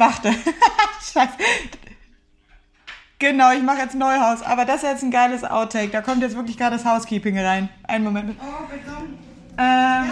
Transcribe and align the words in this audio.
warte. 0.00 0.34
Scheiße. 1.12 1.30
Genau, 3.20 3.52
ich 3.52 3.62
mache 3.62 3.78
jetzt 3.78 3.94
Neuhaus. 3.94 4.42
Aber 4.42 4.64
das 4.64 4.76
ist 4.76 4.82
jetzt 4.84 5.02
ein 5.02 5.10
geiles 5.10 5.44
Outtake. 5.44 5.90
Da 5.90 6.00
kommt 6.00 6.22
jetzt 6.22 6.34
wirklich 6.34 6.56
gerade 6.56 6.76
das 6.76 6.84
Housekeeping 6.84 7.38
rein. 7.38 7.68
Einen 7.86 8.04
Moment. 8.04 8.36
Oh, 8.40 8.66
bitte. 8.68 8.90
Ähm. 9.58 10.10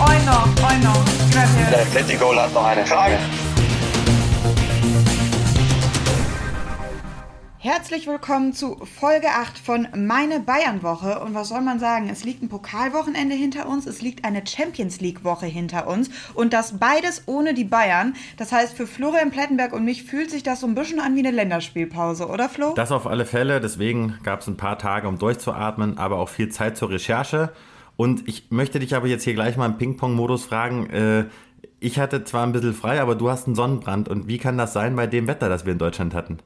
Oi 0.00 0.16
noch, 0.26 0.46
oi 0.68 0.78
noch. 0.78 1.04
Der 1.70 1.80
Atletico 1.80 2.34
hat 2.36 2.52
noch 2.52 2.64
eine 2.64 2.86
Frage. 2.86 3.18
Herzlich 7.60 8.06
willkommen 8.06 8.52
zu 8.52 8.76
Folge 8.84 9.26
8 9.30 9.58
von 9.58 9.88
Meine 9.96 10.38
Bayern-Woche. 10.38 11.18
Und 11.18 11.34
was 11.34 11.48
soll 11.48 11.60
man 11.60 11.80
sagen? 11.80 12.08
Es 12.08 12.22
liegt 12.22 12.40
ein 12.40 12.48
Pokalwochenende 12.48 13.34
hinter 13.34 13.68
uns, 13.68 13.84
es 13.84 14.00
liegt 14.00 14.24
eine 14.24 14.46
Champions 14.46 15.00
League-Woche 15.00 15.46
hinter 15.46 15.88
uns. 15.88 16.08
Und 16.34 16.52
das 16.52 16.78
beides 16.78 17.24
ohne 17.26 17.54
die 17.54 17.64
Bayern. 17.64 18.14
Das 18.36 18.52
heißt, 18.52 18.76
für 18.76 18.86
Florian 18.86 19.32
Plettenberg 19.32 19.72
und 19.72 19.84
mich 19.84 20.04
fühlt 20.04 20.30
sich 20.30 20.44
das 20.44 20.60
so 20.60 20.68
ein 20.68 20.76
bisschen 20.76 21.00
an 21.00 21.16
wie 21.16 21.18
eine 21.18 21.32
Länderspielpause, 21.32 22.28
oder 22.28 22.48
Flo? 22.48 22.74
Das 22.76 22.92
auf 22.92 23.08
alle 23.08 23.26
Fälle. 23.26 23.60
Deswegen 23.60 24.20
gab 24.22 24.42
es 24.42 24.46
ein 24.46 24.56
paar 24.56 24.78
Tage, 24.78 25.08
um 25.08 25.18
durchzuatmen, 25.18 25.98
aber 25.98 26.18
auch 26.18 26.28
viel 26.28 26.50
Zeit 26.50 26.76
zur 26.76 26.90
Recherche. 26.90 27.52
Und 27.96 28.28
ich 28.28 28.52
möchte 28.52 28.78
dich 28.78 28.94
aber 28.94 29.08
jetzt 29.08 29.24
hier 29.24 29.34
gleich 29.34 29.56
mal 29.56 29.66
im 29.66 29.78
Ping-Pong-Modus 29.78 30.44
fragen. 30.44 30.90
Äh, 30.90 31.24
ich 31.80 31.98
hatte 31.98 32.22
zwar 32.22 32.46
ein 32.46 32.52
bisschen 32.52 32.74
frei, 32.74 33.00
aber 33.00 33.16
du 33.16 33.28
hast 33.28 33.46
einen 33.46 33.56
Sonnenbrand. 33.56 34.08
Und 34.08 34.28
wie 34.28 34.38
kann 34.38 34.56
das 34.56 34.72
sein 34.72 34.94
bei 34.94 35.08
dem 35.08 35.26
Wetter, 35.26 35.48
das 35.48 35.64
wir 35.64 35.72
in 35.72 35.78
Deutschland 35.78 36.14
hatten? 36.14 36.38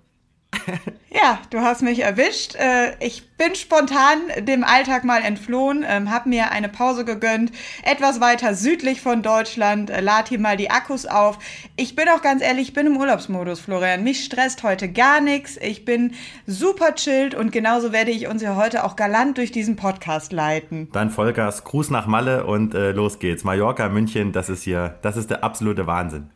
Ja, 1.15 1.39
du 1.51 1.61
hast 1.61 1.83
mich 1.83 2.01
erwischt. 2.01 2.55
Äh, 2.55 2.97
ich 2.99 3.29
bin 3.37 3.55
spontan 3.55 4.19
dem 4.41 4.65
Alltag 4.65 5.05
mal 5.05 5.23
entflohen, 5.23 5.85
ähm, 5.87 6.11
habe 6.11 6.31
mir 6.31 6.51
eine 6.53 6.71
Pause 6.71 7.05
gegönnt, 7.05 7.53
etwas 7.83 8.21
weiter 8.23 8.55
südlich 8.55 9.03
von 9.03 9.23
Deutschland, 9.23 9.91
äh, 9.91 10.01
lad 10.01 10.29
hier 10.29 10.39
mal 10.39 10.57
die 10.57 10.71
Akkus 10.71 11.05
auf. 11.05 11.39
Ich 11.77 11.97
bin 11.97 12.09
auch 12.09 12.23
ganz 12.23 12.43
ehrlich, 12.43 12.69
ich 12.69 12.75
bin 12.75 12.87
im 12.87 12.97
Urlaubsmodus, 12.97 13.61
Florian. 13.61 14.03
Mich 14.05 14.25
stresst 14.25 14.63
heute 14.63 14.91
gar 14.91 15.21
nichts. 15.21 15.59
Ich 15.59 15.85
bin 15.85 16.15
super 16.47 16.95
chillt 16.95 17.35
und 17.35 17.53
genauso 17.53 17.93
werde 17.93 18.11
ich 18.11 18.27
uns 18.27 18.41
ja 18.41 18.57
heute 18.57 18.83
auch 18.83 18.97
galant 18.97 19.37
durch 19.37 19.53
diesen 19.53 19.77
Podcast 19.77 20.33
leiten. 20.33 20.89
Dann 20.93 21.11
Volkers, 21.11 21.65
Gruß 21.65 21.91
nach 21.91 22.07
Malle 22.07 22.47
und 22.47 22.75
äh, 22.75 22.93
los 22.93 23.19
geht's. 23.19 23.45
Mallorca, 23.45 23.91
München, 23.91 24.33
das 24.33 24.49
ist 24.49 24.63
hier, 24.63 24.99
das 25.03 25.19
ist 25.19 25.29
der 25.29 25.45
absolute 25.45 25.87
Wahnsinn. 25.87 26.31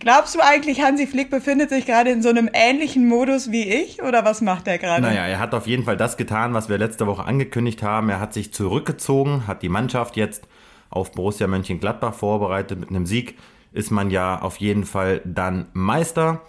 Glaubst 0.00 0.34
du 0.34 0.40
eigentlich, 0.40 0.82
Hansi 0.82 1.06
Flick 1.06 1.30
befindet 1.30 1.70
sich 1.70 1.86
gerade 1.86 2.10
in 2.10 2.22
so 2.22 2.28
einem 2.28 2.50
ähnlichen 2.52 3.08
Modus 3.08 3.50
wie 3.50 3.66
ich 3.68 4.02
oder 4.02 4.24
was 4.24 4.42
macht 4.42 4.68
er 4.68 4.78
gerade? 4.78 5.02
Naja, 5.02 5.26
er 5.26 5.38
hat 5.38 5.54
auf 5.54 5.66
jeden 5.66 5.84
Fall 5.84 5.96
das 5.96 6.16
getan, 6.16 6.52
was 6.52 6.68
wir 6.68 6.76
letzte 6.76 7.06
Woche 7.06 7.24
angekündigt 7.24 7.82
haben. 7.82 8.10
Er 8.10 8.20
hat 8.20 8.34
sich 8.34 8.52
zurückgezogen, 8.52 9.46
hat 9.46 9.62
die 9.62 9.70
Mannschaft 9.70 10.16
jetzt 10.16 10.46
auf 10.90 11.12
Borussia 11.12 11.46
Mönchengladbach 11.46 12.14
vorbereitet. 12.14 12.78
Mit 12.78 12.90
einem 12.90 13.06
Sieg 13.06 13.38
ist 13.72 13.90
man 13.90 14.10
ja 14.10 14.40
auf 14.40 14.56
jeden 14.56 14.84
Fall 14.84 15.22
dann 15.24 15.66
Meister 15.72 16.42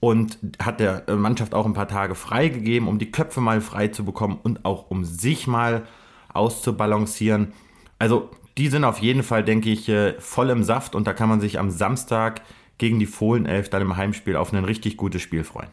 und 0.00 0.38
hat 0.62 0.80
der 0.80 1.04
Mannschaft 1.14 1.54
auch 1.54 1.66
ein 1.66 1.74
paar 1.74 1.88
Tage 1.88 2.14
freigegeben, 2.14 2.88
um 2.88 2.98
die 2.98 3.10
Köpfe 3.10 3.40
mal 3.40 3.60
frei 3.60 3.88
zu 3.88 4.04
bekommen 4.04 4.38
und 4.42 4.64
auch 4.64 4.90
um 4.90 5.04
sich 5.04 5.46
mal 5.46 5.86
auszubalancieren. 6.32 7.52
Also 7.98 8.30
die 8.58 8.68
sind 8.68 8.84
auf 8.84 8.98
jeden 8.98 9.22
Fall, 9.22 9.44
denke 9.44 9.70
ich, 9.70 9.88
äh, 9.88 10.14
voll 10.20 10.50
im 10.50 10.64
Saft 10.64 10.94
und 10.94 11.06
da 11.06 11.12
kann 11.12 11.28
man 11.28 11.40
sich 11.40 11.58
am 11.58 11.70
Samstag 11.70 12.42
gegen 12.78 12.98
die 12.98 13.06
Fohlenelf 13.06 13.68
dann 13.68 13.82
im 13.82 13.96
Heimspiel 13.96 14.36
auf 14.36 14.52
ein 14.52 14.64
richtig 14.64 14.96
gutes 14.96 15.22
Spiel 15.22 15.44
freuen. 15.44 15.70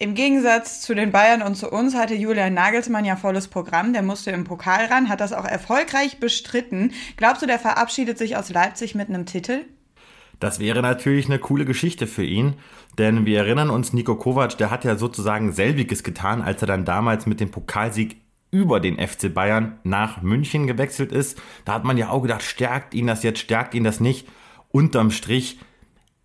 Im 0.00 0.14
Gegensatz 0.14 0.80
zu 0.80 0.94
den 0.94 1.10
Bayern 1.10 1.42
und 1.42 1.56
zu 1.56 1.70
uns 1.70 1.96
hatte 1.96 2.14
Julian 2.14 2.54
Nagelsmann 2.54 3.04
ja 3.04 3.16
volles 3.16 3.48
Programm. 3.48 3.92
Der 3.92 4.02
musste 4.02 4.30
im 4.30 4.44
Pokal 4.44 4.84
ran, 4.84 5.08
hat 5.08 5.20
das 5.20 5.32
auch 5.32 5.44
erfolgreich 5.44 6.20
bestritten. 6.20 6.92
Glaubst 7.16 7.42
du, 7.42 7.46
der 7.46 7.58
verabschiedet 7.58 8.16
sich 8.16 8.36
aus 8.36 8.50
Leipzig 8.50 8.94
mit 8.94 9.08
einem 9.08 9.26
Titel? 9.26 9.64
Das 10.38 10.60
wäre 10.60 10.82
natürlich 10.82 11.26
eine 11.26 11.40
coole 11.40 11.64
Geschichte 11.64 12.06
für 12.06 12.22
ihn, 12.22 12.54
denn 12.96 13.26
wir 13.26 13.38
erinnern 13.38 13.70
uns, 13.70 13.92
Nico 13.92 14.14
Kovac, 14.14 14.56
der 14.56 14.70
hat 14.70 14.84
ja 14.84 14.94
sozusagen 14.94 15.50
selbiges 15.50 16.04
getan, 16.04 16.42
als 16.42 16.62
er 16.62 16.68
dann 16.68 16.84
damals 16.84 17.26
mit 17.26 17.40
dem 17.40 17.50
Pokalsieg 17.50 18.18
über 18.50 18.80
den 18.80 18.96
FC 18.96 19.32
Bayern 19.32 19.78
nach 19.84 20.22
München 20.22 20.66
gewechselt 20.66 21.12
ist. 21.12 21.40
Da 21.64 21.74
hat 21.74 21.84
man 21.84 21.98
ja 21.98 22.10
auch 22.10 22.22
gedacht, 22.22 22.42
stärkt 22.42 22.94
ihn 22.94 23.06
das 23.06 23.22
jetzt, 23.22 23.40
stärkt 23.40 23.74
ihn 23.74 23.84
das 23.84 24.00
nicht. 24.00 24.26
Unterm 24.70 25.10
Strich, 25.10 25.58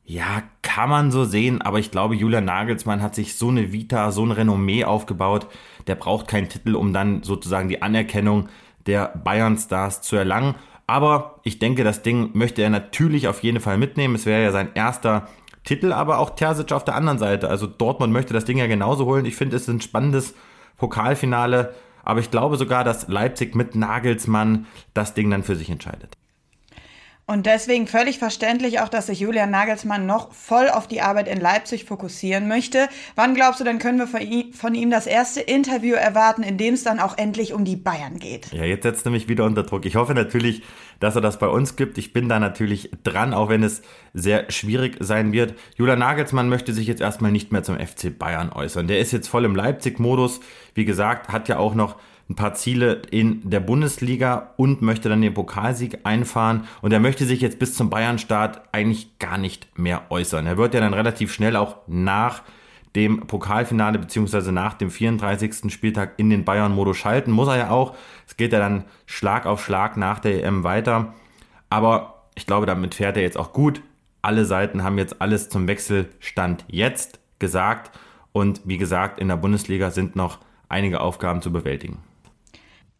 ja, 0.06 0.44
kann 0.62 0.90
man 0.90 1.12
so 1.12 1.24
sehen, 1.24 1.62
aber 1.62 1.80
ich 1.80 1.92
glaube, 1.92 2.16
Julian 2.16 2.46
Nagelsmann 2.46 3.02
hat 3.02 3.16
sich 3.16 3.36
so 3.36 3.50
eine 3.50 3.72
Vita, 3.72 4.12
so 4.12 4.26
ein 4.26 4.32
Renommee 4.32 4.84
aufgebaut, 4.84 5.48
der 5.88 5.96
braucht 5.96 6.28
keinen 6.28 6.50
Titel, 6.50 6.76
um 6.76 6.94
dann 6.94 7.24
sozusagen 7.24 7.70
die 7.70 7.82
Anerkennung 7.82 8.50
der 8.86 9.08
Bayern-Stars 9.24 10.02
zu 10.02 10.16
erlangen. 10.16 10.56
Aber 10.88 11.40
ich 11.44 11.60
denke, 11.60 11.86
das 11.86 12.02
Ding 12.02 12.32
möchte 12.34 12.62
er 12.62 12.70
natürlich 12.70 13.30
auf 13.30 13.44
jeden 13.44 13.62
Fall 13.62 13.78
mitnehmen. 13.78 14.16
Es 14.16 14.26
wäre 14.26 14.44
ja 14.44 14.52
sein 14.52 14.72
erster 14.74 15.30
Titel, 15.64 15.94
aber 15.94 16.20
auch 16.20 16.32
Terzic 16.32 16.74
auf 16.74 16.84
der 16.84 16.96
anderen 16.96 17.18
Seite. 17.18 17.50
Also 17.50 17.68
Dortmund 17.68 18.12
möchte 18.12 18.34
das 18.34 18.44
Ding 18.44 18.58
ja 18.58 18.68
genauso 18.68 19.06
holen. 19.06 19.26
Ich 19.26 19.38
finde, 19.38 19.56
es 19.56 19.64
ist 19.64 19.70
ein 19.70 19.80
spannendes 19.80 20.36
Pokalfinale 20.78 21.74
aber 22.04 22.20
ich 22.20 22.30
glaube 22.32 22.58
sogar, 22.58 22.84
dass 22.84 23.08
Leipzig 23.08 23.56
mit 23.56 23.76
Nagelsmann 23.76 24.68
das 24.94 25.14
Ding 25.14 25.30
dann 25.32 25.44
für 25.44 25.56
sich 25.56 25.70
entscheidet. 25.70 26.18
Und 27.26 27.46
deswegen 27.46 27.88
völlig 27.88 28.20
verständlich 28.20 28.82
auch, 28.82 28.90
dass 28.90 29.08
sich 29.08 29.22
Julian 29.22 29.50
Nagelsmann 29.50 30.06
noch 30.06 30.34
voll 30.34 30.68
auf 30.68 30.88
die 30.88 31.00
Arbeit 31.00 31.30
in 31.30 31.40
Leipzig 31.40 31.86
fokussieren 31.86 32.50
möchte. 32.50 32.90
Wann 33.16 33.34
glaubst 33.34 33.62
du, 33.62 33.64
dann 33.64 33.80
können 33.80 33.98
wir 33.98 34.52
von 34.54 34.76
ihm 34.76 34.90
das 34.90 35.08
erste 35.08 35.40
Interview 35.40 35.96
erwarten, 35.96 36.44
in 36.44 36.58
dem 36.58 36.74
es 36.74 36.84
dann 36.84 37.00
auch 37.00 37.18
endlich 37.18 37.54
um 37.54 37.64
die 37.64 37.78
Bayern 37.78 38.20
geht? 38.20 38.52
Ja, 38.52 38.66
jetzt 38.66 38.84
setzt 38.84 39.06
er 39.06 39.12
mich 39.12 39.30
wieder 39.30 39.46
unter 39.46 39.64
Druck. 39.64 39.86
Ich 39.86 39.96
hoffe 39.96 40.14
natürlich, 40.14 40.64
dass 41.00 41.16
er 41.16 41.22
das 41.22 41.40
bei 41.40 41.48
uns 41.48 41.76
gibt. 41.76 41.98
Ich 41.98 42.14
bin 42.14 42.30
da 42.30 42.40
natürlich 42.40 42.92
dran, 43.04 43.34
auch 43.34 43.50
wenn 43.50 43.64
es 43.64 43.82
sehr 44.14 44.50
schwierig 44.52 44.98
sein 45.00 45.34
wird. 45.34 45.54
Julian 45.78 46.00
Nagelsmann 46.00 46.50
möchte 46.50 46.74
sich 46.74 46.88
jetzt 46.88 47.02
erstmal 47.02 47.32
nicht 47.32 47.52
mehr 47.52 47.64
zum 47.64 47.78
FC 47.78 48.18
Bayern 48.18 48.52
äußern. 48.52 48.88
Der 48.88 49.00
ist 49.00 49.12
jetzt 49.12 49.28
voll 49.28 49.46
im 49.46 49.56
Leipzig-Modus. 49.56 50.40
Wie 50.74 50.86
gesagt, 50.86 51.30
hat 51.30 51.50
ja 51.50 51.58
auch 51.58 51.76
noch 51.76 51.98
ein 52.30 52.36
paar 52.36 52.54
Ziele 52.54 53.02
in 53.12 53.50
der 53.50 53.60
Bundesliga 53.60 54.54
und 54.56 54.82
möchte 54.82 55.10
dann 55.10 55.22
den 55.22 55.34
Pokalsieg 55.34 56.00
einfahren. 56.04 56.68
Und 56.82 56.94
er 56.94 57.00
möchte 57.00 57.26
sich 57.26 57.42
jetzt 57.42 57.60
bis 57.60 57.76
zum 57.76 57.90
Bayern-Start 57.90 58.62
eigentlich 58.72 59.20
gar 59.20 59.38
nicht 59.38 59.78
mehr 59.78 60.04
äußern. 60.10 60.46
Er 60.48 60.58
wird 60.58 60.74
ja 60.74 60.80
dann 60.80 60.94
relativ 60.94 61.34
schnell 61.34 61.56
auch 61.56 61.78
nach 61.88 62.44
dem 62.96 63.22
Pokalfinale 63.22 63.98
beziehungsweise 63.98 64.52
nach 64.52 64.76
dem 64.76 64.92
34. 64.92 65.74
Spieltag 65.74 66.14
in 66.18 66.30
den 66.30 66.46
Bayern-Modus 66.46 66.98
schalten. 66.98 67.32
Muss 67.32 67.48
er 67.48 67.58
ja 67.58 67.70
auch. 67.72 67.96
Es 68.28 68.38
geht 68.38 68.54
ja 68.54 68.60
dann 68.60 68.86
Schlag 69.06 69.46
auf 69.46 69.64
Schlag 69.64 69.98
nach 69.98 70.20
der 70.20 70.44
EM 70.44 70.64
weiter. 70.64 71.14
Aber 71.70 72.26
ich 72.36 72.46
glaube, 72.46 72.66
damit 72.66 72.96
fährt 72.96 73.18
er 73.18 73.24
jetzt 73.24 73.38
auch 73.38 73.54
gut. 73.54 73.82
Alle 74.22 74.46
Seiten 74.46 74.84
haben 74.84 74.98
jetzt 74.98 75.22
alles 75.22 75.50
zum 75.50 75.68
Wechselstand 75.68 76.66
jetzt 76.68 77.20
gesagt. 77.40 77.92
Und 78.32 78.62
wie 78.66 78.78
gesagt, 78.78 79.20
in 79.20 79.28
der 79.28 79.38
Bundesliga 79.38 79.92
sind 79.92 80.16
noch 80.16 80.40
einige 80.70 81.02
Aufgaben 81.02 81.42
zu 81.42 81.52
bewältigen. 81.52 82.00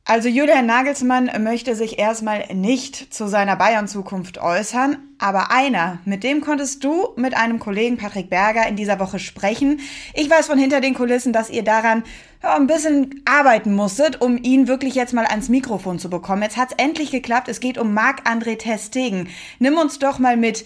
Also 0.06 0.28
Julian 0.28 0.66
Nagelsmann 0.66 1.32
möchte 1.40 1.76
sich 1.76 1.98
erstmal 1.98 2.48
nicht 2.54 3.14
zu 3.14 3.30
seiner 3.30 3.56
Bayern-Zukunft 3.56 4.38
äußern, 4.38 4.98
aber 5.18 5.50
einer, 5.50 6.00
mit 6.04 6.26
dem 6.26 6.42
konntest 6.42 6.84
du 6.84 7.14
mit 7.16 7.38
einem 7.38 7.58
Kollegen 7.58 7.96
Patrick 7.96 8.30
Berger 8.30 8.68
in 8.68 8.76
dieser 8.76 9.00
Woche 9.00 9.18
sprechen. 9.18 9.80
Ich 10.14 10.30
weiß 10.30 10.48
von 10.48 10.60
hinter 10.60 10.82
den 10.82 10.94
Kulissen, 10.94 11.32
dass 11.32 11.50
ihr 11.50 11.64
daran 11.64 12.04
ja, 12.44 12.54
ein 12.58 12.68
bisschen 12.68 13.22
arbeiten 13.24 13.74
musstet, 13.74 14.20
um 14.20 14.38
ihn 14.38 14.68
wirklich 14.68 14.94
jetzt 14.94 15.14
mal 15.14 15.26
ans 15.26 15.48
Mikrofon 15.48 16.00
zu 16.00 16.10
bekommen. 16.10 16.44
Jetzt 16.44 16.58
hat's 16.58 16.76
endlich 16.76 17.10
geklappt. 17.10 17.48
Es 17.48 17.62
geht 17.62 17.78
um 17.78 17.94
Marc-André 17.94 18.58
Testegen. 18.58 19.30
Nimm 19.60 19.78
uns 19.78 20.00
doch 20.00 20.20
mal 20.20 20.36
mit. 20.36 20.66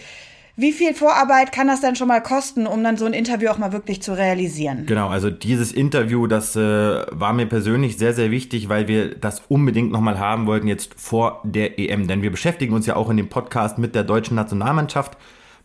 Wie 0.59 0.71
viel 0.71 0.95
Vorarbeit 0.95 1.51
kann 1.51 1.67
das 1.67 1.81
denn 1.81 1.95
schon 1.95 2.07
mal 2.07 2.19
kosten, 2.19 2.65
um 2.65 2.83
dann 2.83 2.97
so 2.97 3.05
ein 3.05 3.13
Interview 3.13 3.49
auch 3.49 3.59
mal 3.59 3.73
wirklich 3.73 4.01
zu 4.01 4.17
realisieren? 4.17 4.87
Genau, 4.87 5.07
also 5.07 5.29
dieses 5.29 5.71
Interview, 5.71 6.25
das 6.25 6.55
äh, 6.55 7.05
war 7.11 7.31
mir 7.33 7.45
persönlich 7.45 7.99
sehr, 7.99 8.15
sehr 8.15 8.31
wichtig, 8.31 8.67
weil 8.67 8.87
wir 8.87 9.13
das 9.13 9.43
unbedingt 9.49 9.91
nochmal 9.91 10.17
haben 10.17 10.47
wollten 10.47 10.67
jetzt 10.67 10.99
vor 10.99 11.41
der 11.43 11.77
EM. 11.77 12.07
Denn 12.07 12.23
wir 12.23 12.31
beschäftigen 12.31 12.73
uns 12.73 12.87
ja 12.87 12.95
auch 12.95 13.11
in 13.11 13.17
dem 13.17 13.29
Podcast 13.29 13.77
mit 13.77 13.93
der 13.93 14.03
deutschen 14.03 14.33
Nationalmannschaft. 14.33 15.15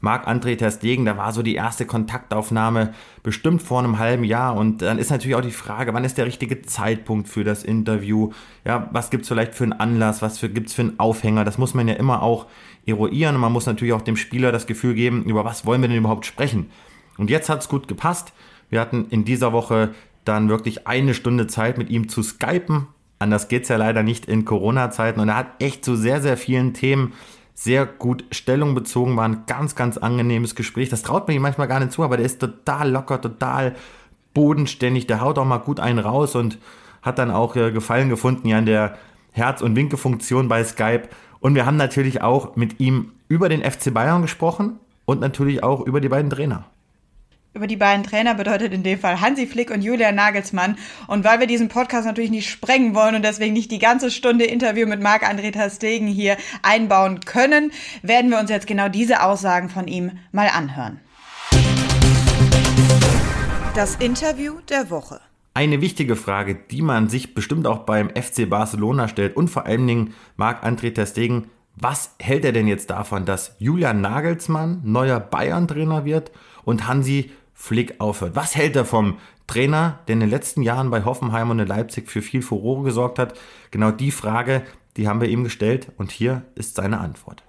Marc-André 0.03 0.59
Ter 0.59 0.73
Stegen, 0.73 1.05
da 1.05 1.17
war 1.17 1.33
so 1.33 1.43
die 1.43 1.55
erste 1.55 1.87
Kontaktaufnahme 1.87 2.93
bestimmt 3.23 3.63
vor 3.63 3.79
einem 3.79 3.99
halben 3.99 4.25
Jahr 4.25 4.57
und 4.57 4.83
dann 4.83 4.99
ist 4.99 5.11
natürlich 5.11 5.37
auch 5.37 5.43
die 5.43 5.53
Frage, 5.53 5.95
wann 5.95 6.05
ist 6.05 6.19
der 6.19 6.27
richtige 6.27 6.61
Zeitpunkt 6.63 7.29
für 7.29 7.45
das 7.45 7.63
Interview? 7.63 8.33
Ja, 8.65 8.89
was 8.91 9.11
gibt's 9.11 9.29
vielleicht 9.29 9.55
für 9.55 9.63
einen 9.63 9.73
Anlass, 9.73 10.21
was 10.21 10.39
für, 10.39 10.49
gibt's 10.49 10.75
für 10.75 10.83
einen 10.83 10.99
Aufhänger? 10.99 11.45
Das 11.45 11.57
muss 11.57 11.73
man 11.73 11.87
ja 11.87 11.95
immer 11.95 12.21
auch 12.21 12.47
eruieren 12.87 13.35
und 13.35 13.41
man 13.41 13.53
muss 13.53 13.67
natürlich 13.67 13.95
auch 13.95 14.03
dem 14.03 14.17
Spieler 14.17 14.53
das 14.53 14.67
Gefühl 14.67 14.95
geben, 14.95 15.25
über 15.25 15.45
was 15.45 15.67
wollen 15.67 15.81
wir 15.81 15.89
denn 15.89 15.99
überhaupt 15.99 16.27
sprechen. 16.27 16.71
Und 17.19 17.31
jetzt 17.31 17.49
hat 17.49 17.61
es 17.61 17.69
gut 17.69 17.89
gepasst. 17.89 18.33
Wir 18.71 18.81
hatten 18.81 19.07
in 19.11 19.25
dieser 19.25 19.53
Woche 19.53 19.95
dann 20.25 20.49
wirklich 20.49 20.87
eine 20.87 21.15
Stunde 21.15 21.47
Zeit 21.47 21.79
mit 21.79 21.91
ihm 21.91 22.09
zu 22.09 22.23
skypen. 22.23 22.87
Anders 23.19 23.49
geht 23.49 23.65
es 23.65 23.69
ja 23.69 23.77
leider 23.77 24.03
nicht 24.03 24.27
in 24.27 24.45
Corona-Zeiten. 24.45 25.21
Und 25.21 25.29
er 25.29 25.37
hat 25.37 25.63
echt 25.63 25.85
zu 25.85 25.95
sehr, 25.97 26.21
sehr 26.21 26.37
vielen 26.37 26.75
Themen 26.75 27.13
sehr 27.55 27.87
gut 27.87 28.25
Stellung 28.33 28.75
bezogen. 28.75 29.17
War 29.17 29.29
ein 29.29 29.45
ganz, 29.47 29.77
ganz 29.77 29.99
angenehmes 29.99 30.55
Gespräch. 30.55 30.89
Das 30.89 31.03
traut 31.03 31.29
man 31.29 31.37
ihm 31.37 31.43
manchmal 31.43 31.69
gar 31.69 31.81
nicht 31.81 31.93
zu, 31.93 32.03
aber 32.03 32.17
der 32.17 32.27
ist 32.27 32.41
total 32.41 32.91
locker, 32.91 33.21
total 33.21 33.77
bodenständig. 34.35 35.07
Der 35.07 35.21
haut 35.21 35.39
auch 35.39 35.45
mal 35.45 35.59
gut 35.59 35.79
einen 35.79 35.99
raus 35.99 36.35
und 36.35 36.59
hat 37.03 37.19
dann 37.19 37.31
auch 37.31 37.55
äh, 37.57 37.71
Gefallen 37.73 38.09
gefunden 38.09 38.49
ja 38.49 38.59
in 38.59 38.67
der 38.67 38.97
Herz- 39.33 39.63
und 39.63 39.77
Winkefunktion 39.77 40.49
bei 40.49 40.65
Skype. 40.65 41.09
Und 41.43 41.55
wir 41.55 41.67
haben 41.67 41.77
natürlich 41.77 42.23
auch 42.23 42.57
mit 42.57 42.81
ihm 42.81 43.13
über 43.29 43.51
den 43.51 43.63
FC 43.63 43.93
Bayern 43.93 44.23
gesprochen, 44.23 44.79
und 45.05 45.21
natürlich 45.21 45.63
auch 45.63 45.81
über 45.81 46.01
die 46.01 46.09
beiden 46.09 46.31
Trainer. 46.31 46.65
Über 47.55 47.67
die 47.67 47.77
beiden 47.77 48.03
Trainer 48.03 48.35
bedeutet 48.35 48.73
in 48.73 48.83
dem 48.83 48.99
Fall 48.99 49.21
Hansi 49.21 49.47
Flick 49.47 49.71
und 49.71 49.83
Julian 49.83 50.15
Nagelsmann. 50.15 50.79
Und 51.07 51.23
weil 51.23 51.39
wir 51.39 51.47
diesen 51.47 51.69
Podcast 51.69 52.07
natürlich 52.07 52.31
nicht 52.31 52.49
sprengen 52.49 52.95
wollen 52.95 53.15
und 53.15 53.23
deswegen 53.23 53.53
nicht 53.53 53.71
die 53.71 53.79
ganze 53.79 54.11
Stunde 54.11 54.47
Interview 54.47 54.87
mit 54.87 55.03
Marc-André 55.03 55.53
Terstegen 55.53 56.07
hier 56.07 56.39
einbauen 56.63 57.21
können, 57.21 57.73
werden 58.03 58.31
wir 58.31 58.39
uns 58.39 58.49
jetzt 58.49 58.67
genau 58.67 58.89
diese 58.89 59.23
Aussagen 59.23 59.69
von 59.69 59.87
ihm 59.87 60.13
mal 60.31 60.49
anhören. 60.49 60.99
Das 63.75 63.97
Interview 63.97 64.61
der 64.71 64.89
Woche. 64.89 65.21
Eine 65.55 65.83
wichtige 65.83 66.17
Frage, 66.17 66.55
die 66.55 66.81
man 66.81 67.11
sich 67.11 67.35
bestimmt 67.35 67.67
auch 67.67 67.81
beim 67.81 68.09
FC 68.09 68.49
Barcelona 68.49 69.07
stellt 69.07 69.37
und 69.37 69.49
vor 69.49 69.67
allen 69.67 69.87
Dingen 69.87 70.15
Marc-André 70.37 70.95
Terstegen, 70.95 71.51
was 71.77 72.15
hält 72.19 72.47
er 72.47 72.53
denn 72.53 72.67
jetzt 72.67 72.89
davon, 72.89 73.27
dass 73.27 73.55
Julian 73.59 74.01
Nagelsmann 74.01 74.81
neuer 74.83 75.21
Bayern-Trainer 75.21 76.07
wird 76.07 76.33
und 76.65 76.89
Hansi 76.89 77.33
Flick 77.53 78.01
aufhört? 78.01 78.35
Was 78.35 78.57
hält 78.57 78.77
er 78.77 78.87
vom 78.87 79.19
Trainer, 79.47 79.99
der 80.09 80.15
in 80.15 80.21
den 80.21 80.31
letzten 80.31 80.63
Jahren 80.63 80.91
bei 80.91 81.05
Hoffenheim 81.05 81.51
und 81.51 81.59
in 81.59 81.67
Leipzig 81.67 82.11
für 82.11 82.23
viel 82.23 82.41
Furore 82.41 82.85
gesorgt 82.85 83.19
hat? 83.19 83.39
Genau 83.71 83.91
die 83.91 84.11
Frage, 84.11 84.63
die 84.97 85.07
haben 85.07 85.21
wir 85.21 85.29
ihm 85.29 85.45
gestellt 85.45 85.89
und 85.99 86.11
hier 86.11 86.43
ist 86.55 86.77
seine 86.77 86.99
Antwort. 86.99 87.43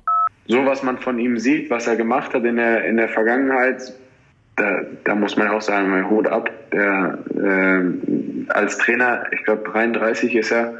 So 0.47 0.65
was 0.65 0.83
man 0.83 0.97
von 0.97 1.19
ihm 1.19 1.37
sieht, 1.37 1.69
was 1.69 1.87
er 1.87 1.95
gemacht 1.95 2.33
hat 2.33 2.43
in 2.43 2.57
der, 2.57 2.85
in 2.85 2.97
der 2.97 3.07
Vergangenheit, 3.07 3.93
da, 4.55 4.81
da 5.03 5.15
muss 5.15 5.35
man 5.35 5.47
auch 5.49 5.61
sagen, 5.61 5.89
mein 5.89 6.09
Hut 6.09 6.27
ab. 6.27 6.49
Der, 6.71 7.17
äh, 7.35 8.49
als 8.49 8.77
Trainer, 8.77 9.23
ich 9.31 9.43
glaube 9.43 9.69
33 9.69 10.35
ist 10.35 10.51
er, 10.51 10.75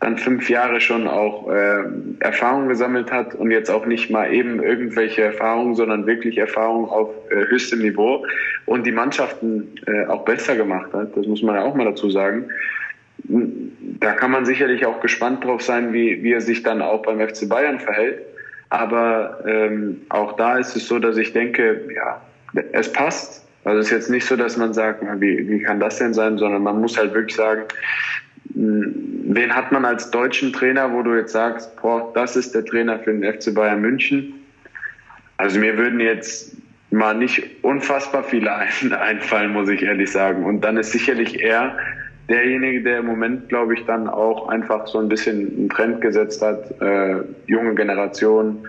dann 0.00 0.18
fünf 0.18 0.50
Jahre 0.50 0.80
schon 0.80 1.08
auch 1.08 1.50
äh, 1.50 1.84
Erfahrung 2.20 2.68
gesammelt 2.68 3.10
hat 3.10 3.34
und 3.34 3.50
jetzt 3.50 3.70
auch 3.70 3.86
nicht 3.86 4.10
mal 4.10 4.32
eben 4.32 4.62
irgendwelche 4.62 5.22
Erfahrungen, 5.22 5.74
sondern 5.74 6.06
wirklich 6.06 6.36
Erfahrung 6.36 6.88
auf 6.90 7.10
äh, 7.30 7.46
höchstem 7.46 7.80
Niveau 7.80 8.26
und 8.66 8.84
die 8.86 8.92
Mannschaften 8.92 9.74
äh, 9.86 10.06
auch 10.06 10.24
besser 10.24 10.56
gemacht 10.56 10.92
hat. 10.92 11.16
Das 11.16 11.26
muss 11.26 11.42
man 11.42 11.54
ja 11.54 11.62
auch 11.62 11.74
mal 11.74 11.86
dazu 11.86 12.10
sagen. 12.10 12.48
Da 13.18 14.12
kann 14.12 14.30
man 14.30 14.44
sicherlich 14.44 14.84
auch 14.84 15.00
gespannt 15.00 15.44
drauf 15.44 15.62
sein, 15.62 15.94
wie, 15.94 16.22
wie 16.22 16.32
er 16.32 16.42
sich 16.42 16.62
dann 16.62 16.82
auch 16.82 17.02
beim 17.02 17.26
FC 17.26 17.48
Bayern 17.48 17.80
verhält. 17.80 18.18
Aber 18.68 19.42
ähm, 19.46 20.02
auch 20.10 20.36
da 20.36 20.58
ist 20.58 20.76
es 20.76 20.86
so, 20.86 20.98
dass 20.98 21.16
ich 21.16 21.32
denke, 21.32 21.88
ja, 21.94 22.20
es 22.72 22.92
passt. 22.92 23.44
Also 23.64 23.80
es 23.80 23.86
ist 23.86 23.92
jetzt 23.92 24.10
nicht 24.10 24.26
so, 24.26 24.36
dass 24.36 24.56
man 24.56 24.74
sagt, 24.74 25.02
wie, 25.20 25.48
wie 25.48 25.62
kann 25.62 25.80
das 25.80 25.98
denn 25.98 26.12
sein, 26.12 26.36
sondern 26.38 26.62
man 26.62 26.80
muss 26.80 26.98
halt 26.98 27.14
wirklich 27.14 27.34
sagen, 27.34 27.62
wen 28.54 29.54
hat 29.54 29.72
man 29.72 29.84
als 29.84 30.10
deutschen 30.10 30.52
Trainer, 30.52 30.92
wo 30.92 31.02
du 31.02 31.14
jetzt 31.14 31.32
sagst, 31.32 31.74
boah, 31.80 32.12
das 32.14 32.36
ist 32.36 32.54
der 32.54 32.64
Trainer 32.64 32.98
für 32.98 33.12
den 33.12 33.24
FC 33.24 33.54
Bayern 33.54 33.80
München? 33.80 34.34
Also 35.38 35.58
mir 35.58 35.76
würden 35.76 35.98
jetzt 35.98 36.56
mal 36.90 37.14
nicht 37.14 37.42
unfassbar 37.62 38.22
viele 38.22 38.54
einfallen, 39.00 39.52
muss 39.52 39.68
ich 39.68 39.82
ehrlich 39.82 40.12
sagen. 40.12 40.44
Und 40.44 40.60
dann 40.60 40.76
ist 40.76 40.92
sicherlich 40.92 41.42
er 41.42 41.76
derjenige, 42.28 42.82
der 42.82 42.98
im 43.00 43.06
Moment, 43.06 43.48
glaube 43.48 43.74
ich, 43.74 43.84
dann 43.84 44.08
auch 44.08 44.48
einfach 44.48 44.86
so 44.86 44.98
ein 44.98 45.08
bisschen 45.08 45.56
einen 45.56 45.68
Trend 45.68 46.00
gesetzt 46.00 46.40
hat, 46.40 46.80
äh, 46.80 47.22
junge 47.46 47.74
Generation. 47.74 48.66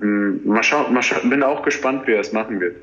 Hm, 0.00 0.40
mal 0.44 0.62
schauen, 0.62 0.94
mal 0.94 1.02
schauen, 1.02 1.28
bin 1.28 1.42
auch 1.42 1.62
gespannt, 1.62 2.06
wie 2.06 2.12
er 2.12 2.20
es 2.20 2.32
machen 2.32 2.60
wird. 2.60 2.76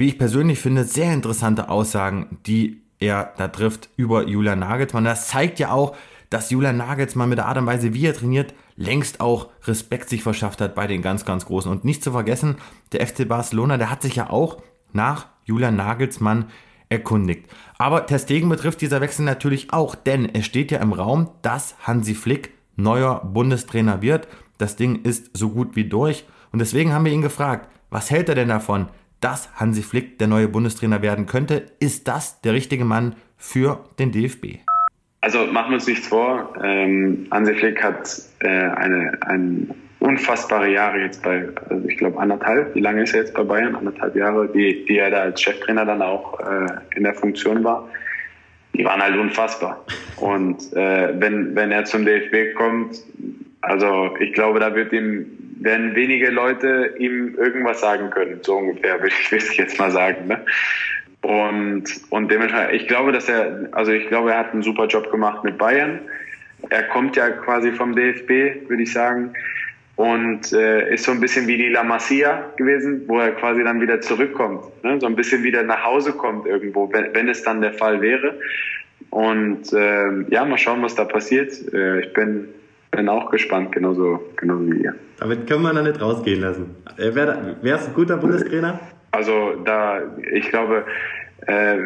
Wie 0.00 0.08
ich 0.08 0.18
persönlich 0.18 0.58
finde, 0.60 0.84
sehr 0.84 1.12
interessante 1.12 1.68
Aussagen, 1.68 2.38
die 2.46 2.80
er 3.00 3.34
da 3.36 3.48
trifft 3.48 3.90
über 3.96 4.26
Julian 4.26 4.60
Nagelsmann. 4.60 5.04
Das 5.04 5.28
zeigt 5.28 5.58
ja 5.58 5.72
auch, 5.72 5.94
dass 6.30 6.48
Julian 6.48 6.78
Nagelsmann 6.78 7.28
mit 7.28 7.36
der 7.36 7.44
Art 7.44 7.58
und 7.58 7.66
Weise, 7.66 7.92
wie 7.92 8.06
er 8.06 8.14
trainiert, 8.14 8.54
längst 8.76 9.20
auch 9.20 9.50
Respekt 9.66 10.08
sich 10.08 10.22
verschafft 10.22 10.62
hat 10.62 10.74
bei 10.74 10.86
den 10.86 11.02
ganz, 11.02 11.26
ganz 11.26 11.44
Großen. 11.44 11.70
Und 11.70 11.84
nicht 11.84 12.02
zu 12.02 12.12
vergessen, 12.12 12.56
der 12.92 13.06
FC 13.06 13.28
Barcelona, 13.28 13.76
der 13.76 13.90
hat 13.90 14.00
sich 14.00 14.16
ja 14.16 14.30
auch 14.30 14.62
nach 14.94 15.26
Julian 15.44 15.76
Nagelsmann 15.76 16.46
erkundigt. 16.88 17.50
Aber 17.76 18.06
Testegen 18.06 18.48
betrifft 18.48 18.80
dieser 18.80 19.02
Wechsel 19.02 19.26
natürlich 19.26 19.70
auch, 19.74 19.94
denn 19.94 20.34
es 20.34 20.46
steht 20.46 20.70
ja 20.70 20.78
im 20.78 20.94
Raum, 20.94 21.28
dass 21.42 21.76
Hansi 21.86 22.14
Flick 22.14 22.54
neuer 22.74 23.20
Bundestrainer 23.22 24.00
wird. 24.00 24.28
Das 24.56 24.76
Ding 24.76 25.02
ist 25.02 25.36
so 25.36 25.50
gut 25.50 25.76
wie 25.76 25.84
durch. 25.84 26.24
Und 26.52 26.60
deswegen 26.60 26.94
haben 26.94 27.04
wir 27.04 27.12
ihn 27.12 27.20
gefragt, 27.20 27.68
was 27.90 28.10
hält 28.10 28.30
er 28.30 28.34
denn 28.34 28.48
davon, 28.48 28.88
dass 29.20 29.50
Hansi 29.54 29.82
Flick 29.82 30.18
der 30.18 30.28
neue 30.28 30.48
Bundestrainer 30.48 31.02
werden 31.02 31.26
könnte. 31.26 31.66
Ist 31.78 32.08
das 32.08 32.40
der 32.40 32.54
richtige 32.54 32.84
Mann 32.84 33.16
für 33.36 33.84
den 33.98 34.12
DFB? 34.12 34.58
Also 35.20 35.46
machen 35.46 35.70
wir 35.70 35.74
uns 35.74 35.86
nichts 35.86 36.08
vor. 36.08 36.54
Ähm, 36.62 37.26
Hansi 37.30 37.54
Flick 37.54 37.82
hat 37.82 38.22
äh, 38.40 38.48
eine, 38.48 39.18
eine 39.20 39.66
unfassbare 39.98 40.72
Jahre 40.72 41.00
jetzt 41.00 41.22
bei, 41.22 41.46
also 41.68 41.86
ich 41.86 41.98
glaube 41.98 42.18
anderthalb, 42.18 42.74
wie 42.74 42.80
lange 42.80 43.02
ist 43.02 43.14
er 43.14 43.20
jetzt 43.20 43.34
bei 43.34 43.42
Bayern? 43.42 43.76
Anderthalb 43.76 44.16
Jahre, 44.16 44.48
die, 44.48 44.84
die 44.86 44.98
er 44.98 45.10
da 45.10 45.18
als 45.18 45.42
Cheftrainer 45.42 45.84
dann 45.84 46.00
auch 46.00 46.40
äh, 46.40 46.66
in 46.96 47.04
der 47.04 47.14
Funktion 47.14 47.62
war. 47.62 47.88
Die 48.72 48.84
waren 48.84 49.02
halt 49.02 49.16
unfassbar. 49.16 49.84
Und 50.16 50.72
äh, 50.72 51.20
wenn, 51.20 51.54
wenn 51.54 51.70
er 51.70 51.84
zum 51.84 52.06
DFB 52.06 52.54
kommt, 52.56 53.02
also 53.60 54.16
ich 54.18 54.32
glaube, 54.32 54.60
da 54.60 54.74
wird 54.74 54.92
ihm 54.92 55.26
werden 55.60 55.94
wenige 55.94 56.30
Leute 56.30 56.94
ihm 56.98 57.34
irgendwas 57.36 57.80
sagen 57.80 58.10
können, 58.10 58.40
so 58.42 58.56
ungefähr, 58.56 58.94
würde 59.02 59.14
ich, 59.30 59.56
jetzt 59.56 59.78
mal 59.78 59.90
sagen. 59.90 60.26
Ne? 60.26 60.44
Und, 61.22 61.84
und 62.08 62.30
dementsprechend, 62.30 62.74
ich 62.74 62.88
glaube, 62.88 63.12
dass 63.12 63.28
er, 63.28 63.68
also 63.72 63.92
ich 63.92 64.08
glaube, 64.08 64.32
er 64.32 64.38
hat 64.38 64.52
einen 64.52 64.62
super 64.62 64.86
Job 64.86 65.10
gemacht 65.10 65.44
mit 65.44 65.58
Bayern. 65.58 66.00
Er 66.70 66.84
kommt 66.84 67.16
ja 67.16 67.28
quasi 67.30 67.72
vom 67.72 67.94
DFB, 67.94 68.68
würde 68.68 68.82
ich 68.82 68.92
sagen. 68.92 69.32
Und 69.96 70.50
äh, 70.54 70.94
ist 70.94 71.04
so 71.04 71.12
ein 71.12 71.20
bisschen 71.20 71.46
wie 71.46 71.58
die 71.58 71.68
La 71.68 71.84
Masia 71.84 72.50
gewesen, 72.56 73.02
wo 73.06 73.18
er 73.18 73.32
quasi 73.32 73.62
dann 73.62 73.82
wieder 73.82 74.00
zurückkommt. 74.00 74.82
Ne? 74.82 74.98
So 74.98 75.06
ein 75.06 75.14
bisschen 75.14 75.42
wieder 75.42 75.62
nach 75.62 75.84
Hause 75.84 76.12
kommt 76.12 76.46
irgendwo, 76.46 76.90
wenn, 76.90 77.14
wenn 77.14 77.28
es 77.28 77.42
dann 77.42 77.60
der 77.60 77.74
Fall 77.74 78.00
wäre. 78.00 78.38
Und 79.10 79.70
äh, 79.74 80.22
ja, 80.30 80.46
mal 80.46 80.56
schauen, 80.56 80.82
was 80.82 80.94
da 80.94 81.04
passiert. 81.04 81.52
Äh, 81.74 82.00
ich 82.00 82.12
bin 82.14 82.48
bin 82.90 83.08
auch 83.08 83.30
gespannt, 83.30 83.72
genauso, 83.72 84.20
genauso 84.36 84.66
wie 84.72 84.82
ihr. 84.82 84.94
Damit 85.18 85.46
können 85.46 85.62
wir 85.62 85.72
noch 85.72 85.82
nicht 85.82 86.00
rausgehen 86.00 86.40
lassen. 86.40 86.76
Wäre 86.96 87.56
es 87.62 87.88
ein 87.88 87.94
guter 87.94 88.16
Bundestrainer? 88.16 88.80
Also 89.12 89.54
da, 89.64 90.00
ich 90.32 90.48
glaube, 90.48 90.84
äh, 91.46 91.78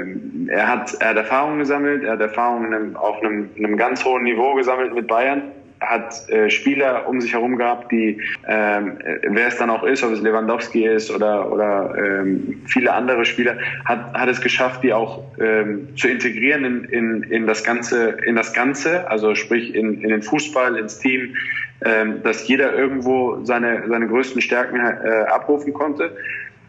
er, 0.48 0.68
hat, 0.68 0.94
er 1.00 1.10
hat 1.10 1.16
Erfahrung 1.16 1.58
gesammelt, 1.58 2.04
er 2.04 2.12
hat 2.12 2.20
Erfahrung 2.20 2.96
auf 2.96 3.22
einem, 3.22 3.50
einem 3.56 3.76
ganz 3.76 4.04
hohen 4.04 4.24
Niveau 4.24 4.54
gesammelt 4.54 4.94
mit 4.94 5.06
Bayern 5.06 5.42
hat 5.86 6.28
äh, 6.28 6.50
Spieler 6.50 7.08
um 7.08 7.20
sich 7.20 7.32
herum 7.32 7.56
gehabt, 7.56 7.90
die, 7.92 8.20
ähm, 8.46 8.98
wer 9.22 9.48
es 9.48 9.56
dann 9.56 9.70
auch 9.70 9.84
ist, 9.84 10.02
ob 10.02 10.12
es 10.12 10.20
Lewandowski 10.20 10.86
ist 10.86 11.10
oder, 11.10 11.50
oder 11.50 11.94
ähm, 11.96 12.62
viele 12.66 12.92
andere 12.92 13.24
Spieler, 13.24 13.56
hat, 13.84 14.12
hat 14.14 14.28
es 14.28 14.40
geschafft, 14.40 14.82
die 14.82 14.92
auch 14.92 15.22
ähm, 15.38 15.88
zu 15.96 16.08
integrieren 16.08 16.64
in, 16.64 16.84
in, 16.84 17.22
in, 17.24 17.46
das 17.46 17.64
Ganze, 17.64 18.16
in 18.24 18.36
das 18.36 18.52
Ganze, 18.52 19.10
also 19.10 19.34
sprich 19.34 19.74
in, 19.74 20.00
in 20.02 20.08
den 20.10 20.22
Fußball, 20.22 20.76
ins 20.76 20.98
Team, 20.98 21.36
ähm, 21.84 22.22
dass 22.22 22.46
jeder 22.48 22.74
irgendwo 22.74 23.44
seine, 23.44 23.84
seine 23.88 24.06
größten 24.06 24.40
Stärken 24.40 24.76
äh, 24.76 25.24
abrufen 25.28 25.72
konnte. 25.72 26.16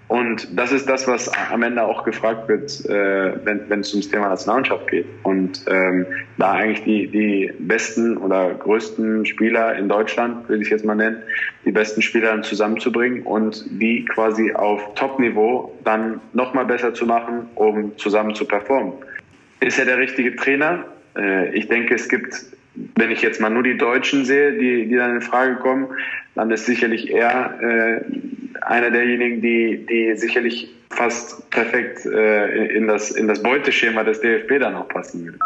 Und 0.08 0.48
das 0.58 0.72
ist 0.72 0.88
das, 0.88 1.08
was 1.08 1.32
am 1.52 1.64
Ende 1.64 1.84
auch 1.84 2.04
gefragt 2.04 2.48
wird, 2.48 2.86
äh, 2.86 3.44
wenn, 3.44 3.80
es 3.80 3.92
ums 3.92 4.10
Thema 4.10 4.30
Nationalmannschaft 4.30 4.88
geht. 4.92 5.08
Und 5.24 5.66
ähm, 5.68 6.06
da 6.38 6.52
eigentlich 6.52 6.84
die, 6.84 7.08
die 7.08 7.54
besten 7.58 8.18
oder 8.18 8.54
größten 8.54 9.26
Spieler 9.26 9.76
in 9.76 9.90
Deutschland, 9.90 10.48
will 10.48 10.62
ich 10.62 10.70
jetzt 10.70 10.86
mal 10.86 10.96
nennen, 10.96 11.24
die 11.66 11.72
besten 11.72 12.04
Spieler 12.04 12.40
zusammenzubringen 12.44 13.24
und 13.24 13.66
die 13.82 14.06
quasi 14.06 14.54
auf 14.54 14.94
Top-Niveau 14.94 15.76
dann 15.84 16.22
nochmal 16.34 16.66
besser 16.66 16.94
zu 16.94 17.08
machen, 17.08 17.48
um 17.56 17.98
zusammen 17.98 18.36
zu 18.36 18.46
performen. 18.46 18.94
Ist 19.60 19.80
er 19.80 19.86
der 19.86 19.98
richtige 19.98 20.36
Trainer? 20.36 20.86
Äh, 21.18 21.56
ich 21.56 21.68
denke, 21.68 21.96
es 21.96 22.08
gibt 22.08 22.46
wenn 22.96 23.12
ich 23.12 23.22
jetzt 23.22 23.39
mal 23.41 23.50
nur 23.50 23.63
die 23.63 23.77
Deutschen 23.77 24.25
sehe, 24.25 24.53
die, 24.53 24.88
die 24.88 24.96
dann 24.96 25.15
in 25.15 25.22
Frage 25.22 25.55
kommen, 25.55 25.88
dann 26.36 26.51
ist 26.51 26.65
sicherlich 26.65 27.12
er 27.12 27.60
äh, 27.62 28.01
einer 28.62 28.91
derjenigen, 28.91 29.41
die, 29.41 29.86
die 29.86 30.15
sicherlich 30.15 30.70
fast 30.89 31.50
perfekt 31.50 32.05
äh, 32.05 32.67
in, 32.67 32.88
das, 32.88 33.12
in 33.12 33.27
das 33.27 33.41
Beuteschema 33.41 34.03
des 34.03 34.22
DFB 34.22 34.60
dann 34.60 34.75
auch 34.75 34.88
passen 34.88 35.25
würde. 35.25 35.39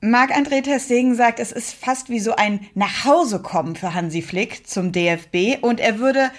Marc-André 0.00 0.62
Testegen 0.64 1.14
sagt, 1.14 1.38
es 1.38 1.52
ist 1.52 1.74
fast 1.74 2.10
wie 2.10 2.18
so 2.18 2.34
ein 2.34 2.60
Nachhausekommen 2.74 3.76
für 3.76 3.94
Hansi 3.94 4.20
Flick 4.20 4.66
zum 4.66 4.90
DFB 4.90 5.62
und 5.62 5.78
er 5.78 6.00
würde 6.00 6.30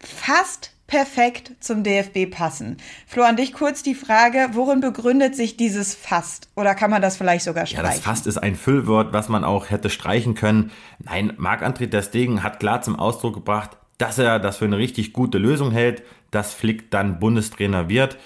fast 0.00 0.73
perfekt 0.94 1.50
zum 1.58 1.82
DFB 1.82 2.30
passen. 2.30 2.76
Flo, 3.08 3.24
an 3.24 3.34
dich 3.34 3.52
kurz 3.52 3.82
die 3.82 3.96
Frage, 3.96 4.50
worin 4.52 4.80
begründet 4.80 5.34
sich 5.34 5.56
dieses 5.56 5.92
Fast? 5.92 6.48
Oder 6.54 6.76
kann 6.76 6.88
man 6.88 7.02
das 7.02 7.16
vielleicht 7.16 7.44
sogar 7.44 7.66
streichen? 7.66 7.84
Ja, 7.84 7.90
das 7.90 7.98
Fast 7.98 8.28
ist 8.28 8.38
ein 8.38 8.54
Füllwort, 8.54 9.12
was 9.12 9.28
man 9.28 9.42
auch 9.42 9.70
hätte 9.70 9.90
streichen 9.90 10.36
können. 10.36 10.70
Nein, 11.00 11.32
Marc-André 11.36 11.90
Testegen 11.90 12.44
hat 12.44 12.60
klar 12.60 12.80
zum 12.82 12.96
Ausdruck 12.96 13.34
gebracht, 13.34 13.70
dass 13.98 14.18
er 14.18 14.38
das 14.38 14.58
für 14.58 14.66
eine 14.66 14.78
richtig 14.78 15.12
gute 15.12 15.38
Lösung 15.38 15.72
hält, 15.72 16.04
dass 16.30 16.54
Flick 16.54 16.92
dann 16.92 17.18
Bundestrainer 17.18 17.88
wird. 17.88 18.16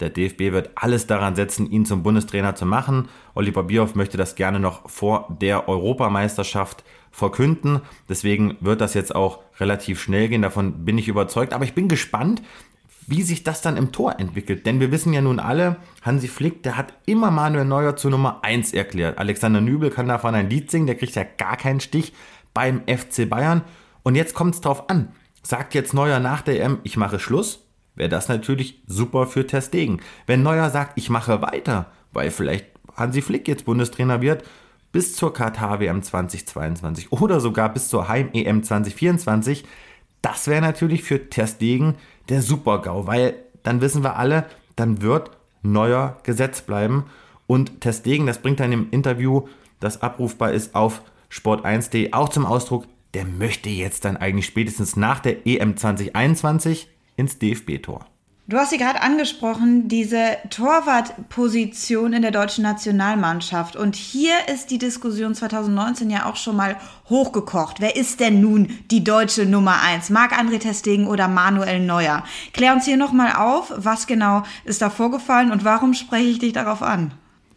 Der 0.00 0.10
DFB 0.10 0.50
wird 0.50 0.70
alles 0.74 1.06
daran 1.06 1.36
setzen, 1.36 1.70
ihn 1.70 1.86
zum 1.86 2.02
Bundestrainer 2.02 2.56
zu 2.56 2.66
machen. 2.66 3.10
Oliver 3.36 3.62
Bierhoff 3.62 3.94
möchte 3.94 4.16
das 4.16 4.34
gerne 4.34 4.58
noch 4.58 4.90
vor 4.90 5.28
der 5.40 5.68
Europameisterschaft 5.68 6.82
verkünden. 7.12 7.82
Deswegen 8.08 8.56
wird 8.60 8.80
das 8.80 8.94
jetzt 8.94 9.14
auch 9.14 9.40
relativ 9.60 10.00
schnell 10.00 10.28
gehen, 10.28 10.42
davon 10.42 10.84
bin 10.84 10.98
ich 10.98 11.08
überzeugt. 11.08 11.52
Aber 11.52 11.64
ich 11.64 11.74
bin 11.74 11.88
gespannt, 11.88 12.42
wie 13.06 13.22
sich 13.22 13.44
das 13.44 13.62
dann 13.62 13.76
im 13.76 13.92
Tor 13.92 14.18
entwickelt. 14.18 14.66
Denn 14.66 14.80
wir 14.80 14.90
wissen 14.90 15.12
ja 15.12 15.20
nun 15.20 15.38
alle, 15.38 15.76
Hansi 16.02 16.28
Flick, 16.28 16.62
der 16.62 16.76
hat 16.76 16.94
immer 17.06 17.30
Manuel 17.30 17.64
Neuer 17.64 17.96
zur 17.96 18.10
Nummer 18.10 18.40
1 18.42 18.72
erklärt. 18.72 19.18
Alexander 19.18 19.60
Nübel 19.60 19.90
kann 19.90 20.08
davon 20.08 20.34
ein 20.34 20.50
Lied 20.50 20.70
singen, 20.70 20.86
der 20.86 20.96
kriegt 20.96 21.14
ja 21.14 21.24
gar 21.24 21.56
keinen 21.56 21.80
Stich 21.80 22.12
beim 22.54 22.82
FC 22.86 23.28
Bayern. 23.28 23.62
Und 24.02 24.14
jetzt 24.14 24.34
kommt 24.34 24.54
es 24.54 24.60
drauf 24.60 24.88
an. 24.88 25.08
Sagt 25.42 25.74
jetzt 25.74 25.94
Neuer 25.94 26.20
nach 26.20 26.42
der 26.42 26.62
EM, 26.62 26.78
ich 26.84 26.96
mache 26.96 27.18
Schluss, 27.18 27.66
wäre 27.94 28.08
das 28.08 28.28
natürlich 28.28 28.82
super 28.86 29.26
für 29.26 29.46
Testegen. 29.46 30.00
Wenn 30.26 30.42
Neuer 30.42 30.70
sagt, 30.70 30.92
ich 30.96 31.10
mache 31.10 31.42
weiter, 31.42 31.90
weil 32.12 32.30
vielleicht 32.30 32.66
Hansi 32.94 33.22
Flick 33.22 33.48
jetzt 33.48 33.64
Bundestrainer 33.64 34.20
wird, 34.22 34.44
bis 34.92 35.16
zur 35.16 35.32
Katar-WM 35.32 36.02
2022 36.02 37.12
oder 37.12 37.40
sogar 37.40 37.72
bis 37.72 37.88
zur 37.88 38.08
Heim-EM 38.08 38.62
2024, 38.62 39.64
das 40.20 40.46
wäre 40.46 40.60
natürlich 40.60 41.02
für 41.02 41.28
Testegen 41.30 41.96
der 42.28 42.42
Super-GAU, 42.42 43.06
weil 43.06 43.34
dann 43.62 43.80
wissen 43.80 44.04
wir 44.04 44.16
alle, 44.16 44.46
dann 44.76 45.02
wird 45.02 45.30
neuer 45.62 46.18
Gesetz 46.22 46.62
bleiben. 46.62 47.06
Und 47.46 47.80
Testegen, 47.80 48.26
das 48.26 48.38
bringt 48.38 48.60
dann 48.60 48.72
im 48.72 48.90
Interview, 48.90 49.48
das 49.80 50.02
abrufbar 50.02 50.52
ist 50.52 50.74
auf 50.74 51.02
sport1.de, 51.30 52.12
auch 52.12 52.28
zum 52.28 52.46
Ausdruck, 52.46 52.86
der 53.14 53.24
möchte 53.24 53.68
jetzt 53.68 54.04
dann 54.04 54.16
eigentlich 54.16 54.46
spätestens 54.46 54.96
nach 54.96 55.20
der 55.20 55.46
EM 55.46 55.76
2021 55.76 56.88
ins 57.16 57.38
DFB-Tor. 57.38 58.06
Du 58.48 58.56
hast 58.58 58.70
sie 58.70 58.76
gerade 58.76 59.00
angesprochen, 59.00 59.86
diese 59.86 60.36
Torwartposition 60.50 62.12
in 62.12 62.22
der 62.22 62.32
deutschen 62.32 62.64
Nationalmannschaft. 62.64 63.76
Und 63.76 63.94
hier 63.94 64.34
ist 64.52 64.72
die 64.72 64.78
Diskussion 64.78 65.32
2019 65.36 66.10
ja 66.10 66.26
auch 66.26 66.34
schon 66.34 66.56
mal 66.56 66.76
hochgekocht. 67.08 67.80
Wer 67.80 67.94
ist 67.94 68.18
denn 68.18 68.40
nun 68.40 68.80
die 68.90 69.04
deutsche 69.04 69.46
Nummer 69.46 69.80
1? 69.82 70.10
Marc-André 70.10 70.58
Testegen 70.58 71.06
oder 71.06 71.28
Manuel 71.28 71.78
Neuer? 71.78 72.24
Klär 72.52 72.72
uns 72.72 72.84
hier 72.84 72.96
nochmal 72.96 73.32
auf, 73.36 73.72
was 73.76 74.08
genau 74.08 74.42
ist 74.64 74.82
da 74.82 74.90
vorgefallen 74.90 75.52
und 75.52 75.64
warum 75.64 75.94
spreche 75.94 76.28
ich 76.28 76.40
dich 76.40 76.52
darauf 76.52 76.82
an? 76.82 77.14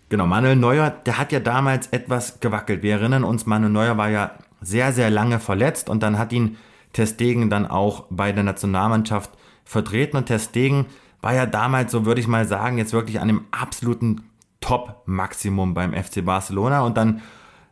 Genau, 0.09 0.27
Manuel 0.27 0.55
Neuer, 0.55 0.91
der 0.91 1.17
hat 1.17 1.31
ja 1.31 1.39
damals 1.39 1.87
etwas 1.87 2.39
gewackelt. 2.41 2.83
Wir 2.83 2.93
erinnern 2.93 3.23
uns, 3.23 3.47
Manuel 3.47 3.71
Neuer 3.71 3.97
war 3.97 4.09
ja 4.09 4.31
sehr, 4.61 4.93
sehr 4.93 5.09
lange 5.09 5.39
verletzt 5.39 5.89
und 5.89 6.03
dann 6.03 6.19
hat 6.19 6.31
ihn 6.31 6.57
Testegen 6.93 7.49
dann 7.49 7.65
auch 7.65 8.05
bei 8.11 8.31
der 8.31 8.43
Nationalmannschaft 8.43 9.31
vertreten 9.65 10.17
und 10.17 10.27
Testegen 10.27 10.85
war 11.21 11.33
ja 11.33 11.45
damals, 11.45 11.91
so 11.91 12.05
würde 12.05 12.21
ich 12.21 12.27
mal 12.27 12.47
sagen, 12.47 12.77
jetzt 12.77 12.93
wirklich 12.93 13.19
an 13.19 13.27
dem 13.27 13.45
absoluten 13.51 14.21
Top-Maximum 14.61 15.73
beim 15.73 15.93
FC 15.93 16.23
Barcelona. 16.23 16.81
Und 16.81 16.97
dann 16.97 17.21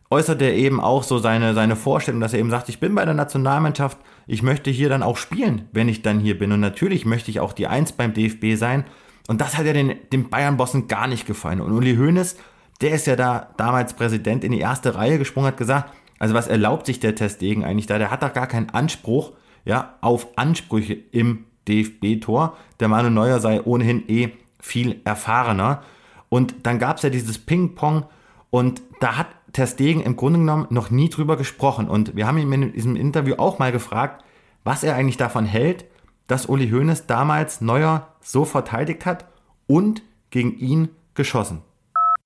äußert 0.09 0.41
er 0.41 0.53
eben 0.53 0.79
auch 0.79 1.03
so 1.03 1.19
seine, 1.19 1.53
seine 1.53 1.75
Vorstellung, 1.75 2.19
dass 2.19 2.33
er 2.33 2.39
eben 2.39 2.49
sagt, 2.49 2.69
ich 2.69 2.79
bin 2.79 2.95
bei 2.95 3.05
der 3.05 3.13
Nationalmannschaft, 3.13 3.97
ich 4.27 4.43
möchte 4.43 4.69
hier 4.69 4.89
dann 4.89 5.03
auch 5.03 5.17
spielen, 5.17 5.69
wenn 5.71 5.87
ich 5.87 6.01
dann 6.01 6.19
hier 6.19 6.37
bin. 6.37 6.51
Und 6.51 6.59
natürlich 6.59 7.05
möchte 7.05 7.31
ich 7.31 7.39
auch 7.39 7.53
die 7.53 7.67
Eins 7.67 7.91
beim 7.91 8.13
DFB 8.13 8.55
sein. 8.55 8.85
Und 9.27 9.39
das 9.39 9.57
hat 9.57 9.65
ja 9.65 9.73
den, 9.73 9.95
den 10.11 10.29
Bayern-Bossen 10.29 10.87
gar 10.87 11.07
nicht 11.07 11.25
gefallen. 11.25 11.61
Und 11.61 11.71
Uli 11.71 11.95
Hoeneß, 11.95 12.37
der 12.81 12.91
ist 12.91 13.07
ja 13.07 13.15
da 13.15 13.49
damals 13.57 13.93
Präsident 13.93 14.43
in 14.43 14.51
die 14.51 14.59
erste 14.59 14.95
Reihe 14.95 15.17
gesprungen, 15.17 15.47
hat 15.47 15.57
gesagt, 15.57 15.91
also 16.19 16.33
was 16.33 16.47
erlaubt 16.47 16.85
sich 16.85 16.99
der 16.99 17.15
Testegen 17.15 17.63
eigentlich 17.63 17.87
da? 17.87 17.97
Der 17.97 18.11
hat 18.11 18.23
doch 18.23 18.33
gar 18.33 18.47
keinen 18.47 18.69
Anspruch 18.69 19.33
ja, 19.65 19.95
auf 20.01 20.27
Ansprüche 20.37 20.93
im 20.93 21.45
DFB-Tor. 21.67 22.57
Der 22.79 22.87
Manu 22.87 23.09
Neuer 23.09 23.39
sei 23.39 23.61
ohnehin 23.61 24.03
eh 24.07 24.29
viel 24.59 25.01
erfahrener. 25.03 25.83
Und 26.29 26.65
dann 26.65 26.79
gab 26.79 26.97
es 26.97 27.03
ja 27.03 27.09
dieses 27.09 27.37
Ping-Pong 27.37 28.05
und 28.49 28.81
da 28.99 29.17
hat 29.17 29.27
Ter 29.51 29.67
Stegen 29.67 30.01
im 30.01 30.15
Grunde 30.15 30.39
genommen 30.39 30.67
noch 30.71 30.89
nie 30.89 31.09
drüber 31.09 31.37
gesprochen. 31.37 31.87
Und 31.87 32.15
wir 32.15 32.25
haben 32.25 32.39
ihn 32.39 32.51
in 32.51 32.73
diesem 32.73 32.95
Interview 32.95 33.35
auch 33.35 33.59
mal 33.59 33.71
gefragt, 33.71 34.23
was 34.63 34.83
er 34.83 34.95
eigentlich 34.95 35.17
davon 35.17 35.45
hält, 35.45 35.85
dass 36.27 36.47
Uli 36.47 36.69
Hoeneß 36.69 37.05
damals 37.05 37.61
Neuer 37.61 38.07
so 38.21 38.45
verteidigt 38.45 39.05
hat 39.05 39.27
und 39.67 40.01
gegen 40.31 40.57
ihn 40.57 40.89
geschossen. 41.13 41.61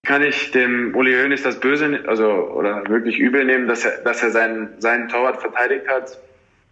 Kann 0.04 0.24
ich 0.24 0.52
dem 0.52 0.96
Uli 0.96 1.14
Hoeneß 1.14 1.44
das 1.44 1.60
Böse, 1.60 2.04
also 2.08 2.28
oder 2.30 2.88
wirklich 2.88 3.20
übel 3.20 3.44
nehmen, 3.44 3.68
dass 3.68 3.84
er, 3.84 4.02
dass 4.04 4.24
er 4.24 4.32
seinen, 4.32 4.80
seinen 4.80 5.10
Torwart 5.10 5.42
verteidigt 5.42 5.86
hat? 5.90 6.18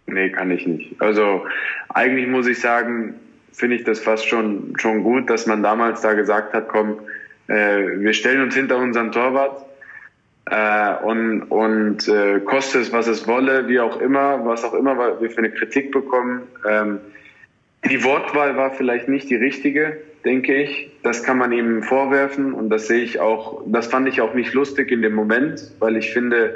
Nee, 0.06 0.30
kann 0.30 0.50
ich 0.50 0.66
nicht. 0.66 1.00
Also 1.00 1.46
eigentlich 1.88 2.28
muss 2.28 2.46
ich 2.46 2.60
sagen, 2.60 3.14
finde 3.52 3.76
ich 3.76 3.84
das 3.84 4.00
fast 4.00 4.26
schon, 4.26 4.74
schon 4.78 5.02
gut, 5.02 5.28
dass 5.30 5.46
man 5.46 5.62
damals 5.62 6.00
da 6.02 6.14
gesagt 6.14 6.52
hat, 6.52 6.68
komm, 6.68 6.98
äh, 7.48 7.98
wir 7.98 8.12
stellen 8.12 8.42
uns 8.42 8.54
hinter 8.54 8.78
unseren 8.78 9.12
Torwart 9.12 9.64
äh, 10.46 10.94
und, 11.04 11.42
und 11.44 12.06
äh, 12.08 12.40
koste 12.40 12.78
es, 12.78 12.92
was 12.92 13.08
es 13.08 13.26
wolle, 13.26 13.68
wie 13.68 13.80
auch 13.80 14.00
immer, 14.00 14.44
was 14.44 14.64
auch 14.64 14.74
immer 14.74 15.20
wir 15.20 15.30
für 15.30 15.38
eine 15.38 15.50
Kritik 15.50 15.90
bekommen. 15.90 16.42
Ähm, 16.68 17.00
die 17.88 18.02
Wortwahl 18.04 18.56
war 18.56 18.72
vielleicht 18.72 19.08
nicht 19.08 19.28
die 19.30 19.36
richtige, 19.36 19.96
denke 20.24 20.54
ich. 20.54 20.90
Das 21.02 21.22
kann 21.22 21.38
man 21.38 21.52
ihm 21.52 21.82
vorwerfen 21.82 22.52
und 22.52 22.70
das 22.70 22.88
sehe 22.88 23.02
ich 23.02 23.20
auch, 23.20 23.62
das 23.66 23.86
fand 23.86 24.08
ich 24.08 24.20
auch 24.20 24.34
nicht 24.34 24.54
lustig 24.54 24.90
in 24.90 25.02
dem 25.02 25.14
Moment, 25.14 25.72
weil 25.78 25.96
ich 25.96 26.12
finde, 26.12 26.54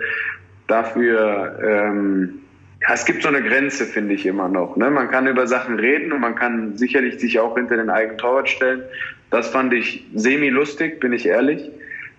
dafür 0.66 1.58
ähm, 1.62 2.39
ja, 2.82 2.94
es 2.94 3.04
gibt 3.04 3.22
so 3.22 3.28
eine 3.28 3.42
Grenze, 3.42 3.84
finde 3.84 4.14
ich 4.14 4.24
immer 4.24 4.48
noch. 4.48 4.76
Ne? 4.76 4.90
Man 4.90 5.10
kann 5.10 5.26
über 5.26 5.46
Sachen 5.46 5.78
reden 5.78 6.12
und 6.12 6.20
man 6.20 6.34
kann 6.34 6.76
sicherlich 6.76 7.20
sich 7.20 7.38
auch 7.38 7.54
hinter 7.56 7.76
den 7.76 7.90
eigenen 7.90 8.18
Torwart 8.18 8.48
stellen. 8.48 8.82
Das 9.30 9.48
fand 9.48 9.72
ich 9.74 10.06
semi-lustig, 10.14 10.98
bin 10.98 11.12
ich 11.12 11.26
ehrlich. 11.26 11.70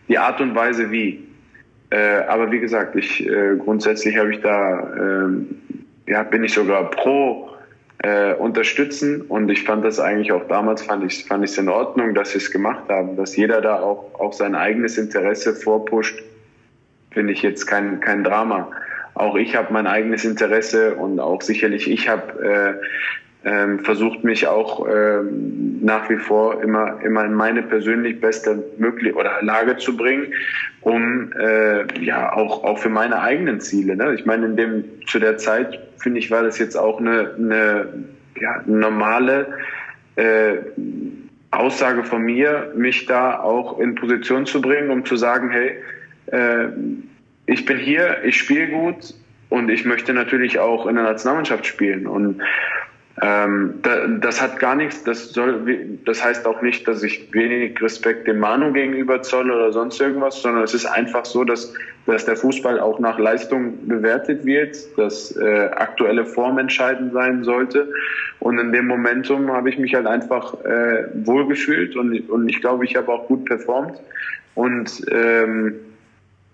Die 0.07 0.17
Art 0.17 0.39
und 0.39 0.55
Weise 0.55 0.91
wie. 0.91 1.27
Äh, 1.89 2.23
aber 2.27 2.51
wie 2.51 2.59
gesagt, 2.59 2.95
ich 2.95 3.27
äh, 3.27 3.55
grundsätzlich 3.57 4.17
habe 4.17 4.33
ich 4.33 4.41
da, 4.41 5.27
äh, 5.27 6.11
ja, 6.11 6.23
bin 6.23 6.43
ich 6.43 6.53
sogar 6.53 6.89
pro 6.91 7.49
äh, 8.03 8.33
unterstützen 8.35 9.21
und 9.21 9.49
ich 9.49 9.63
fand 9.63 9.83
das 9.83 9.99
eigentlich 9.99 10.31
auch 10.31 10.47
damals 10.47 10.81
fand 10.81 11.03
ich 11.03 11.25
fand 11.25 11.43
ich 11.43 11.51
es 11.51 11.57
in 11.57 11.69
Ordnung, 11.69 12.15
dass 12.15 12.31
sie 12.31 12.37
es 12.37 12.49
gemacht 12.49 12.83
haben, 12.89 13.15
dass 13.15 13.35
jeder 13.35 13.61
da 13.61 13.79
auch 13.79 14.19
auch 14.19 14.33
sein 14.33 14.55
eigenes 14.55 14.97
Interesse 14.97 15.53
vorpusht, 15.53 16.23
finde 17.11 17.33
ich 17.33 17.41
jetzt 17.43 17.67
kein 17.67 17.99
kein 17.99 18.23
Drama 18.23 18.71
auch 19.13 19.35
ich 19.35 19.55
habe 19.55 19.73
mein 19.73 19.87
eigenes 19.87 20.25
Interesse 20.25 20.95
und 20.95 21.19
auch 21.19 21.41
sicherlich 21.41 21.89
ich 21.89 22.07
habe 22.07 22.79
äh, 23.43 23.49
äh, 23.49 23.77
versucht 23.79 24.23
mich 24.23 24.47
auch 24.47 24.87
äh, 24.87 25.21
nach 25.81 26.09
wie 26.09 26.17
vor 26.17 26.61
immer 26.61 27.01
immer 27.03 27.25
in 27.25 27.33
meine 27.33 27.63
persönlich 27.63 28.21
beste 28.21 28.63
mögliche 28.77 29.15
oder 29.15 29.41
Lage 29.41 29.77
zu 29.77 29.97
bringen, 29.97 30.33
um 30.81 31.33
äh, 31.33 31.99
ja 32.03 32.33
auch 32.33 32.63
auch 32.63 32.79
für 32.79 32.89
meine 32.89 33.19
eigenen 33.21 33.59
Ziele. 33.59 33.95
Ne? 33.95 34.13
Ich 34.13 34.25
meine, 34.25 34.45
in 34.45 34.55
dem 34.55 34.83
zu 35.07 35.19
der 35.19 35.37
Zeit 35.37 35.79
finde 35.97 36.19
ich 36.19 36.31
war 36.31 36.43
das 36.43 36.57
jetzt 36.59 36.75
auch 36.75 36.99
eine, 36.99 37.33
eine 37.37 37.87
ja, 38.39 38.61
normale 38.65 39.47
äh, 40.15 40.57
Aussage 41.51 42.03
von 42.03 42.23
mir, 42.23 42.71
mich 42.75 43.05
da 43.05 43.39
auch 43.39 43.79
in 43.79 43.95
Position 43.95 44.45
zu 44.45 44.61
bringen, 44.61 44.89
um 44.89 45.05
zu 45.05 45.17
sagen, 45.17 45.49
hey, 45.49 45.75
äh, 46.27 46.69
ich 47.51 47.65
bin 47.65 47.77
hier, 47.77 48.23
ich 48.23 48.37
spiele 48.37 48.67
gut 48.67 49.13
und 49.49 49.69
ich 49.69 49.83
möchte 49.83 50.13
natürlich 50.13 50.57
auch 50.59 50.87
in 50.87 50.95
der 50.95 51.03
Nationalmannschaft 51.03 51.65
spielen. 51.65 52.07
Und 52.07 52.41
ähm, 53.21 53.73
da, 53.81 54.07
das 54.07 54.41
hat 54.41 54.57
gar 54.57 54.73
nichts, 54.73 55.03
das 55.03 55.33
soll, 55.33 55.99
das 56.05 56.23
heißt 56.23 56.47
auch 56.47 56.61
nicht, 56.61 56.87
dass 56.87 57.03
ich 57.03 57.27
wenig 57.33 57.81
Respekt 57.81 58.25
dem 58.25 58.39
Manu 58.39 58.71
gegenüber 58.71 59.21
zolle 59.21 59.53
oder 59.53 59.73
sonst 59.73 59.99
irgendwas, 59.99 60.41
sondern 60.41 60.63
es 60.63 60.73
ist 60.73 60.85
einfach 60.85 61.25
so, 61.25 61.43
dass, 61.43 61.73
dass 62.05 62.23
der 62.23 62.37
Fußball 62.37 62.79
auch 62.79 62.99
nach 62.99 63.19
Leistung 63.19 63.85
bewertet 63.85 64.45
wird, 64.45 64.77
dass 64.97 65.35
äh, 65.35 65.69
aktuelle 65.75 66.25
Form 66.25 66.57
entscheidend 66.57 67.11
sein 67.11 67.43
sollte. 67.43 67.91
Und 68.39 68.59
in 68.59 68.71
dem 68.71 68.87
Momentum 68.87 69.51
habe 69.51 69.69
ich 69.69 69.77
mich 69.77 69.93
halt 69.93 70.07
einfach 70.07 70.53
äh, 70.63 71.03
wohlgefühlt 71.25 71.97
und, 71.97 72.29
und 72.29 72.47
ich 72.47 72.61
glaube, 72.61 72.85
ich 72.85 72.95
habe 72.95 73.11
auch 73.11 73.27
gut 73.27 73.43
performt. 73.43 73.99
Und 74.55 75.05
ähm, 75.11 75.75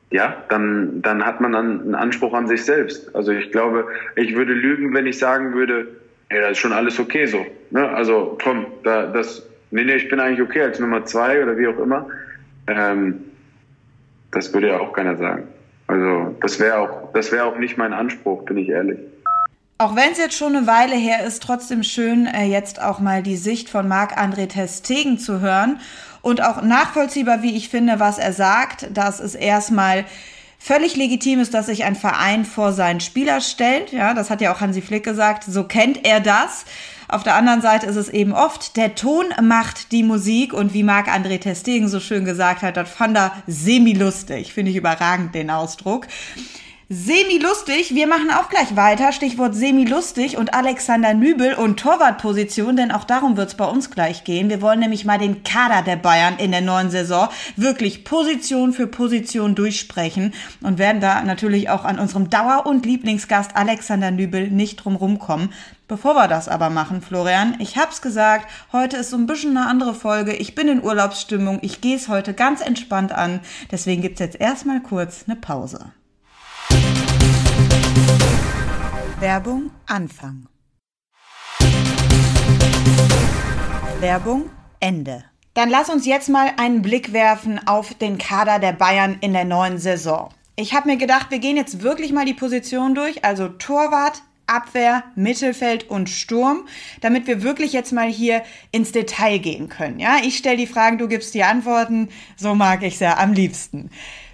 ja, 0.10 0.38
dann, 0.50 1.02
dann 1.02 1.26
hat 1.26 1.42
man 1.42 1.54
einen 1.54 1.96
Anspruch 1.96 2.34
an 2.34 2.48
sich 2.48 2.64
selbst. 2.64 3.14
Also 3.16 3.32
ich 3.32 3.52
glaube, 3.52 3.88
ich 4.16 4.36
würde 4.36 4.54
lügen, 4.54 4.94
wenn 4.94 5.06
ich 5.06 5.20
sagen 5.20 5.54
würde, 5.54 5.88
ja, 6.32 6.42
das 6.42 6.52
ist 6.52 6.60
schon 6.60 6.74
alles 6.74 7.00
okay 7.00 7.26
so. 7.26 7.46
Ne? 7.72 7.88
Also 7.90 8.38
komm, 8.42 8.68
da, 8.84 9.08
das, 9.08 9.44
nee, 9.72 9.84
nee, 9.84 9.96
ich 9.96 10.10
bin 10.10 10.20
eigentlich 10.20 10.42
okay 10.42 10.62
als 10.62 10.80
Nummer 10.80 11.06
zwei 11.06 11.44
oder 11.44 11.58
wie 11.58 11.68
auch 11.68 11.80
immer. 11.80 12.08
Ähm, 12.68 13.24
das 14.32 14.54
würde 14.54 14.70
ja 14.70 14.80
auch 14.80 14.94
keiner 14.94 15.18
sagen. 15.18 15.48
Also 15.88 16.36
das 16.42 16.60
wäre 16.60 16.80
auch, 16.80 17.14
das 17.14 17.32
wäre 17.32 17.46
auch 17.46 17.58
nicht 17.58 17.78
mein 17.78 17.94
Anspruch, 17.94 18.44
bin 18.46 18.58
ich 18.58 18.70
ehrlich. 18.70 19.00
Auch 19.80 19.96
wenn 19.96 20.12
es 20.12 20.18
jetzt 20.18 20.36
schon 20.36 20.56
eine 20.56 20.66
Weile 20.68 20.96
her 20.96 21.26
ist, 21.26 21.44
trotzdem 21.44 21.84
schön, 21.84 22.26
äh, 22.26 22.46
jetzt 22.46 22.82
auch 22.82 23.00
mal 23.00 23.22
die 23.22 23.38
Sicht 23.38 23.70
von 23.70 23.88
Marc-André 23.88 24.48
Testegen 24.48 25.20
zu 25.20 25.40
hören 25.40 25.80
und 26.28 26.44
auch 26.44 26.62
nachvollziehbar, 26.62 27.42
wie 27.42 27.56
ich 27.56 27.70
finde, 27.70 28.02
was 28.02 28.18
er 28.18 28.34
sagt, 28.34 28.90
dass 28.92 29.22
es 29.22 29.34
erstmal 29.34 30.04
völlig 30.60 30.98
legitim 30.98 31.40
ist, 31.40 31.54
dass 31.54 31.68
sich 31.68 31.86
ein 31.86 31.96
Verein 31.96 32.44
vor 32.44 32.74
seinen 32.74 33.00
Spieler 33.00 33.40
stellt. 33.40 33.94
Ja, 33.94 34.14
das 34.14 34.30
hat 34.30 34.42
ja 34.42 34.54
auch 34.54 34.60
Hansi 34.60 34.82
Flick 34.82 35.06
gesagt. 35.06 35.46
So 35.46 35.64
kennt 35.64 36.06
er 36.06 36.20
das. 36.20 36.66
Auf 37.08 37.24
der 37.24 37.36
anderen 37.36 37.62
Seite 37.62 37.86
ist 37.86 37.96
es 37.96 38.10
eben 38.10 38.34
oft, 38.34 38.76
der 38.76 38.94
Ton 38.96 39.28
macht 39.42 39.94
die 39.94 40.04
Musik 40.04 40.52
und 40.52 40.74
wie 40.74 40.84
Marc-André 40.84 41.40
Testegen 41.40 41.88
so 41.88 42.02
schön 42.02 42.26
gesagt 42.26 42.62
hat, 42.62 42.76
das 42.76 42.90
fand 42.90 43.16
er 43.16 43.32
semi-lustig. 43.48 44.52
Finde 44.52 44.72
ich 44.72 44.78
überragend, 44.78 45.34
den 45.34 45.50
Ausdruck. 45.50 46.08
Semi-lustig, 46.90 47.96
wir 47.96 48.08
machen 48.08 48.32
auch 48.32 48.48
gleich 48.48 48.78
weiter. 48.78 49.12
Stichwort 49.12 49.54
semi-lustig 49.54 50.38
und 50.38 50.54
Alexander 50.54 51.14
Nübel 51.14 51.54
und 51.54 51.78
Torwartposition, 51.78 52.78
denn 52.78 52.94
auch 52.94 53.04
darum 53.04 53.36
wird's 53.36 53.56
bei 53.56 53.66
uns 53.66 53.92
gleich 53.92 54.24
gehen. 54.24 54.50
Wir 54.50 54.62
wollen 54.62 54.80
nämlich 54.80 55.04
mal 55.04 55.18
den 55.18 55.44
Kader 55.44 55.82
der 55.82 55.98
Bayern 55.98 56.38
in 56.38 56.52
der 56.52 56.62
neuen 56.62 56.90
Saison 56.90 57.28
wirklich 57.58 58.06
Position 58.06 58.72
für 58.72 58.88
Position 58.88 59.54
durchsprechen 59.54 60.34
und 60.62 60.78
werden 60.78 61.02
da 61.02 61.22
natürlich 61.24 61.70
auch 61.70 61.84
an 61.84 62.00
unserem 62.00 62.30
Dauer- 62.30 62.66
und 62.66 62.86
Lieblingsgast 62.86 63.58
Alexander 63.58 64.12
Nübel 64.12 64.50
nicht 64.50 64.78
drum 64.78 64.96
rumkommen. 64.96 65.50
Bevor 65.90 66.16
wir 66.16 66.30
das 66.30 66.48
aber 66.48 66.70
machen, 66.70 67.02
Florian, 67.02 67.58
ich 67.60 67.76
hab's 67.76 68.02
gesagt, 68.02 68.50
heute 68.72 68.96
ist 68.96 69.10
so 69.10 69.18
ein 69.18 69.28
bisschen 69.28 69.58
eine 69.58 69.68
andere 69.68 69.94
Folge. 69.94 70.38
Ich 70.38 70.56
bin 70.56 70.70
in 70.70 70.82
Urlaubsstimmung, 70.82 71.60
ich 71.64 71.82
gehe 71.82 71.98
es 71.98 72.08
heute 72.08 72.34
ganz 72.34 72.62
entspannt 72.62 73.12
an. 73.12 73.42
Deswegen 73.74 74.02
gibt's 74.02 74.22
jetzt 74.22 74.40
erstmal 74.40 74.80
kurz 74.80 75.26
eine 75.28 75.36
Pause. 75.36 75.92
Werbung 79.20 79.72
Anfang. 79.88 80.48
Werbung 84.00 84.50
Ende. 84.80 85.24
Dann 85.54 85.70
lass 85.70 85.90
uns 85.90 86.06
jetzt 86.06 86.30
mal 86.30 86.52
einen 86.58 86.82
Blick 86.84 87.14
werfen 87.14 87.60
auf 87.68 87.96
den 87.96 88.20
Kader 88.20 88.60
der 88.60 88.74
Bayern 88.74 89.18
in 89.22 89.34
der 89.34 89.46
neuen 89.46 89.80
Saison. 89.80 90.30
Ich 90.56 90.74
habe 90.74 90.90
mir 90.90 90.98
gedacht, 90.98 91.32
wir 91.32 91.40
gehen 91.40 91.58
jetzt 91.58 91.82
wirklich 91.82 92.12
mal 92.14 92.26
die 92.26 92.34
Position 92.34 92.94
durch, 92.94 93.26
also 93.26 93.48
Torwart, 93.48 94.22
Abwehr, 94.46 95.04
Mittelfeld 95.16 95.90
und 95.90 96.10
Sturm, 96.10 96.68
damit 97.02 97.28
wir 97.28 97.44
wirklich 97.44 97.74
jetzt 97.74 97.92
mal 97.92 98.08
hier 98.08 98.44
ins 98.72 98.92
Detail 98.92 99.40
gehen 99.40 99.68
können. 99.68 100.00
Ja, 100.00 100.18
ich 100.24 100.38
stelle 100.38 100.58
die 100.58 100.68
Fragen, 100.68 100.98
du 100.98 101.08
gibst 101.08 101.34
die 101.34 101.44
Antworten. 101.44 102.10
So 102.38 102.56
mag 102.56 102.84
ich 102.84 102.94
es 102.96 103.00
ja 103.00 103.18
am 103.18 103.34
liebsten. 103.34 103.90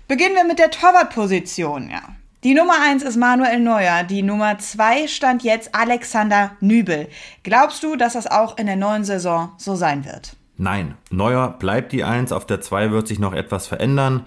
Beginnen 0.07 0.35
wir 0.35 0.43
mit 0.43 0.59
der 0.59 0.71
Torwartposition. 0.71 1.89
Ja, 1.89 2.15
die 2.43 2.53
Nummer 2.53 2.75
1 2.81 3.03
ist 3.03 3.15
Manuel 3.15 3.59
Neuer. 3.59 4.03
Die 4.03 4.21
Nummer 4.21 4.57
2 4.57 5.07
stand 5.07 5.43
jetzt 5.43 5.73
Alexander 5.73 6.51
Nübel. 6.59 7.07
Glaubst 7.43 7.83
du, 7.83 7.95
dass 7.95 8.13
das 8.13 8.27
auch 8.27 8.57
in 8.57 8.65
der 8.65 8.75
neuen 8.75 9.05
Saison 9.05 9.53
so 9.57 9.75
sein 9.75 10.03
wird? 10.05 10.35
Nein, 10.57 10.95
Neuer 11.09 11.55
bleibt 11.57 11.93
die 11.93 12.03
1. 12.03 12.33
Auf 12.33 12.45
der 12.45 12.59
2 12.59 12.91
wird 12.91 13.07
sich 13.07 13.17
noch 13.19 13.33
etwas 13.33 13.67
verändern. 13.67 14.25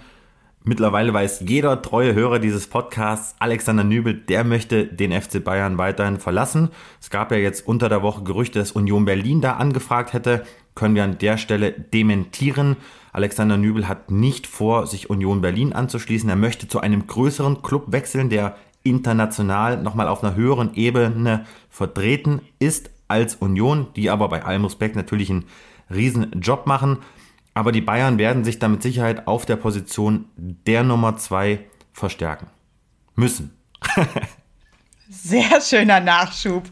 Mittlerweile 0.65 1.13
weiß 1.13 1.45
jeder 1.47 1.81
treue 1.81 2.15
Hörer 2.15 2.39
dieses 2.39 2.67
Podcasts, 2.67 3.37
Alexander 3.39 3.85
Nübel, 3.85 4.15
der 4.15 4.43
möchte 4.43 4.85
den 4.87 5.13
FC 5.13 5.45
Bayern 5.45 5.79
weiterhin 5.79 6.19
verlassen. 6.19 6.71
Es 7.01 7.11
gab 7.11 7.31
ja 7.31 7.37
jetzt 7.37 7.69
unter 7.69 7.89
der 7.89 8.03
Woche 8.03 8.25
Gerüchte, 8.25 8.59
dass 8.59 8.73
Union 8.73 9.05
Berlin 9.05 9.41
da 9.41 9.57
angefragt 9.57 10.13
hätte. 10.13 10.45
Können 10.75 10.95
wir 10.97 11.05
an 11.05 11.19
der 11.19 11.37
Stelle 11.37 11.71
dementieren. 11.71 12.77
Alexander 13.17 13.57
Nübel 13.57 13.89
hat 13.89 14.11
nicht 14.11 14.47
vor, 14.47 14.87
sich 14.87 15.09
Union 15.09 15.41
Berlin 15.41 15.73
anzuschließen. 15.73 16.29
Er 16.29 16.37
möchte 16.37 16.69
zu 16.69 16.81
einem 16.81 17.07
größeren 17.07 17.63
Club 17.63 17.85
wechseln, 17.89 18.29
der 18.29 18.59
international 18.83 19.83
nochmal 19.83 20.07
auf 20.07 20.23
einer 20.23 20.35
höheren 20.35 20.75
Ebene 20.75 21.47
vertreten 21.71 22.43
ist 22.59 22.91
als 23.09 23.37
Union, 23.37 23.87
die 23.97 24.11
aber 24.11 24.29
bei 24.29 24.45
allem 24.45 24.65
Respekt 24.65 24.97
natürlich 24.97 25.31
einen 25.31 25.47
riesen 25.89 26.31
Job 26.43 26.67
machen. 26.67 26.99
Aber 27.55 27.73
die 27.73 27.81
Bayern 27.81 28.19
werden 28.19 28.45
sich 28.45 28.59
da 28.59 28.69
mit 28.69 28.83
Sicherheit 28.83 29.27
auf 29.27 29.47
der 29.47 29.57
Position 29.57 30.27
der 30.37 30.85
Nummer 30.85 31.17
zwei 31.17 31.61
verstärken. 31.95 32.49
Müssen. 33.15 33.57
Sehr 35.09 35.63
schöner 35.63 36.01
Nachschub. 36.01 36.65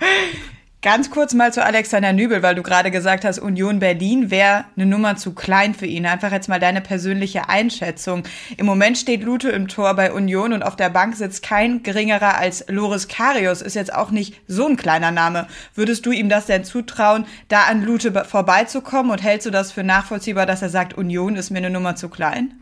Ganz 0.84 1.10
kurz 1.10 1.32
mal 1.32 1.50
zu 1.50 1.64
Alexander 1.64 2.12
Nübel, 2.12 2.42
weil 2.42 2.54
du 2.54 2.62
gerade 2.62 2.90
gesagt 2.90 3.24
hast, 3.24 3.38
Union 3.38 3.78
Berlin 3.78 4.30
wäre 4.30 4.66
eine 4.76 4.84
Nummer 4.84 5.16
zu 5.16 5.32
klein 5.32 5.72
für 5.72 5.86
ihn. 5.86 6.04
Einfach 6.04 6.30
jetzt 6.30 6.50
mal 6.50 6.60
deine 6.60 6.82
persönliche 6.82 7.48
Einschätzung. 7.48 8.24
Im 8.58 8.66
Moment 8.66 8.98
steht 8.98 9.22
Lute 9.22 9.48
im 9.48 9.66
Tor 9.66 9.94
bei 9.94 10.12
Union 10.12 10.52
und 10.52 10.62
auf 10.62 10.76
der 10.76 10.90
Bank 10.90 11.16
sitzt 11.16 11.42
kein 11.42 11.82
geringerer 11.82 12.36
als 12.36 12.66
Loris 12.68 13.08
Karius. 13.08 13.62
Ist 13.62 13.76
jetzt 13.76 13.94
auch 13.94 14.10
nicht 14.10 14.42
so 14.46 14.66
ein 14.66 14.76
kleiner 14.76 15.10
Name. 15.10 15.46
Würdest 15.74 16.04
du 16.04 16.12
ihm 16.12 16.28
das 16.28 16.44
denn 16.44 16.64
zutrauen, 16.64 17.24
da 17.48 17.62
an 17.62 17.82
Lute 17.82 18.12
vorbeizukommen 18.26 19.10
und 19.10 19.22
hältst 19.22 19.46
du 19.46 19.50
das 19.50 19.72
für 19.72 19.84
nachvollziehbar, 19.84 20.44
dass 20.44 20.60
er 20.60 20.68
sagt, 20.68 20.92
Union 20.92 21.36
ist 21.36 21.48
mir 21.48 21.60
eine 21.60 21.70
Nummer 21.70 21.96
zu 21.96 22.10
klein? 22.10 22.60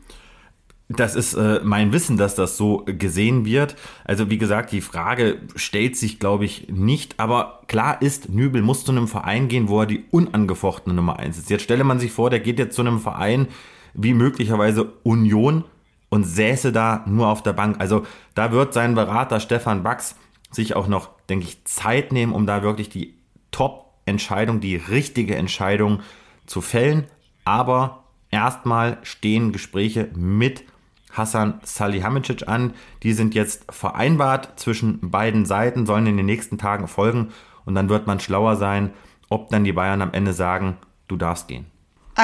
Das 0.96 1.14
ist 1.14 1.34
äh, 1.34 1.60
mein 1.62 1.92
Wissen, 1.92 2.16
dass 2.16 2.34
das 2.34 2.56
so 2.56 2.84
gesehen 2.86 3.44
wird. 3.44 3.76
Also 4.04 4.30
wie 4.30 4.38
gesagt, 4.38 4.72
die 4.72 4.80
Frage 4.80 5.38
stellt 5.56 5.96
sich, 5.96 6.18
glaube 6.18 6.44
ich, 6.44 6.68
nicht. 6.68 7.18
Aber 7.18 7.60
klar 7.68 8.02
ist, 8.02 8.28
Nübel 8.28 8.62
muss 8.62 8.84
zu 8.84 8.92
einem 8.92 9.08
Verein 9.08 9.48
gehen, 9.48 9.68
wo 9.68 9.80
er 9.80 9.86
die 9.86 10.04
unangefochtene 10.10 10.94
Nummer 10.94 11.18
1 11.18 11.38
ist. 11.38 11.50
Jetzt 11.50 11.62
stelle 11.62 11.84
man 11.84 11.98
sich 11.98 12.12
vor, 12.12 12.30
der 12.30 12.40
geht 12.40 12.58
jetzt 12.58 12.76
zu 12.76 12.82
einem 12.82 13.00
Verein 13.00 13.48
wie 13.94 14.14
möglicherweise 14.14 14.92
Union 15.02 15.64
und 16.08 16.24
säße 16.24 16.72
da 16.72 17.04
nur 17.06 17.28
auf 17.28 17.42
der 17.42 17.52
Bank. 17.52 17.76
Also 17.80 18.06
da 18.34 18.52
wird 18.52 18.74
sein 18.74 18.94
Berater 18.94 19.40
Stefan 19.40 19.82
Bax 19.82 20.16
sich 20.50 20.76
auch 20.76 20.86
noch, 20.86 21.10
denke 21.28 21.46
ich, 21.46 21.64
Zeit 21.64 22.12
nehmen, 22.12 22.32
um 22.32 22.46
da 22.46 22.62
wirklich 22.62 22.88
die 22.88 23.14
Top-Entscheidung, 23.50 24.60
die 24.60 24.76
richtige 24.76 25.36
Entscheidung 25.36 26.00
zu 26.46 26.60
fällen. 26.60 27.04
Aber 27.44 28.04
erstmal 28.30 28.98
stehen 29.02 29.52
Gespräche 29.52 30.10
mit 30.14 30.64
Hassan 31.12 31.60
Salihamidzic 31.62 32.48
an. 32.48 32.74
Die 33.02 33.12
sind 33.12 33.34
jetzt 33.34 33.72
vereinbart 33.72 34.58
zwischen 34.58 35.10
beiden 35.10 35.44
Seiten, 35.44 35.86
sollen 35.86 36.06
in 36.06 36.16
den 36.16 36.26
nächsten 36.26 36.58
Tagen 36.58 36.88
folgen 36.88 37.28
und 37.64 37.74
dann 37.74 37.88
wird 37.88 38.06
man 38.06 38.20
schlauer 38.20 38.56
sein, 38.56 38.90
ob 39.28 39.50
dann 39.50 39.64
die 39.64 39.72
Bayern 39.72 40.02
am 40.02 40.12
Ende 40.12 40.32
sagen, 40.32 40.76
du 41.08 41.16
darfst 41.16 41.48
gehen. 41.48 41.71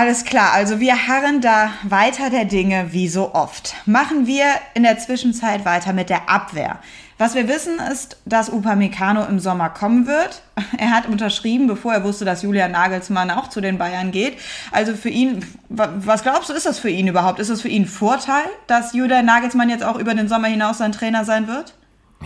Alles 0.01 0.25
klar, 0.25 0.53
also 0.53 0.79
wir 0.79 1.09
harren 1.09 1.41
da 1.41 1.73
weiter 1.83 2.31
der 2.31 2.45
Dinge 2.45 2.93
wie 2.93 3.09
so 3.09 3.35
oft. 3.35 3.75
Machen 3.85 4.29
wir 4.29 4.45
in 4.75 4.85
der 4.85 4.97
Zwischenzeit 5.01 5.65
weiter 5.65 5.93
mit 5.93 6.09
der 6.09 6.31
Abwehr. 6.31 6.79
Was 7.19 7.35
wir 7.35 7.49
wissen 7.49 7.81
ist, 7.81 8.17
dass 8.25 8.49
Upamecano 8.49 9.25
im 9.25 9.41
Sommer 9.41 9.71
kommen 9.71 10.07
wird. 10.07 10.43
Er 10.79 10.93
hat 10.93 11.09
unterschrieben, 11.09 11.67
bevor 11.67 11.95
er 11.95 12.05
wusste, 12.05 12.25
dass 12.25 12.43
Julian 12.43 12.71
Nagelsmann 12.71 13.33
auch 13.33 13.49
zu 13.49 13.61
den 13.61 13.77
Bayern 13.77 14.13
geht. 14.13 14.39
Also 14.71 14.95
für 14.95 15.09
ihn, 15.09 15.45
was 15.69 16.23
glaubst 16.23 16.49
du, 16.49 16.53
ist 16.53 16.67
das 16.67 16.79
für 16.79 16.91
ihn 16.91 17.09
überhaupt? 17.09 17.41
Ist 17.41 17.49
es 17.49 17.61
für 17.61 17.69
ihn 17.69 17.85
Vorteil, 17.85 18.45
dass 18.69 18.93
Julian 18.93 19.27
Nagelsmann 19.27 19.69
jetzt 19.69 19.83
auch 19.83 19.99
über 19.99 20.15
den 20.15 20.29
Sommer 20.29 20.47
hinaus 20.47 20.79
sein 20.79 20.93
Trainer 20.93 21.25
sein 21.25 21.49
wird? 21.49 21.75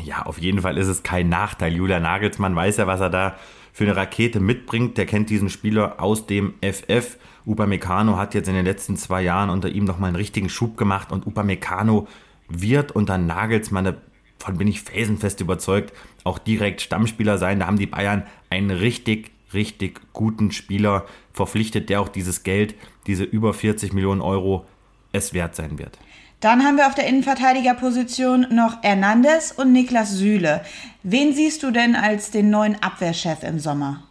Ja, 0.05 0.27
auf 0.27 0.37
jeden 0.37 0.61
Fall 0.61 0.77
ist 0.77 0.89
es 0.89 1.03
kein 1.03 1.31
Nachteil. 1.31 1.73
Julian 1.73 2.03
Nagelsmann 2.03 2.55
weiß 2.55 2.77
ja, 2.77 2.87
was 2.87 3.01
er 3.01 3.09
da 3.09 3.35
für 3.73 3.85
eine 3.85 3.97
Rakete 3.97 4.41
mitbringt. 4.41 4.99
Der 4.99 5.07
kennt 5.07 5.31
diesen 5.31 5.51
Spieler 5.51 6.01
aus 6.01 6.27
dem 6.27 6.55
FF. 6.61 7.17
Upamecano 7.47 8.17
hat 8.17 8.35
jetzt 8.35 8.49
in 8.49 8.55
den 8.55 8.65
letzten 8.65 8.97
zwei 8.97 9.23
Jahren 9.23 9.51
unter 9.51 9.69
ihm 9.69 9.85
nochmal 9.85 10.09
einen 10.09 10.17
richtigen 10.17 10.49
Schub 10.49 10.77
gemacht 10.77 11.11
und 11.11 11.27
Upamecano 11.27 12.07
wird 12.49 12.93
unter 12.93 13.19
Nagelsmann, 13.19 13.97
davon 14.39 14.59
bin 14.59 14.69
ich 14.69 14.83
felsenfest 14.83 15.41
überzeugt, 15.41 15.93
auch 16.25 16.39
direkt 16.39 16.83
Stammspieler 16.83 17.39
sein. 17.39 17.61
Da 17.61 17.67
haben 17.67 17.79
die 17.79 17.87
Bayern 17.87 18.25
einen 18.51 18.71
richtig, 18.71 19.31
richtig 19.55 20.01
guten 20.13 20.53
Spieler 20.53 21.07
verpflichtet, 21.33 21.89
der 21.89 22.01
auch 22.01 22.09
dieses 22.09 22.43
Geld, 22.43 22.75
diese 23.07 23.25
über 23.25 23.55
40 23.55 23.93
Millionen 23.93 24.21
Euro, 24.21 24.67
es 25.13 25.35
wert 25.35 25.57
sein 25.57 25.79
wird. 25.79 25.99
Dann 26.43 26.65
haben 26.65 26.77
wir 26.77 26.89
auf 26.89 26.97
der 26.97 27.07
Innenverteidigerposition 27.07 28.49
noch 28.51 28.83
Hernandez 28.83 29.53
und 29.53 29.73
Niklas 29.73 30.11
Süle. 30.11 30.63
Wen 31.05 31.33
siehst 31.33 31.63
du 31.63 31.71
denn 31.71 31.95
als 31.95 32.33
den 32.33 32.51
neuen 32.51 32.83
Abwehrchef 32.83 33.45
im 33.45 33.61
Sommer? 33.61 34.03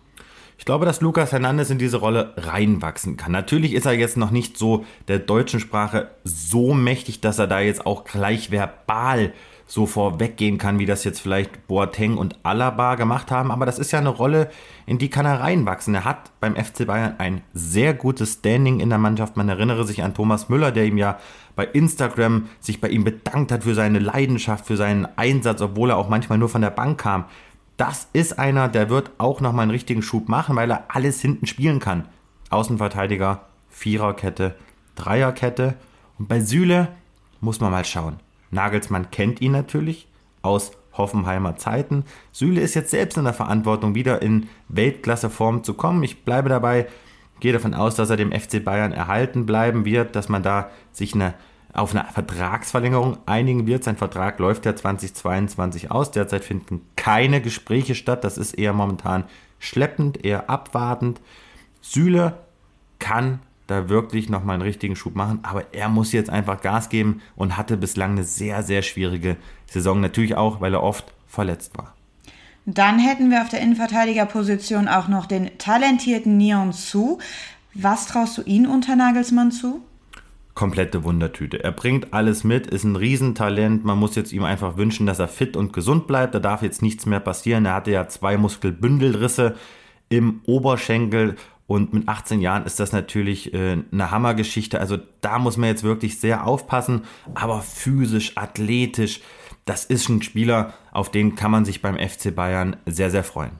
Ich 0.58 0.64
glaube, 0.64 0.86
dass 0.86 1.02
Lukas 1.02 1.34
Hernandez 1.34 1.72
in 1.72 1.78
diese 1.78 1.98
Rolle 1.98 2.34
reinwachsen 2.38 3.18
kann. 3.18 3.34
Natürlich 3.34 3.74
ist 3.74 3.86
er 3.86 3.92
jetzt 3.92 4.16
noch 4.16 4.32
nicht 4.32 4.58
so 4.58 4.86
der 5.10 5.20
deutschen 5.20 5.60
Sprache 5.60 6.12
so 6.24 6.74
mächtig, 6.74 7.20
dass 7.20 7.38
er 7.38 7.48
da 7.48 7.60
jetzt 7.60 7.86
auch 7.86 8.06
gleich 8.06 8.50
verbal 8.50 9.34
so 9.72 9.86
vorweggehen 9.86 10.58
kann, 10.58 10.80
wie 10.80 10.86
das 10.86 11.06
jetzt 11.06 11.22
vielleicht 11.22 11.68
Boateng 11.68 12.18
und 12.18 12.36
Alaba 12.44 12.96
gemacht 12.96 13.32
haben. 13.32 13.52
Aber 13.52 13.66
das 13.66 13.80
ist 13.80 13.92
ja 13.92 14.00
eine 14.00 14.10
Rolle, 14.10 14.50
in 14.86 14.98
die 14.98 15.10
kann 15.10 15.26
er 15.26 15.40
reinwachsen. 15.40 15.96
Er 15.96 16.04
hat 16.04 16.32
beim 16.42 16.56
FC 16.56 16.86
Bayern 16.86 17.16
ein 17.20 17.42
sehr 17.54 17.94
gutes 17.94 18.34
Standing 18.34 18.82
in 18.82 18.90
der 18.90 18.98
Mannschaft. 18.98 19.38
Man 19.38 19.48
erinnere 19.48 19.86
sich 19.86 20.04
an 20.04 20.14
Thomas 20.14 20.50
Müller, 20.50 20.72
der 20.72 20.86
ihm 20.86 20.98
ja 20.98 21.20
bei 21.56 21.66
Instagram 21.66 22.50
sich 22.60 22.82
bei 22.82 22.90
ihm 22.90 23.06
bedankt 23.06 23.52
hat 23.52 23.64
für 23.64 23.76
seine 23.76 24.00
Leidenschaft, 24.00 24.66
für 24.66 24.76
seinen 24.76 25.08
Einsatz, 25.18 25.62
obwohl 25.62 25.92
er 25.92 25.98
auch 25.98 26.10
manchmal 26.10 26.38
nur 26.38 26.50
von 26.50 26.62
der 26.62 26.70
Bank 26.70 27.00
kam 27.00 27.26
das 27.82 28.08
ist 28.14 28.38
einer, 28.38 28.68
der 28.68 28.92
wird 28.92 29.10
auch 29.18 29.42
nochmal 29.42 29.64
einen 29.64 29.72
richtigen 29.72 30.04
Schub 30.04 30.30
machen, 30.30 30.56
weil 30.56 30.70
er 30.70 30.84
alles 30.90 31.20
hinten 31.20 31.48
spielen 31.48 31.80
kann. 31.80 32.08
Außenverteidiger, 32.52 33.48
Viererkette, 33.72 34.54
Dreierkette. 34.96 35.74
Und 36.20 36.30
bei 36.30 36.42
Süle 36.42 36.90
muss 37.40 37.60
man 37.60 37.72
mal 37.72 37.84
schauen. 37.84 38.20
Nagelsmann 38.52 39.12
kennt 39.12 39.42
ihn 39.42 39.54
natürlich 39.54 40.08
aus 40.42 40.72
Hoffenheimer 40.94 41.56
Zeiten. 41.58 42.04
Süle 42.32 42.62
ist 42.62 42.76
jetzt 42.76 42.92
selbst 42.92 43.18
in 43.18 43.24
der 43.24 43.34
Verantwortung, 43.34 43.96
wieder 43.96 44.22
in 44.22 44.50
Weltklasseform 44.68 45.64
zu 45.64 45.74
kommen. 45.74 46.04
Ich 46.04 46.24
bleibe 46.24 46.50
dabei, 46.50 46.88
gehe 47.40 47.54
davon 47.54 47.74
aus, 47.74 47.96
dass 47.96 48.10
er 48.10 48.18
dem 48.18 48.32
FC 48.32 48.64
Bayern 48.64 48.92
erhalten 48.92 49.46
bleiben 49.46 49.86
wird, 49.86 50.16
dass 50.16 50.30
man 50.30 50.44
da 50.44 50.70
sich 50.92 51.16
eine 51.16 51.34
auf 51.74 51.96
eine 51.96 52.06
Vertragsverlängerung 52.12 53.18
einigen 53.26 53.66
wird. 53.66 53.84
Sein 53.84 53.98
Vertrag 53.98 54.40
läuft 54.40 54.66
ja 54.66 54.76
2022 54.76 55.92
aus. 55.92 56.12
Derzeit 56.12 56.44
finden 56.44 56.82
keine 56.96 57.42
Gespräche 57.42 57.96
statt. 57.96 58.24
Das 58.24 58.38
ist 58.38 58.54
eher 58.54 58.74
momentan 58.74 59.26
schleppend, 59.60 60.26
eher 60.26 60.50
abwartend. 60.50 61.22
Süle 61.82 62.38
kann 63.00 63.40
da 63.68 63.90
wirklich 63.90 64.30
nochmal 64.30 64.56
einen 64.56 64.64
richtigen 64.64 64.96
Schub 64.96 65.16
machen. 65.16 65.40
Aber 65.44 65.74
er 65.74 65.90
muss 65.90 66.12
jetzt 66.12 66.30
einfach 66.30 66.62
Gas 66.62 66.90
geben 66.90 67.22
und 67.36 67.58
hatte 67.58 67.78
bislang 67.78 68.12
eine 68.12 68.24
sehr, 68.24 68.64
sehr 68.64 68.82
schwierige 68.82 69.38
Saison. 69.66 70.02
Natürlich 70.02 70.36
auch, 70.36 70.62
weil 70.62 70.74
er 70.74 70.84
oft 70.84 71.14
verletzt 71.28 71.78
war. 71.78 71.94
Dann 72.66 73.00
hätten 73.00 73.32
wir 73.32 73.42
auf 73.42 73.50
der 73.50 73.62
Innenverteidigerposition 73.62 74.88
auch 74.88 75.08
noch 75.08 75.26
den 75.26 75.58
talentierten 75.58 76.38
Neon 76.38 76.74
Su. 76.74 77.18
Was 77.74 78.08
traust 78.08 78.38
du 78.38 78.44
ihn 78.44 78.68
unter 78.68 78.96
Nagelsmann 78.96 79.52
zu? 79.52 79.82
Komplette 80.54 81.04
Wundertüte. 81.04 81.64
Er 81.64 81.72
bringt 81.72 82.14
alles 82.14 82.44
mit, 82.44 82.68
ist 82.68 82.84
ein 82.84 82.98
Riesentalent. 82.98 83.86
Man 83.86 83.98
muss 83.98 84.16
jetzt 84.16 84.34
ihm 84.34 84.44
einfach 84.44 84.76
wünschen, 84.78 85.06
dass 85.06 85.18
er 85.18 85.30
fit 85.30 85.56
und 85.56 85.72
gesund 85.72 86.08
bleibt. 86.08 86.36
Da 86.36 86.40
darf 86.40 86.62
jetzt 86.62 86.82
nichts 86.82 87.06
mehr 87.06 87.22
passieren. 87.22 87.66
Er 87.66 87.74
hatte 87.74 87.92
ja 87.92 88.08
zwei 88.10 88.38
Muskelbündelrisse 88.38 89.56
im 90.10 90.42
Oberschenkel 90.46 91.38
und 91.72 91.94
mit 91.94 92.10
18 92.10 92.42
Jahren 92.42 92.66
ist 92.66 92.82
das 92.82 92.92
natürlich 92.92 93.54
äh, 93.54 93.78
eine 93.94 94.12
Hammergeschichte. 94.12 94.82
Also 94.82 94.98
da 95.22 95.40
muss 95.40 95.56
man 95.56 95.70
jetzt 95.70 95.84
wirklich 95.84 96.20
sehr 96.20 96.46
aufpassen. 96.46 97.04
Aber 97.34 97.62
physisch, 97.62 98.34
athletisch, 98.36 99.22
das 99.64 99.86
ist 99.86 100.10
ein 100.10 100.22
Spieler, 100.22 100.74
auf 100.92 101.12
den 101.12 101.36
kann 101.36 101.50
man 101.50 101.64
sich 101.64 101.82
beim 101.82 101.98
FC 101.98 102.36
Bayern 102.36 102.76
sehr, 102.86 103.10
sehr 103.10 103.24
freuen. 103.24 103.52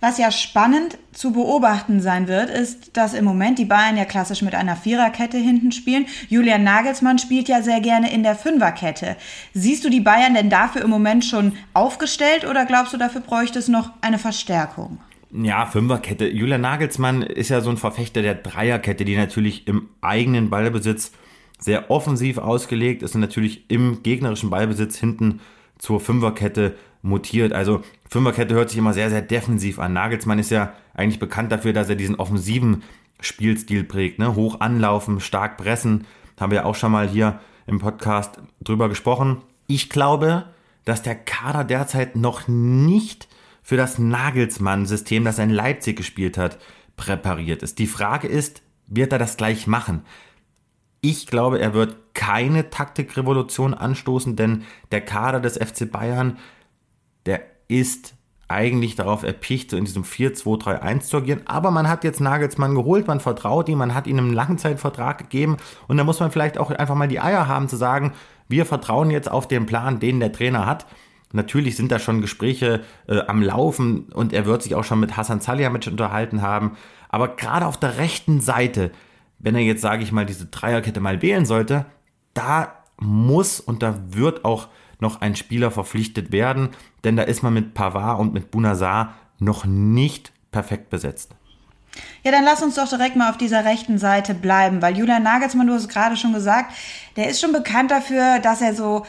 Was 0.00 0.18
ja 0.18 0.30
spannend 0.30 0.98
zu 1.14 1.32
beobachten 1.32 2.02
sein 2.02 2.28
wird, 2.28 2.50
ist, 2.50 2.94
dass 2.98 3.14
im 3.14 3.24
Moment 3.24 3.58
die 3.58 3.64
Bayern 3.64 3.96
ja 3.96 4.04
klassisch 4.04 4.42
mit 4.42 4.54
einer 4.54 4.76
Viererkette 4.76 5.38
hinten 5.38 5.72
spielen. 5.72 6.04
Julian 6.28 6.64
Nagelsmann 6.64 7.18
spielt 7.18 7.48
ja 7.48 7.62
sehr 7.62 7.80
gerne 7.80 8.12
in 8.12 8.22
der 8.22 8.34
Fünferkette. 8.34 9.16
Siehst 9.54 9.84
du 9.84 9.88
die 9.88 10.02
Bayern 10.02 10.34
denn 10.34 10.50
dafür 10.50 10.82
im 10.82 10.90
Moment 10.90 11.24
schon 11.24 11.56
aufgestellt 11.72 12.44
oder 12.44 12.66
glaubst 12.66 12.92
du, 12.92 12.98
dafür 12.98 13.22
bräuchte 13.22 13.58
es 13.58 13.68
noch 13.68 13.92
eine 14.02 14.18
Verstärkung? 14.18 14.98
Ja, 15.36 15.66
Fünferkette. 15.66 16.28
Julian 16.28 16.60
Nagelsmann 16.60 17.22
ist 17.22 17.48
ja 17.48 17.60
so 17.60 17.68
ein 17.68 17.76
Verfechter 17.76 18.22
der 18.22 18.36
Dreierkette, 18.36 19.04
die 19.04 19.16
natürlich 19.16 19.66
im 19.66 19.88
eigenen 20.00 20.48
Ballbesitz 20.48 21.10
sehr 21.58 21.90
offensiv 21.90 22.38
ausgelegt 22.38 23.02
ist 23.02 23.16
und 23.16 23.20
natürlich 23.20 23.68
im 23.68 24.04
gegnerischen 24.04 24.50
Ballbesitz 24.50 24.96
hinten 24.96 25.40
zur 25.76 25.98
Fünferkette 25.98 26.76
mutiert. 27.02 27.52
Also 27.52 27.82
Fünferkette 28.08 28.54
hört 28.54 28.70
sich 28.70 28.78
immer 28.78 28.92
sehr, 28.92 29.10
sehr 29.10 29.22
defensiv 29.22 29.80
an. 29.80 29.92
Nagelsmann 29.92 30.38
ist 30.38 30.52
ja 30.52 30.72
eigentlich 30.94 31.18
bekannt 31.18 31.50
dafür, 31.50 31.72
dass 31.72 31.88
er 31.88 31.96
diesen 31.96 32.14
offensiven 32.14 32.84
Spielstil 33.18 33.82
prägt. 33.82 34.20
Ne? 34.20 34.36
Hoch 34.36 34.60
anlaufen, 34.60 35.18
stark 35.18 35.56
pressen. 35.56 36.06
Haben 36.38 36.52
wir 36.52 36.64
auch 36.64 36.76
schon 36.76 36.92
mal 36.92 37.08
hier 37.08 37.40
im 37.66 37.80
Podcast 37.80 38.38
drüber 38.62 38.88
gesprochen. 38.88 39.38
Ich 39.66 39.90
glaube, 39.90 40.44
dass 40.84 41.02
der 41.02 41.16
Kader 41.16 41.64
derzeit 41.64 42.14
noch 42.14 42.46
nicht 42.46 43.26
für 43.64 43.76
das 43.76 43.98
Nagelsmann-System, 43.98 45.24
das 45.24 45.38
er 45.38 45.44
in 45.44 45.50
Leipzig 45.50 45.96
gespielt 45.96 46.38
hat, 46.38 46.58
präpariert 46.96 47.62
ist. 47.62 47.80
Die 47.80 47.86
Frage 47.86 48.28
ist, 48.28 48.62
wird 48.86 49.12
er 49.12 49.18
das 49.18 49.36
gleich 49.36 49.66
machen? 49.66 50.02
Ich 51.00 51.26
glaube, 51.26 51.58
er 51.58 51.74
wird 51.74 51.96
keine 52.14 52.70
Taktikrevolution 52.70 53.74
anstoßen, 53.74 54.36
denn 54.36 54.64
der 54.92 55.00
Kader 55.00 55.40
des 55.40 55.56
FC 55.56 55.90
Bayern, 55.90 56.38
der 57.26 57.42
ist 57.66 58.14
eigentlich 58.48 58.96
darauf 58.96 59.22
erpicht, 59.22 59.70
so 59.70 59.78
in 59.78 59.86
diesem 59.86 60.04
4-2-3-1 60.04 61.00
zu 61.00 61.16
agieren. 61.16 61.42
Aber 61.46 61.70
man 61.70 61.88
hat 61.88 62.04
jetzt 62.04 62.20
Nagelsmann 62.20 62.74
geholt, 62.74 63.06
man 63.06 63.20
vertraut 63.20 63.70
ihm, 63.70 63.78
man 63.78 63.94
hat 63.94 64.06
ihm 64.06 64.18
einen 64.18 64.34
Langzeitvertrag 64.34 65.16
gegeben 65.16 65.56
und 65.88 65.96
da 65.96 66.04
muss 66.04 66.20
man 66.20 66.30
vielleicht 66.30 66.58
auch 66.58 66.70
einfach 66.70 66.94
mal 66.94 67.08
die 67.08 67.20
Eier 67.20 67.48
haben 67.48 67.68
zu 67.68 67.76
sagen, 67.76 68.12
wir 68.46 68.66
vertrauen 68.66 69.10
jetzt 69.10 69.30
auf 69.30 69.48
den 69.48 69.64
Plan, 69.64 70.00
den 70.00 70.20
der 70.20 70.32
Trainer 70.32 70.66
hat 70.66 70.84
Natürlich 71.34 71.76
sind 71.76 71.90
da 71.90 71.98
schon 71.98 72.20
Gespräche 72.20 72.84
äh, 73.08 73.18
am 73.26 73.42
Laufen 73.42 74.04
und 74.12 74.32
er 74.32 74.46
wird 74.46 74.62
sich 74.62 74.76
auch 74.76 74.84
schon 74.84 75.00
mit 75.00 75.16
Hassan 75.16 75.40
Salihamidzic 75.40 75.90
unterhalten 75.90 76.42
haben. 76.42 76.76
Aber 77.08 77.34
gerade 77.34 77.66
auf 77.66 77.76
der 77.76 77.98
rechten 77.98 78.40
Seite, 78.40 78.92
wenn 79.40 79.56
er 79.56 79.62
jetzt, 79.62 79.82
sage 79.82 80.04
ich 80.04 80.12
mal, 80.12 80.26
diese 80.26 80.46
Dreierkette 80.46 81.00
mal 81.00 81.22
wählen 81.22 81.44
sollte, 81.44 81.86
da 82.34 82.72
muss 83.00 83.58
und 83.58 83.82
da 83.82 83.98
wird 84.10 84.44
auch 84.44 84.68
noch 85.00 85.22
ein 85.22 85.34
Spieler 85.34 85.72
verpflichtet 85.72 86.30
werden, 86.30 86.68
denn 87.02 87.16
da 87.16 87.24
ist 87.24 87.42
man 87.42 87.52
mit 87.52 87.74
Pavard 87.74 88.20
und 88.20 88.32
mit 88.32 88.52
Bunazar 88.52 89.14
noch 89.40 89.64
nicht 89.64 90.32
perfekt 90.52 90.88
besetzt. 90.88 91.34
Ja, 92.22 92.30
dann 92.30 92.44
lass 92.44 92.62
uns 92.62 92.76
doch 92.76 92.88
direkt 92.88 93.16
mal 93.16 93.30
auf 93.30 93.38
dieser 93.38 93.64
rechten 93.64 93.98
Seite 93.98 94.34
bleiben, 94.34 94.80
weil 94.82 94.96
Julian 94.96 95.24
Nagelsmann, 95.24 95.66
du 95.66 95.74
hast 95.74 95.82
es 95.82 95.88
gerade 95.88 96.16
schon 96.16 96.32
gesagt, 96.32 96.72
der 97.16 97.28
ist 97.28 97.40
schon 97.40 97.52
bekannt 97.52 97.90
dafür, 97.90 98.38
dass 98.38 98.60
er 98.60 98.74
so 98.74 99.04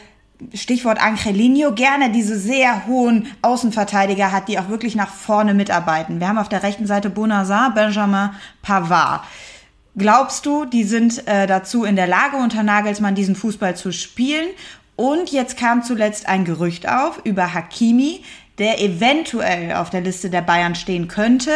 Stichwort 0.53 1.01
Angelino, 1.01 1.73
gerne 1.73 2.11
diese 2.11 2.37
sehr 2.37 2.85
hohen 2.87 3.27
Außenverteidiger 3.41 4.31
hat, 4.31 4.47
die 4.47 4.59
auch 4.59 4.69
wirklich 4.69 4.95
nach 4.95 5.09
vorne 5.09 5.53
mitarbeiten. 5.53 6.19
Wir 6.19 6.27
haben 6.27 6.37
auf 6.37 6.49
der 6.49 6.63
rechten 6.63 6.87
Seite 6.87 7.09
Bonazar, 7.09 7.73
Benjamin 7.73 8.31
Pavard. 8.61 9.21
Glaubst 9.97 10.45
du, 10.45 10.65
die 10.65 10.83
sind 10.83 11.27
äh, 11.27 11.47
dazu 11.47 11.85
in 11.85 11.95
der 11.95 12.07
Lage, 12.07 12.37
unter 12.37 12.63
Nagelsmann 12.63 13.15
diesen 13.15 13.35
Fußball 13.35 13.75
zu 13.75 13.91
spielen? 13.91 14.47
Und 14.97 15.31
jetzt 15.31 15.57
kam 15.57 15.83
zuletzt 15.83 16.27
ein 16.27 16.45
Gerücht 16.45 16.87
auf 16.87 17.21
über 17.23 17.53
Hakimi, 17.53 18.23
der 18.57 18.81
eventuell 18.81 19.73
auf 19.73 19.89
der 19.89 20.01
Liste 20.01 20.29
der 20.29 20.41
Bayern 20.41 20.75
stehen 20.75 21.07
könnte. 21.07 21.51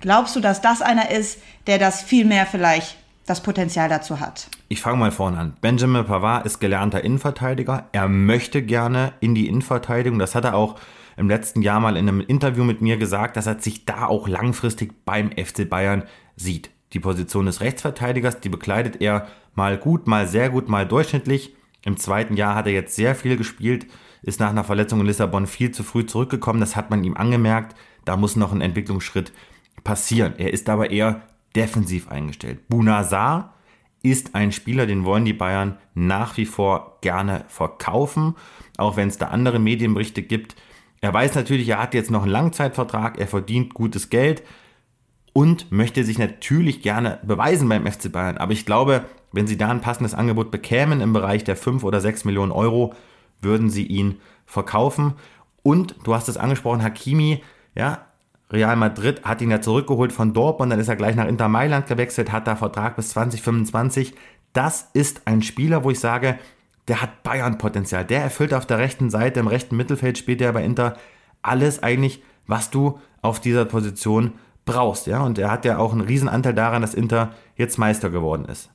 Glaubst 0.00 0.36
du, 0.36 0.40
dass 0.40 0.60
das 0.60 0.80
einer 0.80 1.10
ist, 1.10 1.38
der 1.66 1.78
das 1.78 2.02
viel 2.02 2.24
mehr 2.24 2.46
vielleicht 2.46 2.96
das 3.30 3.42
Potenzial 3.42 3.88
dazu 3.88 4.18
hat. 4.18 4.48
Ich 4.68 4.80
fange 4.80 4.98
mal 4.98 5.12
vorne 5.12 5.38
an. 5.38 5.54
Benjamin 5.60 6.04
Pavard 6.04 6.44
ist 6.44 6.58
gelernter 6.58 7.04
Innenverteidiger. 7.04 7.88
Er 7.92 8.08
möchte 8.08 8.60
gerne 8.60 9.12
in 9.20 9.36
die 9.36 9.46
Innenverteidigung. 9.46 10.18
Das 10.18 10.34
hat 10.34 10.44
er 10.44 10.56
auch 10.56 10.80
im 11.16 11.28
letzten 11.28 11.62
Jahr 11.62 11.78
mal 11.78 11.96
in 11.96 12.08
einem 12.08 12.20
Interview 12.20 12.64
mit 12.64 12.80
mir 12.80 12.96
gesagt, 12.96 13.36
dass 13.36 13.46
er 13.46 13.60
sich 13.60 13.86
da 13.86 14.06
auch 14.06 14.26
langfristig 14.26 15.04
beim 15.04 15.30
FC 15.30 15.68
Bayern 15.68 16.04
sieht. 16.34 16.70
Die 16.92 16.98
Position 16.98 17.46
des 17.46 17.60
Rechtsverteidigers, 17.60 18.40
die 18.40 18.48
bekleidet 18.48 19.00
er 19.00 19.28
mal 19.54 19.78
gut, 19.78 20.08
mal 20.08 20.26
sehr 20.26 20.50
gut, 20.50 20.68
mal 20.68 20.86
durchschnittlich. 20.86 21.54
Im 21.84 21.98
zweiten 21.98 22.36
Jahr 22.36 22.56
hat 22.56 22.66
er 22.66 22.72
jetzt 22.72 22.96
sehr 22.96 23.14
viel 23.14 23.36
gespielt, 23.36 23.86
ist 24.22 24.40
nach 24.40 24.50
einer 24.50 24.64
Verletzung 24.64 25.00
in 25.00 25.06
Lissabon 25.06 25.46
viel 25.46 25.70
zu 25.70 25.84
früh 25.84 26.04
zurückgekommen. 26.04 26.58
Das 26.58 26.74
hat 26.74 26.90
man 26.90 27.04
ihm 27.04 27.16
angemerkt. 27.16 27.76
Da 28.04 28.16
muss 28.16 28.34
noch 28.34 28.52
ein 28.52 28.60
Entwicklungsschritt 28.60 29.32
passieren. 29.84 30.34
Er 30.36 30.52
ist 30.52 30.68
aber 30.68 30.90
eher 30.90 31.22
defensiv 31.54 32.08
eingestellt. 32.08 32.68
Bunazar 32.68 33.54
ist 34.02 34.34
ein 34.34 34.52
Spieler, 34.52 34.86
den 34.86 35.04
wollen 35.04 35.24
die 35.24 35.32
Bayern 35.32 35.76
nach 35.94 36.36
wie 36.36 36.46
vor 36.46 36.98
gerne 37.00 37.44
verkaufen, 37.48 38.34
auch 38.78 38.96
wenn 38.96 39.08
es 39.08 39.18
da 39.18 39.26
andere 39.28 39.58
Medienberichte 39.58 40.22
gibt. 40.22 40.56
Er 41.00 41.12
weiß 41.12 41.34
natürlich, 41.34 41.68
er 41.68 41.82
hat 41.82 41.94
jetzt 41.94 42.10
noch 42.10 42.22
einen 42.22 42.32
Langzeitvertrag, 42.32 43.18
er 43.18 43.26
verdient 43.26 43.74
gutes 43.74 44.10
Geld 44.10 44.42
und 45.32 45.70
möchte 45.70 46.04
sich 46.04 46.18
natürlich 46.18 46.82
gerne 46.82 47.20
beweisen 47.22 47.68
beim 47.68 47.86
FC 47.86 48.10
Bayern. 48.10 48.38
Aber 48.38 48.52
ich 48.52 48.66
glaube, 48.66 49.04
wenn 49.32 49.46
sie 49.46 49.56
da 49.56 49.68
ein 49.68 49.80
passendes 49.80 50.14
Angebot 50.14 50.50
bekämen 50.50 51.00
im 51.00 51.12
Bereich 51.12 51.44
der 51.44 51.56
5 51.56 51.84
oder 51.84 52.00
6 52.00 52.24
Millionen 52.24 52.52
Euro, 52.52 52.94
würden 53.40 53.70
sie 53.70 53.86
ihn 53.86 54.20
verkaufen. 54.46 55.14
Und 55.62 55.94
du 56.04 56.14
hast 56.14 56.28
es 56.28 56.36
angesprochen, 56.36 56.82
Hakimi, 56.82 57.42
ja, 57.74 58.06
Real 58.52 58.76
Madrid 58.76 59.22
hat 59.24 59.40
ihn 59.40 59.50
ja 59.50 59.60
zurückgeholt 59.60 60.12
von 60.12 60.32
Dortmund, 60.32 60.72
dann 60.72 60.80
ist 60.80 60.88
er 60.88 60.96
gleich 60.96 61.14
nach 61.14 61.28
Inter 61.28 61.48
Mailand 61.48 61.86
gewechselt, 61.86 62.32
hat 62.32 62.46
da 62.46 62.56
Vertrag 62.56 62.96
bis 62.96 63.10
2025. 63.10 64.14
Das 64.52 64.88
ist 64.92 65.22
ein 65.26 65.42
Spieler, 65.42 65.84
wo 65.84 65.90
ich 65.90 66.00
sage, 66.00 66.38
der 66.88 67.00
hat 67.00 67.22
Bayern-Potenzial. 67.22 68.04
Der 68.04 68.22
erfüllt 68.22 68.52
auf 68.52 68.66
der 68.66 68.78
rechten 68.78 69.10
Seite, 69.10 69.40
im 69.40 69.46
rechten 69.46 69.76
Mittelfeld 69.76 70.18
spielt 70.18 70.40
er 70.40 70.52
bei 70.52 70.64
Inter 70.64 70.96
alles 71.42 71.82
eigentlich, 71.82 72.22
was 72.46 72.70
du 72.70 72.98
auf 73.22 73.40
dieser 73.40 73.64
Position 73.64 74.32
brauchst. 74.64 75.06
Ja? 75.06 75.22
Und 75.22 75.38
er 75.38 75.50
hat 75.50 75.64
ja 75.64 75.78
auch 75.78 75.92
einen 75.92 76.00
Riesenanteil 76.00 76.54
daran, 76.54 76.82
dass 76.82 76.94
Inter 76.94 77.30
jetzt 77.54 77.78
Meister 77.78 78.10
geworden 78.10 78.46
ist. 78.46 78.70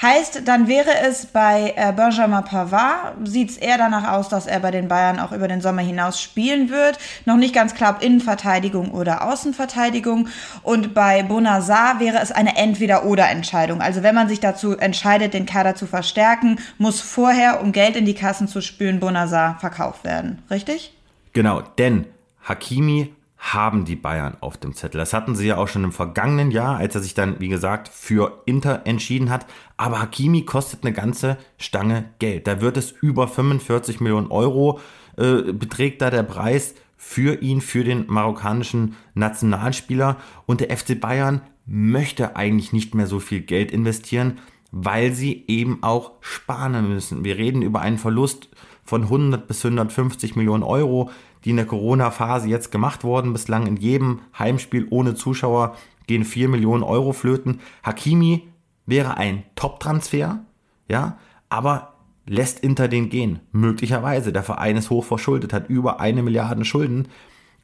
Heißt, 0.00 0.42
dann 0.46 0.68
wäre 0.68 0.90
es 1.08 1.26
bei 1.26 1.74
äh, 1.76 1.92
Benjamin 1.92 2.44
Pavard, 2.44 3.16
sieht 3.24 3.50
es 3.50 3.56
eher 3.56 3.78
danach 3.78 4.12
aus, 4.12 4.28
dass 4.28 4.46
er 4.46 4.60
bei 4.60 4.70
den 4.70 4.86
Bayern 4.86 5.18
auch 5.18 5.32
über 5.32 5.48
den 5.48 5.60
Sommer 5.60 5.82
hinaus 5.82 6.22
spielen 6.22 6.70
wird. 6.70 6.98
Noch 7.24 7.36
nicht 7.36 7.52
ganz 7.52 7.74
klar, 7.74 7.96
ob 7.96 8.02
Innenverteidigung 8.02 8.92
oder 8.92 9.26
Außenverteidigung. 9.26 10.28
Und 10.62 10.94
bei 10.94 11.24
Bonazar 11.24 11.98
wäre 11.98 12.18
es 12.18 12.30
eine 12.30 12.56
Entweder-Oder-Entscheidung. 12.56 13.82
Also 13.82 14.04
wenn 14.04 14.14
man 14.14 14.28
sich 14.28 14.38
dazu 14.38 14.76
entscheidet, 14.76 15.34
den 15.34 15.46
Kader 15.46 15.74
zu 15.74 15.86
verstärken, 15.86 16.60
muss 16.78 17.00
vorher, 17.00 17.60
um 17.60 17.72
Geld 17.72 17.96
in 17.96 18.04
die 18.04 18.14
Kassen 18.14 18.46
zu 18.46 18.60
spülen, 18.60 19.00
Bonazar 19.00 19.58
verkauft 19.58 20.04
werden. 20.04 20.42
Richtig? 20.48 20.94
Genau, 21.32 21.60
denn 21.76 22.06
Hakimi 22.44 23.12
haben 23.38 23.84
die 23.84 23.96
Bayern 23.96 24.36
auf 24.40 24.56
dem 24.56 24.74
Zettel. 24.74 24.98
Das 24.98 25.12
hatten 25.12 25.36
sie 25.36 25.46
ja 25.46 25.56
auch 25.56 25.68
schon 25.68 25.84
im 25.84 25.92
vergangenen 25.92 26.50
Jahr, 26.50 26.76
als 26.76 26.94
er 26.94 27.00
sich 27.00 27.14
dann, 27.14 27.38
wie 27.38 27.48
gesagt, 27.48 27.88
für 27.88 28.42
Inter 28.46 28.82
entschieden 28.84 29.30
hat. 29.30 29.46
Aber 29.76 30.00
Hakimi 30.00 30.44
kostet 30.44 30.84
eine 30.84 30.92
ganze 30.92 31.38
Stange 31.56 32.06
Geld. 32.18 32.46
Da 32.46 32.60
wird 32.60 32.76
es 32.76 32.90
über 32.90 33.28
45 33.28 34.00
Millionen 34.00 34.30
Euro 34.30 34.80
äh, 35.16 35.52
beträgt 35.52 36.02
da 36.02 36.10
der 36.10 36.24
Preis 36.24 36.74
für 36.96 37.40
ihn, 37.40 37.60
für 37.60 37.84
den 37.84 38.06
marokkanischen 38.08 38.96
Nationalspieler. 39.14 40.16
Und 40.46 40.60
der 40.60 40.76
FC 40.76 41.00
Bayern 41.00 41.40
möchte 41.64 42.34
eigentlich 42.34 42.72
nicht 42.72 42.94
mehr 42.94 43.06
so 43.06 43.20
viel 43.20 43.40
Geld 43.40 43.70
investieren, 43.70 44.38
weil 44.72 45.12
sie 45.12 45.44
eben 45.46 45.82
auch 45.82 46.12
sparen 46.20 46.88
müssen. 46.88 47.24
Wir 47.24 47.36
reden 47.36 47.62
über 47.62 47.80
einen 47.80 47.98
Verlust 47.98 48.48
von 48.84 49.04
100 49.04 49.46
bis 49.46 49.64
150 49.64 50.34
Millionen 50.34 50.62
Euro 50.62 51.10
die 51.44 51.50
in 51.50 51.56
der 51.56 51.66
Corona-Phase 51.66 52.48
jetzt 52.48 52.70
gemacht 52.70 53.04
wurden, 53.04 53.32
bislang 53.32 53.66
in 53.66 53.76
jedem 53.76 54.20
Heimspiel 54.38 54.86
ohne 54.90 55.14
Zuschauer 55.14 55.76
gehen 56.06 56.24
4 56.24 56.48
Millionen 56.48 56.82
Euro 56.82 57.12
flöten. 57.12 57.60
Hakimi 57.82 58.48
wäre 58.86 59.16
ein 59.16 59.44
Top-Transfer, 59.54 60.40
ja, 60.88 61.18
aber 61.48 61.94
lässt 62.26 62.60
Inter 62.60 62.88
den 62.88 63.08
gehen. 63.08 63.40
Möglicherweise. 63.52 64.32
Der 64.32 64.42
Verein 64.42 64.76
ist 64.76 64.90
hoch 64.90 65.04
verschuldet, 65.04 65.52
hat 65.52 65.68
über 65.68 66.00
eine 66.00 66.22
Milliarde 66.22 66.64
Schulden. 66.64 67.08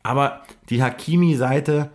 Aber 0.02 0.42
die 0.70 0.82
Hakimi-Seite, 0.82 1.90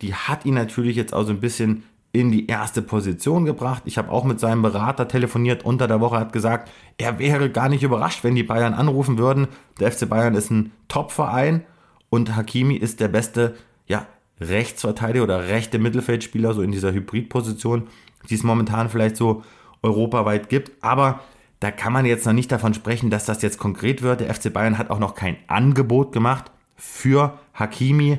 die 0.00 0.14
hat 0.14 0.44
ihn 0.44 0.54
natürlich 0.54 0.96
jetzt 0.96 1.14
auch 1.14 1.24
so 1.24 1.32
ein 1.32 1.40
bisschen 1.40 1.84
in 2.12 2.30
die 2.30 2.46
erste 2.46 2.82
Position 2.82 3.46
gebracht. 3.46 3.82
Ich 3.86 3.96
habe 3.96 4.10
auch 4.10 4.24
mit 4.24 4.38
seinem 4.38 4.60
Berater 4.60 5.08
telefoniert 5.08 5.64
unter 5.64 5.88
der 5.88 6.00
Woche, 6.00 6.18
hat 6.18 6.32
gesagt, 6.32 6.70
er 6.98 7.18
wäre 7.18 7.50
gar 7.50 7.70
nicht 7.70 7.82
überrascht, 7.82 8.22
wenn 8.22 8.34
die 8.34 8.42
Bayern 8.42 8.74
anrufen 8.74 9.16
würden. 9.16 9.48
Der 9.80 9.90
FC 9.90 10.08
Bayern 10.08 10.34
ist 10.34 10.50
ein 10.50 10.72
Top-Verein 10.88 11.64
und 12.10 12.36
Hakimi 12.36 12.74
ist 12.74 13.00
der 13.00 13.08
beste 13.08 13.54
ja, 13.86 14.06
Rechtsverteidiger 14.40 15.24
oder 15.24 15.48
rechte 15.48 15.78
Mittelfeldspieler, 15.78 16.52
so 16.52 16.60
in 16.60 16.70
dieser 16.70 16.92
Hybridposition, 16.92 17.88
die 18.28 18.34
es 18.34 18.42
momentan 18.42 18.90
vielleicht 18.90 19.16
so 19.16 19.42
europaweit 19.82 20.50
gibt. 20.50 20.72
Aber 20.82 21.20
da 21.60 21.70
kann 21.70 21.94
man 21.94 22.04
jetzt 22.04 22.26
noch 22.26 22.34
nicht 22.34 22.52
davon 22.52 22.74
sprechen, 22.74 23.08
dass 23.08 23.24
das 23.24 23.40
jetzt 23.40 23.58
konkret 23.58 24.02
wird. 24.02 24.20
Der 24.20 24.34
FC 24.34 24.52
Bayern 24.52 24.76
hat 24.76 24.90
auch 24.90 24.98
noch 24.98 25.14
kein 25.14 25.36
Angebot 25.46 26.12
gemacht 26.12 26.50
für 26.76 27.38
Hakimi. 27.54 28.18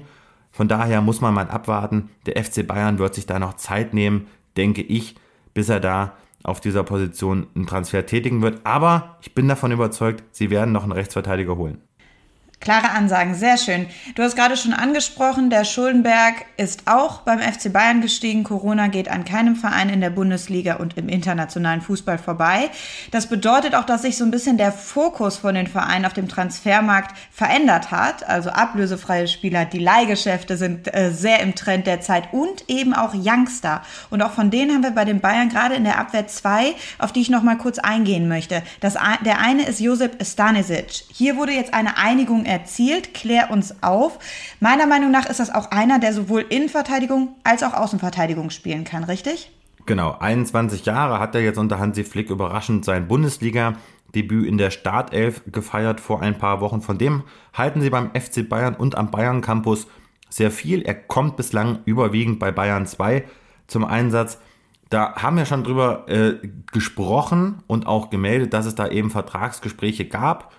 Von 0.53 0.67
daher 0.67 1.01
muss 1.01 1.19
man 1.19 1.33
mal 1.33 1.49
abwarten. 1.49 2.11
Der 2.27 2.41
FC 2.41 2.65
Bayern 2.65 2.99
wird 2.99 3.15
sich 3.15 3.25
da 3.25 3.39
noch 3.39 3.55
Zeit 3.55 3.93
nehmen, 3.93 4.27
denke 4.55 4.83
ich, 4.83 5.15
bis 5.55 5.67
er 5.67 5.79
da 5.79 6.13
auf 6.43 6.61
dieser 6.61 6.83
Position 6.83 7.47
einen 7.55 7.65
Transfer 7.65 8.05
tätigen 8.05 8.43
wird. 8.43 8.61
Aber 8.63 9.17
ich 9.21 9.33
bin 9.33 9.47
davon 9.47 9.71
überzeugt, 9.71 10.23
sie 10.31 10.51
werden 10.51 10.71
noch 10.71 10.83
einen 10.83 10.91
Rechtsverteidiger 10.91 11.57
holen. 11.57 11.81
Klare 12.63 12.91
Ansagen, 12.91 13.35
sehr 13.35 13.57
schön. 13.57 13.87
Du 14.15 14.23
hast 14.23 14.37
gerade 14.37 14.55
schon 14.55 14.71
angesprochen, 14.71 15.49
der 15.49 15.65
Schuldenberg 15.65 16.45
ist 16.55 16.83
auch 16.85 17.19
beim 17.19 17.39
FC 17.39 17.73
Bayern 17.73 17.99
gestiegen. 17.99 18.45
Corona 18.45 18.87
geht 18.87 19.09
an 19.09 19.25
keinem 19.25 19.57
Verein 19.57 19.89
in 19.89 19.99
der 19.99 20.11
Bundesliga 20.11 20.75
und 20.75 20.97
im 20.97 21.09
internationalen 21.09 21.81
Fußball 21.81 22.17
vorbei. 22.17 22.69
Das 23.11 23.27
bedeutet 23.27 23.75
auch, 23.75 23.83
dass 23.83 24.03
sich 24.03 24.15
so 24.15 24.23
ein 24.23 24.31
bisschen 24.31 24.57
der 24.57 24.71
Fokus 24.71 25.35
von 25.35 25.55
den 25.55 25.67
Vereinen 25.67 26.05
auf 26.05 26.13
dem 26.13 26.29
Transfermarkt 26.29 27.13
verändert 27.33 27.91
hat. 27.91 28.25
Also 28.29 28.49
ablösefreie 28.51 29.27
Spieler, 29.27 29.65
die 29.65 29.79
Leihgeschäfte 29.79 30.55
sind 30.55 30.87
äh, 30.95 31.11
sehr 31.11 31.41
im 31.41 31.55
Trend 31.55 31.85
der 31.85 31.99
Zeit 31.99 32.31
und 32.31 32.69
eben 32.69 32.93
auch 32.93 33.13
Youngster. 33.13 33.81
Und 34.09 34.21
auch 34.21 34.31
von 34.31 34.51
denen 34.51 34.73
haben 34.73 34.83
wir 34.83 34.91
bei 34.91 35.03
den 35.03 35.19
Bayern 35.19 35.49
gerade 35.49 35.75
in 35.75 35.83
der 35.83 35.99
Abwehr 35.99 36.27
zwei, 36.27 36.75
auf 36.97 37.11
die 37.11 37.19
ich 37.19 37.29
noch 37.29 37.43
mal 37.43 37.57
kurz 37.57 37.77
eingehen 37.77 38.29
möchte. 38.29 38.63
Das, 38.79 38.93
der 39.25 39.39
eine 39.39 39.67
ist 39.67 39.81
Josep 39.81 40.25
Stanisic. 40.25 41.03
Hier 41.11 41.35
wurde 41.35 41.51
jetzt 41.51 41.73
eine 41.73 41.97
Einigung 41.97 42.45
erzielt. 42.53 43.13
Klär 43.13 43.51
uns 43.51 43.83
auf. 43.83 44.19
Meiner 44.59 44.87
Meinung 44.87 45.11
nach 45.11 45.25
ist 45.25 45.39
das 45.39 45.53
auch 45.53 45.71
einer, 45.71 45.99
der 45.99 46.13
sowohl 46.13 46.45
Innenverteidigung 46.47 47.35
als 47.43 47.63
auch 47.63 47.73
Außenverteidigung 47.73 48.49
spielen 48.49 48.83
kann, 48.83 49.03
richtig? 49.03 49.51
Genau, 49.85 50.15
21 50.17 50.85
Jahre 50.85 51.19
hat 51.19 51.35
er 51.35 51.41
jetzt 51.41 51.57
unter 51.57 51.79
Hansi 51.79 52.03
Flick 52.05 52.29
überraschend 52.29 52.85
sein 52.85 53.07
Bundesliga-Debüt 53.07 54.47
in 54.47 54.57
der 54.57 54.71
Startelf 54.71 55.41
gefeiert 55.51 55.99
vor 55.99 56.21
ein 56.21 56.37
paar 56.37 56.61
Wochen. 56.61 56.81
Von 56.81 56.97
dem 56.97 57.23
halten 57.53 57.81
sie 57.81 57.89
beim 57.89 58.11
FC 58.11 58.47
Bayern 58.47 58.75
und 58.75 58.95
am 58.95 59.11
Bayern 59.11 59.41
Campus 59.41 59.87
sehr 60.29 60.51
viel. 60.51 60.83
Er 60.83 60.95
kommt 60.95 61.35
bislang 61.35 61.79
überwiegend 61.85 62.39
bei 62.39 62.51
Bayern 62.51 62.85
2 62.85 63.25
zum 63.67 63.83
Einsatz. 63.83 64.39
Da 64.89 65.15
haben 65.15 65.37
wir 65.37 65.45
schon 65.45 65.63
drüber 65.63 66.05
äh, 66.07 66.35
gesprochen 66.71 67.63
und 67.67 67.87
auch 67.87 68.09
gemeldet, 68.09 68.53
dass 68.53 68.65
es 68.65 68.75
da 68.75 68.87
eben 68.87 69.09
Vertragsgespräche 69.09 70.05
gab. 70.05 70.53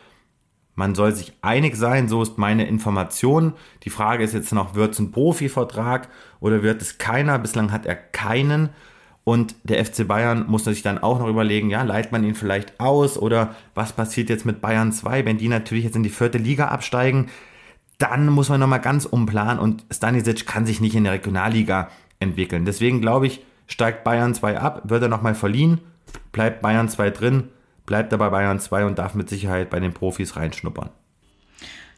Man 0.74 0.94
soll 0.94 1.12
sich 1.14 1.32
einig 1.40 1.76
sein, 1.76 2.08
so 2.08 2.22
ist 2.22 2.36
meine 2.36 2.66
Information. 2.66 3.52
Die 3.84 3.90
Frage 3.90 4.24
ist 4.24 4.34
jetzt 4.34 4.52
noch, 4.52 4.74
wird 4.74 4.94
es 4.94 4.98
ein 4.98 5.12
Profivertrag 5.12 6.08
oder 6.40 6.62
wird 6.62 6.82
es 6.82 6.98
keiner? 6.98 7.38
Bislang 7.38 7.70
hat 7.70 7.86
er 7.86 7.94
keinen. 7.94 8.70
Und 9.22 9.54
der 9.62 9.82
FC 9.84 10.06
Bayern 10.06 10.46
muss 10.48 10.64
sich 10.64 10.82
dann 10.82 10.98
auch 10.98 11.18
noch 11.18 11.28
überlegen, 11.28 11.70
ja, 11.70 11.82
leiht 11.82 12.12
man 12.12 12.24
ihn 12.24 12.34
vielleicht 12.34 12.78
aus 12.78 13.16
oder 13.16 13.54
was 13.74 13.92
passiert 13.92 14.28
jetzt 14.28 14.44
mit 14.44 14.60
Bayern 14.60 14.92
2, 14.92 15.24
wenn 15.24 15.38
die 15.38 15.48
natürlich 15.48 15.84
jetzt 15.84 15.96
in 15.96 16.02
die 16.02 16.10
vierte 16.10 16.38
Liga 16.38 16.68
absteigen? 16.68 17.28
Dann 17.98 18.28
muss 18.28 18.48
man 18.50 18.60
nochmal 18.60 18.80
ganz 18.80 19.06
umplanen 19.06 19.60
und 19.60 19.84
Stanisic 19.90 20.46
kann 20.46 20.66
sich 20.66 20.80
nicht 20.80 20.94
in 20.94 21.04
der 21.04 21.14
Regionalliga 21.14 21.88
entwickeln. 22.18 22.66
Deswegen 22.66 23.00
glaube 23.00 23.28
ich, 23.28 23.42
steigt 23.66 24.04
Bayern 24.04 24.34
2 24.34 24.58
ab, 24.58 24.82
wird 24.84 25.02
er 25.02 25.08
nochmal 25.08 25.34
verliehen, 25.34 25.80
bleibt 26.32 26.60
Bayern 26.60 26.88
2 26.88 27.10
drin 27.10 27.44
bleibt 27.86 28.12
er 28.12 28.18
bei 28.18 28.30
Bayern 28.30 28.60
2 28.60 28.84
und 28.86 28.98
darf 28.98 29.14
mit 29.14 29.28
Sicherheit 29.28 29.70
bei 29.70 29.80
den 29.80 29.92
Profis 29.92 30.36
reinschnuppern. 30.36 30.90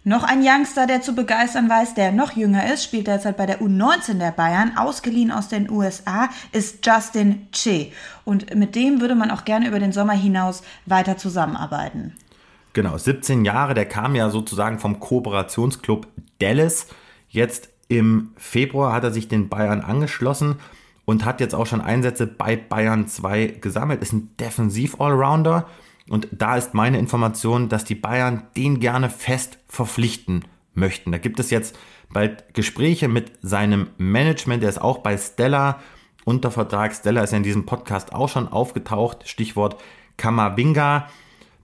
Noch 0.08 0.22
ein 0.22 0.40
Youngster, 0.40 0.86
der 0.86 1.02
zu 1.02 1.16
begeistern 1.16 1.68
weiß, 1.68 1.94
der 1.94 2.12
noch 2.12 2.36
jünger 2.36 2.72
ist, 2.72 2.84
spielt 2.84 3.08
derzeit 3.08 3.36
bei 3.36 3.44
der 3.44 3.60
U19 3.60 4.20
der 4.20 4.30
Bayern, 4.30 4.76
ausgeliehen 4.76 5.32
aus 5.32 5.48
den 5.48 5.68
USA, 5.68 6.28
ist 6.52 6.86
Justin 6.86 7.48
Che. 7.50 7.90
Und 8.24 8.54
mit 8.54 8.76
dem 8.76 9.00
würde 9.00 9.16
man 9.16 9.32
auch 9.32 9.44
gerne 9.44 9.66
über 9.66 9.80
den 9.80 9.90
Sommer 9.90 10.12
hinaus 10.12 10.62
weiter 10.84 11.16
zusammenarbeiten. 11.16 12.12
Genau, 12.72 12.96
17 12.96 13.44
Jahre, 13.44 13.74
der 13.74 13.86
kam 13.86 14.14
ja 14.14 14.30
sozusagen 14.30 14.78
vom 14.78 15.00
Kooperationsclub 15.00 16.06
Dallas. 16.38 16.86
Jetzt 17.28 17.70
im 17.88 18.32
Februar 18.36 18.92
hat 18.92 19.02
er 19.02 19.10
sich 19.10 19.26
den 19.26 19.48
Bayern 19.48 19.80
angeschlossen 19.80 20.60
und 21.06 21.24
hat 21.24 21.40
jetzt 21.40 21.54
auch 21.54 21.66
schon 21.66 21.80
Einsätze 21.80 22.26
bei 22.26 22.56
Bayern 22.56 23.08
2 23.08 23.58
gesammelt. 23.60 24.02
Ist 24.02 24.12
ein 24.12 24.36
Defensiv-Allrounder 24.38 25.66
und 26.10 26.28
da 26.32 26.56
ist 26.56 26.74
meine 26.74 26.98
Information, 26.98 27.70
dass 27.70 27.84
die 27.84 27.94
Bayern 27.94 28.42
den 28.56 28.80
gerne 28.80 29.08
fest 29.08 29.58
verpflichten 29.68 30.44
möchten. 30.74 31.12
Da 31.12 31.18
gibt 31.18 31.40
es 31.40 31.50
jetzt 31.50 31.78
bald 32.12 32.52
Gespräche 32.54 33.08
mit 33.08 33.32
seinem 33.40 33.88
Management. 33.96 34.62
Der 34.62 34.70
ist 34.70 34.80
auch 34.80 34.98
bei 34.98 35.16
Stella 35.16 35.80
unter 36.24 36.50
Vertrag. 36.50 36.94
Stella 36.94 37.22
ist 37.22 37.30
ja 37.30 37.38
in 37.38 37.42
diesem 37.42 37.66
Podcast 37.66 38.12
auch 38.12 38.28
schon 38.28 38.48
aufgetaucht. 38.48 39.28
Stichwort 39.28 39.80
Kamabinga. 40.16 41.08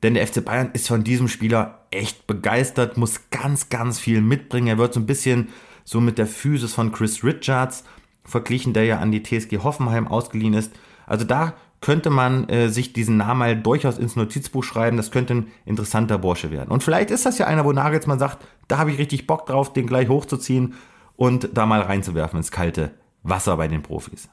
Denn 0.03 0.15
der 0.15 0.27
FC 0.27 0.45
Bayern 0.45 0.71
ist 0.73 0.89
von 0.89 1.05
diesem 1.05 1.29
Spieler 1.29 1.87
echt 1.93 2.27
begeistert, 2.27 2.97
muss 2.97 3.31
ganz, 3.31 3.69
ganz 3.69 4.01
viel 4.01 4.21
mitbringen. 4.21 4.67
Er 4.67 4.79
wird 4.79 4.95
so 4.95 5.01
ein 5.01 5.07
bisschen 5.07 5.51
so 5.85 6.01
mit 6.01 6.19
der 6.19 6.27
Physis 6.27 6.75
von 6.75 6.91
Chris 6.91 7.23
Richards 7.23 7.85
verglichen, 8.25 8.73
der 8.73 8.85
ja 8.85 8.99
an 8.99 9.13
die 9.13 9.23
TSG 9.23 9.59
Hoffenheim 9.59 10.07
ausgeliehen 10.07 10.55
ist. 10.55 10.73
Also 11.07 11.25
da 11.25 11.55
könnte 11.81 12.11
man 12.11 12.49
äh, 12.49 12.69
sich 12.69 12.93
diesen 12.93 13.17
Namen 13.17 13.39
mal 13.39 13.57
durchaus 13.57 13.99
ins 13.99 14.17
Notizbuch 14.17 14.65
schreiben. 14.65 14.97
Das 14.97 15.11
könnte 15.11 15.35
ein 15.35 15.47
interessanter 15.67 16.19
Bursche 16.19 16.51
werden. 16.51 16.71
Und 16.71 16.83
vielleicht 16.83 17.11
ist 17.11 17.27
das 17.27 17.39
ja 17.39 17.47
einer, 17.47 17.65
wo 17.65 17.73
Nagelsmann 17.73 18.19
sagt, 18.19 18.47
da 18.69 18.79
habe 18.79 18.93
ich 18.93 18.99
richtig 18.99 19.27
Bock 19.27 19.47
drauf, 19.47 19.73
den 19.73 19.87
gleich 19.87 20.09
hochzuziehen 20.09 20.75
und 21.17 21.51
da 21.55 21.67
mal 21.67 21.81
reinzuwerfen 21.81 22.39
ins 22.39 22.51
kalte 22.51 22.93
Wasser 23.23 23.57
bei 23.57 23.69
den 23.69 23.83
Profis. 23.83 24.29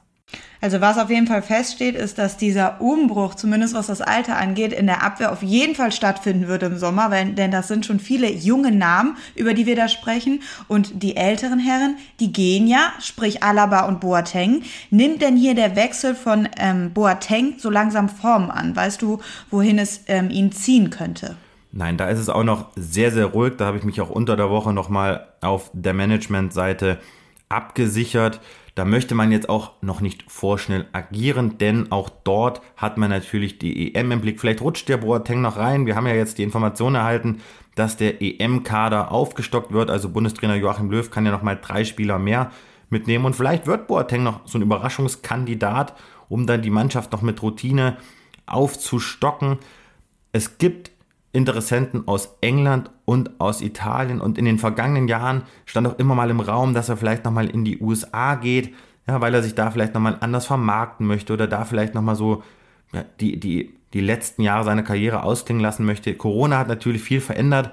Also 0.62 0.82
was 0.82 0.98
auf 0.98 1.08
jeden 1.08 1.26
Fall 1.26 1.40
feststeht, 1.40 1.94
ist, 1.94 2.18
dass 2.18 2.36
dieser 2.36 2.82
Umbruch, 2.82 3.34
zumindest 3.34 3.74
was 3.74 3.86
das 3.86 4.02
Alter 4.02 4.36
angeht, 4.36 4.74
in 4.74 4.86
der 4.86 5.02
Abwehr 5.02 5.32
auf 5.32 5.42
jeden 5.42 5.74
Fall 5.74 5.90
stattfinden 5.90 6.48
wird 6.48 6.62
im 6.62 6.76
Sommer, 6.76 7.10
weil, 7.10 7.32
denn 7.32 7.50
das 7.50 7.68
sind 7.68 7.86
schon 7.86 7.98
viele 7.98 8.30
junge 8.30 8.70
Namen, 8.70 9.16
über 9.34 9.54
die 9.54 9.64
wir 9.64 9.74
da 9.74 9.88
sprechen. 9.88 10.42
Und 10.68 11.02
die 11.02 11.16
älteren 11.16 11.58
Herren, 11.58 11.96
die 12.20 12.32
gehen 12.32 12.66
ja, 12.66 12.92
sprich 13.00 13.42
Alaba 13.42 13.86
und 13.86 14.00
Boateng. 14.00 14.62
Nimmt 14.90 15.22
denn 15.22 15.36
hier 15.36 15.54
der 15.54 15.76
Wechsel 15.76 16.14
von 16.14 16.46
ähm, 16.58 16.92
Boateng 16.92 17.54
so 17.56 17.70
langsam 17.70 18.10
Form 18.10 18.50
an? 18.50 18.76
Weißt 18.76 19.00
du, 19.00 19.18
wohin 19.50 19.78
es 19.78 20.02
ähm, 20.08 20.28
ihn 20.28 20.52
ziehen 20.52 20.90
könnte? 20.90 21.36
Nein, 21.72 21.96
da 21.96 22.08
ist 22.08 22.18
es 22.18 22.28
auch 22.28 22.44
noch 22.44 22.66
sehr, 22.76 23.12
sehr 23.12 23.26
ruhig. 23.26 23.54
Da 23.56 23.64
habe 23.64 23.78
ich 23.78 23.84
mich 23.84 24.00
auch 24.00 24.10
unter 24.10 24.36
der 24.36 24.50
Woche 24.50 24.74
nochmal 24.74 25.28
auf 25.40 25.70
der 25.72 25.94
Managementseite 25.94 26.98
abgesichert. 27.48 28.40
Da 28.74 28.84
möchte 28.84 29.14
man 29.14 29.32
jetzt 29.32 29.48
auch 29.48 29.72
noch 29.82 30.00
nicht 30.00 30.30
vorschnell 30.30 30.86
agieren, 30.92 31.58
denn 31.58 31.90
auch 31.90 32.08
dort 32.08 32.62
hat 32.76 32.98
man 32.98 33.10
natürlich 33.10 33.58
die 33.58 33.94
EM 33.94 34.12
im 34.12 34.20
Blick. 34.20 34.40
Vielleicht 34.40 34.60
rutscht 34.60 34.88
der 34.88 34.98
Boateng 34.98 35.40
noch 35.40 35.56
rein. 35.56 35.86
Wir 35.86 35.96
haben 35.96 36.06
ja 36.06 36.14
jetzt 36.14 36.38
die 36.38 36.42
Information 36.42 36.94
erhalten, 36.94 37.40
dass 37.74 37.96
der 37.96 38.22
EM-Kader 38.22 39.10
aufgestockt 39.10 39.72
wird. 39.72 39.90
Also 39.90 40.08
Bundestrainer 40.08 40.56
Joachim 40.56 40.90
Löw 40.90 41.10
kann 41.10 41.26
ja 41.26 41.32
noch 41.32 41.42
mal 41.42 41.58
drei 41.60 41.84
Spieler 41.84 42.18
mehr 42.18 42.52
mitnehmen. 42.90 43.24
Und 43.24 43.34
vielleicht 43.34 43.66
wird 43.66 43.86
Boateng 43.86 44.22
noch 44.22 44.46
so 44.46 44.58
ein 44.58 44.62
Überraschungskandidat, 44.62 45.94
um 46.28 46.46
dann 46.46 46.62
die 46.62 46.70
Mannschaft 46.70 47.12
noch 47.12 47.22
mit 47.22 47.42
Routine 47.42 47.96
aufzustocken. 48.46 49.58
Es 50.32 50.58
gibt 50.58 50.89
Interessenten 51.32 52.08
aus 52.08 52.36
England 52.40 52.90
und 53.04 53.40
aus 53.40 53.62
Italien. 53.62 54.20
Und 54.20 54.36
in 54.36 54.44
den 54.44 54.58
vergangenen 54.58 55.06
Jahren 55.06 55.42
stand 55.64 55.86
auch 55.86 55.98
immer 55.98 56.14
mal 56.14 56.30
im 56.30 56.40
Raum, 56.40 56.74
dass 56.74 56.88
er 56.88 56.96
vielleicht 56.96 57.24
nochmal 57.24 57.48
in 57.48 57.64
die 57.64 57.80
USA 57.80 58.34
geht, 58.34 58.74
ja, 59.06 59.20
weil 59.20 59.34
er 59.34 59.42
sich 59.42 59.54
da 59.54 59.70
vielleicht 59.70 59.94
nochmal 59.94 60.16
anders 60.20 60.46
vermarkten 60.46 61.06
möchte 61.06 61.32
oder 61.32 61.46
da 61.46 61.64
vielleicht 61.64 61.94
nochmal 61.94 62.16
so 62.16 62.42
ja, 62.92 63.04
die, 63.20 63.38
die, 63.38 63.74
die 63.92 64.00
letzten 64.00 64.42
Jahre 64.42 64.64
seiner 64.64 64.82
Karriere 64.82 65.22
ausklingen 65.22 65.62
lassen 65.62 65.84
möchte. 65.84 66.14
Corona 66.14 66.58
hat 66.58 66.68
natürlich 66.68 67.02
viel 67.02 67.20
verändert. 67.20 67.70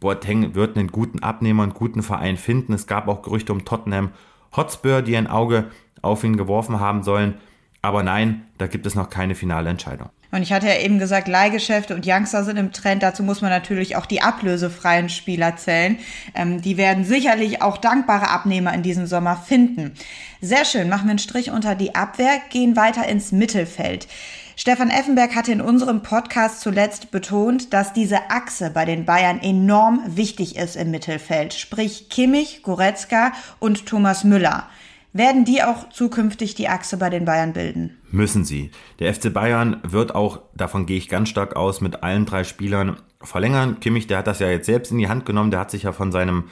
Boateng 0.00 0.54
wird 0.54 0.76
einen 0.76 0.88
guten 0.88 1.20
Abnehmer 1.20 1.62
und 1.62 1.74
guten 1.74 2.02
Verein 2.02 2.36
finden. 2.36 2.72
Es 2.72 2.86
gab 2.86 3.08
auch 3.08 3.22
Gerüchte 3.22 3.52
um 3.52 3.64
Tottenham 3.64 4.10
Hotspur, 4.56 5.02
die 5.02 5.16
ein 5.16 5.26
Auge 5.26 5.70
auf 6.02 6.24
ihn 6.24 6.36
geworfen 6.36 6.80
haben 6.80 7.02
sollen. 7.02 7.34
Aber 7.82 8.02
nein, 8.02 8.46
da 8.58 8.66
gibt 8.66 8.86
es 8.86 8.94
noch 8.94 9.10
keine 9.10 9.34
finale 9.34 9.68
Entscheidung. 9.70 10.08
Und 10.34 10.42
ich 10.42 10.52
hatte 10.52 10.66
ja 10.66 10.80
eben 10.80 10.98
gesagt, 10.98 11.28
Leihgeschäfte 11.28 11.94
und 11.94 12.04
Youngster 12.04 12.42
sind 12.42 12.56
im 12.56 12.72
Trend. 12.72 13.04
Dazu 13.04 13.22
muss 13.22 13.40
man 13.40 13.50
natürlich 13.50 13.94
auch 13.94 14.04
die 14.04 14.20
ablösefreien 14.20 15.08
Spieler 15.08 15.54
zählen. 15.54 15.96
Ähm, 16.34 16.60
die 16.60 16.76
werden 16.76 17.04
sicherlich 17.04 17.62
auch 17.62 17.76
dankbare 17.76 18.28
Abnehmer 18.30 18.74
in 18.74 18.82
diesem 18.82 19.06
Sommer 19.06 19.36
finden. 19.36 19.92
Sehr 20.40 20.64
schön, 20.64 20.88
machen 20.88 21.04
wir 21.06 21.10
einen 21.10 21.18
Strich 21.20 21.52
unter 21.52 21.76
die 21.76 21.94
Abwehr, 21.94 22.40
gehen 22.50 22.74
weiter 22.74 23.06
ins 23.06 23.30
Mittelfeld. 23.30 24.08
Stefan 24.56 24.90
Effenberg 24.90 25.36
hatte 25.36 25.52
in 25.52 25.60
unserem 25.60 26.02
Podcast 26.02 26.62
zuletzt 26.62 27.12
betont, 27.12 27.72
dass 27.72 27.92
diese 27.92 28.28
Achse 28.30 28.70
bei 28.70 28.84
den 28.84 29.04
Bayern 29.04 29.40
enorm 29.40 30.02
wichtig 30.04 30.56
ist 30.56 30.74
im 30.74 30.90
Mittelfeld, 30.90 31.54
sprich 31.54 32.08
Kimmich, 32.08 32.64
Goretzka 32.64 33.32
und 33.60 33.86
Thomas 33.86 34.24
Müller. 34.24 34.68
Werden 35.12 35.44
die 35.44 35.62
auch 35.62 35.90
zukünftig 35.90 36.56
die 36.56 36.68
Achse 36.68 36.96
bei 36.96 37.08
den 37.08 37.24
Bayern 37.24 37.52
bilden? 37.52 37.96
Müssen 38.14 38.44
sie. 38.44 38.70
Der 39.00 39.12
FC 39.12 39.32
Bayern 39.32 39.80
wird 39.82 40.14
auch, 40.14 40.38
davon 40.54 40.86
gehe 40.86 40.96
ich 40.96 41.08
ganz 41.08 41.28
stark 41.28 41.56
aus, 41.56 41.80
mit 41.80 42.04
allen 42.04 42.26
drei 42.26 42.44
Spielern 42.44 42.98
verlängern. 43.20 43.80
Kimmich, 43.80 44.06
der 44.06 44.18
hat 44.18 44.28
das 44.28 44.38
ja 44.38 44.48
jetzt 44.48 44.66
selbst 44.66 44.92
in 44.92 44.98
die 44.98 45.08
Hand 45.08 45.26
genommen, 45.26 45.50
der 45.50 45.58
hat 45.58 45.72
sich 45.72 45.82
ja 45.82 45.90
von 45.90 46.12
seinem 46.12 46.44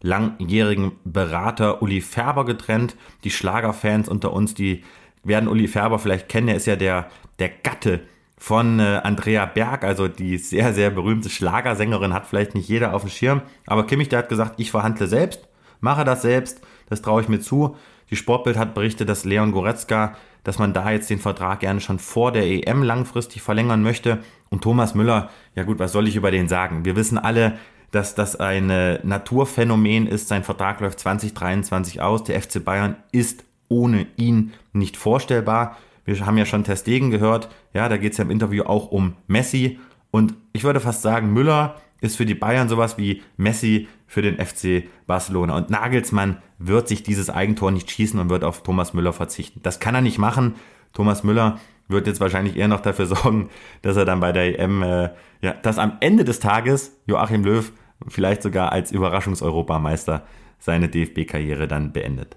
langjährigen 0.00 0.92
Berater 1.04 1.82
Uli 1.82 2.00
Färber 2.00 2.46
getrennt. 2.46 2.96
Die 3.22 3.30
Schlagerfans 3.30 4.08
unter 4.08 4.32
uns, 4.32 4.54
die 4.54 4.82
werden 5.22 5.46
Uli 5.46 5.68
Färber 5.68 5.98
vielleicht 5.98 6.30
kennen, 6.30 6.48
er 6.48 6.56
ist 6.56 6.66
ja 6.66 6.76
der, 6.76 7.10
der 7.38 7.50
Gatte 7.50 8.00
von 8.38 8.80
äh, 8.80 9.02
Andrea 9.04 9.44
Berg, 9.44 9.84
also 9.84 10.08
die 10.08 10.38
sehr, 10.38 10.72
sehr 10.72 10.88
berühmte 10.88 11.28
Schlagersängerin, 11.28 12.14
hat 12.14 12.28
vielleicht 12.28 12.54
nicht 12.54 12.70
jeder 12.70 12.94
auf 12.94 13.02
dem 13.02 13.10
Schirm. 13.10 13.42
Aber 13.66 13.86
Kimmich, 13.86 14.08
der 14.08 14.20
hat 14.20 14.30
gesagt, 14.30 14.54
ich 14.56 14.70
verhandle 14.70 15.06
selbst, 15.06 15.46
mache 15.80 16.06
das 16.06 16.22
selbst, 16.22 16.62
das 16.88 17.02
traue 17.02 17.20
ich 17.20 17.28
mir 17.28 17.40
zu. 17.40 17.76
Die 18.08 18.16
Sportbild 18.16 18.56
hat 18.56 18.74
berichtet, 18.74 19.10
dass 19.10 19.26
Leon 19.26 19.52
Goretzka, 19.52 20.16
dass 20.44 20.58
man 20.58 20.72
da 20.72 20.90
jetzt 20.90 21.10
den 21.10 21.18
Vertrag 21.18 21.60
gerne 21.60 21.80
schon 21.80 21.98
vor 21.98 22.32
der 22.32 22.44
EM 22.44 22.82
langfristig 22.82 23.42
verlängern 23.42 23.82
möchte. 23.82 24.18
Und 24.48 24.62
Thomas 24.62 24.94
Müller, 24.94 25.30
ja 25.54 25.64
gut, 25.64 25.78
was 25.78 25.92
soll 25.92 26.08
ich 26.08 26.16
über 26.16 26.30
den 26.30 26.48
sagen? 26.48 26.84
Wir 26.84 26.96
wissen 26.96 27.18
alle, 27.18 27.58
dass 27.90 28.14
das 28.14 28.36
ein 28.36 28.66
Naturphänomen 29.02 30.06
ist. 30.06 30.28
Sein 30.28 30.44
Vertrag 30.44 30.80
läuft 30.80 31.00
2023 31.00 32.00
aus. 32.00 32.24
Der 32.24 32.40
FC 32.40 32.64
Bayern 32.64 32.96
ist 33.12 33.44
ohne 33.68 34.06
ihn 34.16 34.52
nicht 34.72 34.96
vorstellbar. 34.96 35.76
Wir 36.04 36.26
haben 36.26 36.38
ja 36.38 36.46
schon 36.46 36.64
Testegen 36.64 37.10
gehört. 37.10 37.48
Ja, 37.72 37.88
da 37.88 37.96
geht 37.96 38.12
es 38.12 38.18
ja 38.18 38.24
im 38.24 38.30
Interview 38.30 38.64
auch 38.64 38.90
um 38.90 39.14
Messi. 39.26 39.78
Und 40.10 40.34
ich 40.52 40.64
würde 40.64 40.80
fast 40.80 41.02
sagen, 41.02 41.32
Müller 41.32 41.76
ist 42.00 42.16
für 42.16 42.26
die 42.26 42.34
Bayern 42.34 42.68
sowas 42.68 42.98
wie 42.98 43.22
Messi 43.36 43.88
für 44.06 44.22
den 44.22 44.44
FC 44.44 44.84
Barcelona. 45.06 45.56
Und 45.56 45.70
Nagelsmann 45.70 46.38
wird 46.60 46.88
sich 46.88 47.02
dieses 47.02 47.30
Eigentor 47.30 47.70
nicht 47.70 47.90
schießen 47.90 48.20
und 48.20 48.28
wird 48.28 48.44
auf 48.44 48.62
Thomas 48.62 48.92
Müller 48.92 49.14
verzichten. 49.14 49.60
Das 49.62 49.80
kann 49.80 49.94
er 49.94 50.02
nicht 50.02 50.18
machen. 50.18 50.56
Thomas 50.92 51.24
Müller 51.24 51.58
wird 51.88 52.06
jetzt 52.06 52.20
wahrscheinlich 52.20 52.56
eher 52.56 52.68
noch 52.68 52.80
dafür 52.80 53.06
sorgen, 53.06 53.48
dass 53.82 53.96
er 53.96 54.04
dann 54.04 54.20
bei 54.20 54.30
der 54.30 54.58
EM, 54.58 54.82
äh, 54.82 55.10
ja, 55.40 55.54
dass 55.54 55.78
am 55.78 55.96
Ende 56.00 56.24
des 56.24 56.38
Tages 56.38 56.92
Joachim 57.06 57.44
Löw 57.44 57.72
vielleicht 58.08 58.42
sogar 58.42 58.72
als 58.72 58.92
Überraschungseuropameister 58.92 60.22
seine 60.58 60.88
DFB-Karriere 60.88 61.66
dann 61.66 61.92
beendet. 61.92 62.36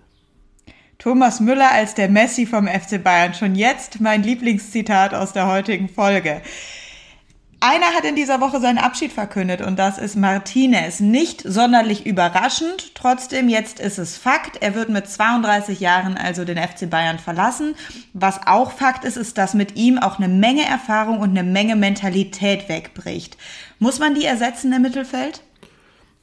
Thomas 0.99 1.41
Müller 1.41 1.71
als 1.73 1.95
der 1.95 2.07
Messi 2.07 2.45
vom 2.45 2.65
FC 2.65 3.03
Bayern. 3.03 3.33
Schon 3.33 3.55
jetzt 3.55 3.99
mein 3.99 4.23
Lieblingszitat 4.23 5.13
aus 5.13 5.33
der 5.33 5.47
heutigen 5.47 5.89
Folge. 5.89 6.41
Einer 7.65 7.95
hat 7.95 8.03
in 8.03 8.17
dieser 8.17 8.41
Woche 8.41 8.59
seinen 8.59 8.77
Abschied 8.77 9.13
verkündet 9.13 9.61
und 9.61 9.79
das 9.79 9.97
ist 9.97 10.17
Martinez. 10.17 10.99
Nicht 10.99 11.43
sonderlich 11.45 12.05
überraschend, 12.05 12.93
trotzdem 12.93 13.47
jetzt 13.47 13.79
ist 13.79 13.99
es 13.99 14.17
Fakt. 14.17 14.57
Er 14.61 14.75
wird 14.75 14.89
mit 14.89 15.07
32 15.07 15.79
Jahren 15.79 16.17
also 16.17 16.43
den 16.43 16.57
FC 16.57 16.89
Bayern 16.89 17.19
verlassen. 17.19 17.75
Was 18.11 18.45
auch 18.47 18.73
Fakt 18.73 19.05
ist, 19.05 19.15
ist, 19.15 19.37
dass 19.37 19.53
mit 19.53 19.77
ihm 19.77 19.97
auch 19.97 20.19
eine 20.19 20.27
Menge 20.27 20.65
Erfahrung 20.65 21.19
und 21.19 21.29
eine 21.29 21.49
Menge 21.49 21.77
Mentalität 21.77 22.67
wegbricht. 22.67 23.37
Muss 23.79 23.97
man 23.97 24.13
die 24.13 24.25
ersetzen 24.25 24.73
im 24.73 24.81
Mittelfeld? 24.81 25.41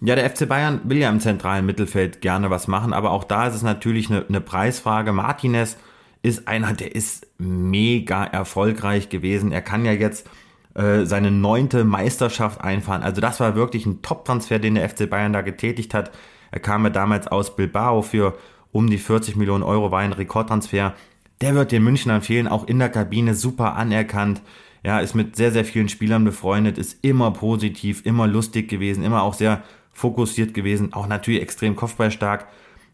Ja, 0.03 0.17
der 0.17 0.29
FC 0.29 0.47
Bayern 0.47 0.83
will 0.85 0.99
ja 0.99 1.09
im 1.09 1.21
zentralen 1.21 1.65
Mittelfeld 1.65 2.21
gerne 2.21 2.51
was 2.51 2.69
machen, 2.69 2.93
aber 2.93 3.13
auch 3.13 3.25
da 3.25 3.47
ist 3.47 3.55
es 3.55 3.63
natürlich 3.63 4.11
eine, 4.11 4.27
eine 4.29 4.43
Preisfrage. 4.43 5.15
Martinez 5.15 5.79
ist 6.23 6.47
einer, 6.49 6.75
der 6.75 6.95
ist 6.95 7.27
mega 7.39 8.25
erfolgreich 8.25 9.09
gewesen. 9.09 9.53
Er 9.53 9.63
kann 9.63 9.87
ja 9.87 9.93
jetzt 9.93 10.27
äh, 10.75 11.05
seine 11.05 11.31
neunte 11.31 11.85
Meisterschaft 11.85 12.61
einfahren. 12.61 13.03
Also 13.03 13.21
das 13.21 13.41
war 13.41 13.57
wirklich 13.57 13.87
ein 13.87 14.03
Top-Transfer, 14.03 14.59
den 14.61 14.77
der 14.77 14.89
FC 14.89 15.11
Bayern 15.11 15.33
da 15.33 15.41
getätigt 15.41 15.95
hat. 15.95 16.13
Er 16.53 16.61
kam 16.61 16.85
ja 16.85 16.91
damals 16.91 17.27
aus 17.27 17.57
Bilbao 17.57 18.03
für 18.03 18.37
um 18.73 18.89
die 18.89 18.99
40 18.99 19.35
Millionen 19.37 19.65
Euro, 19.65 19.91
war 19.91 20.01
ein 20.01 20.13
Rekordtransfer. 20.13 20.95
Der 21.41 21.55
wird 21.55 21.73
den 21.73 21.83
Münchnern 21.83 22.23
fehlen, 22.23 22.47
auch 22.47 22.69
in 22.69 22.79
der 22.79 22.89
Kabine 22.89 23.35
super 23.35 23.75
anerkannt. 23.75 24.43
Ja, 24.85 25.01
ist 25.01 25.15
mit 25.15 25.37
sehr, 25.37 25.53
sehr 25.53 25.65
vielen 25.65 25.89
Spielern 25.89 26.25
befreundet, 26.25 26.79
ist 26.79 27.05
immer 27.05 27.33
positiv, 27.33 28.07
immer 28.07 28.27
lustig 28.27 28.69
gewesen, 28.69 29.03
immer 29.03 29.23
auch 29.23 29.35
sehr 29.35 29.63
fokussiert 29.93 30.55
gewesen, 30.55 30.93
auch 30.93 31.07
natürlich 31.07 31.43
extrem 31.43 31.77
kopfballstark. 31.77 32.47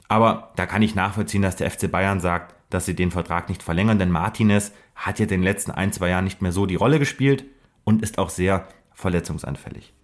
Aber 0.09 0.53
da 0.57 0.67
kann 0.67 0.83
ich 0.83 0.95
nachvollziehen, 0.95 1.43
dass 1.43 1.57
der 1.57 1.71
FC 1.71 1.91
Bayern 1.91 2.21
sagt, 2.21 2.55
dass 2.71 2.87
sie 2.87 2.95
den 2.95 3.11
Vertrag 3.11 3.49
nicht 3.49 3.63
verlängern, 3.63 3.99
denn 3.99 4.11
Martinez 4.11 4.73
hat 4.95 5.19
ja 5.19 5.27
den 5.27 5.43
letzten 5.43 5.71
ein, 5.71 5.93
zwei 5.93 6.09
Jahren 6.09 6.25
nicht 6.25 6.43
mehr 6.43 6.53
so 6.53 6.67
die 6.67 6.75
Rolle 6.75 6.99
gespielt 6.99 7.45
und 7.87 8.03
ist 8.03 8.19
auch 8.19 8.29
sehr 8.29 8.69
verletzungsanfällig. 8.93 9.95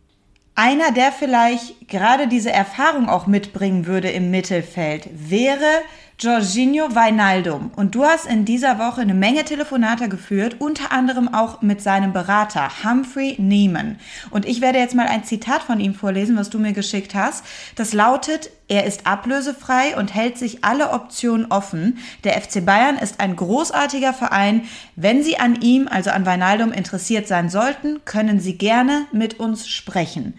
Einer, 0.55 0.93
der 0.93 1.13
vielleicht 1.13 1.89
gerade 1.89 2.29
diese 2.29 2.51
Erfahrung 2.51 3.09
auch 3.09 3.27
mitbringen 3.27 3.87
würde 3.87 4.11
im 4.11 4.31
Mittelfeld, 4.31 5.09
wäre 5.13 5.83
Jorginho 6.23 6.95
Weinaldum. 6.95 7.73
Und 7.75 7.97
du 7.97 8.05
hast 8.05 8.27
in 8.27 8.45
dieser 8.45 8.79
Woche 8.79 9.01
eine 9.01 9.13
Menge 9.13 9.45
Telefonate 9.45 10.09
geführt, 10.09 10.55
unter 10.61 10.93
anderem 10.93 11.35
auch 11.35 11.63
mit 11.63 11.83
seinem 11.83 12.13
Berater 12.13 12.71
Humphrey 12.85 13.35
Neiman. 13.41 13.99
Und 14.31 14.47
ich 14.47 14.61
werde 14.61 14.79
jetzt 14.79 14.95
mal 14.95 15.09
ein 15.09 15.25
Zitat 15.25 15.65
von 15.65 15.81
ihm 15.81 15.97
vorlesen, 15.97 16.37
was 16.37 16.49
du 16.49 16.61
mir 16.61 16.75
geschickt 16.75 17.17
hast. 17.17 17.45
Das 17.75 17.93
lautet, 17.93 18.51
er 18.69 18.85
ist 18.85 19.05
ablösefrei 19.05 19.97
und 19.97 20.15
hält 20.15 20.39
sich 20.39 20.63
alle 20.63 20.93
Optionen 20.93 21.51
offen. 21.51 21.99
Der 22.23 22.41
FC 22.41 22.65
Bayern 22.65 22.99
ist 22.99 23.19
ein 23.19 23.35
großartiger 23.35 24.15
Verein. 24.15 24.63
Wenn 24.95 25.25
Sie 25.25 25.41
an 25.41 25.61
ihm, 25.61 25.89
also 25.89 26.11
an 26.11 26.25
Weinaldum, 26.25 26.71
interessiert 26.71 27.27
sein 27.27 27.49
sollten, 27.49 28.05
können 28.05 28.39
Sie 28.39 28.57
gerne 28.57 29.07
mit 29.11 29.41
uns 29.41 29.69
sprechen. 29.69 30.35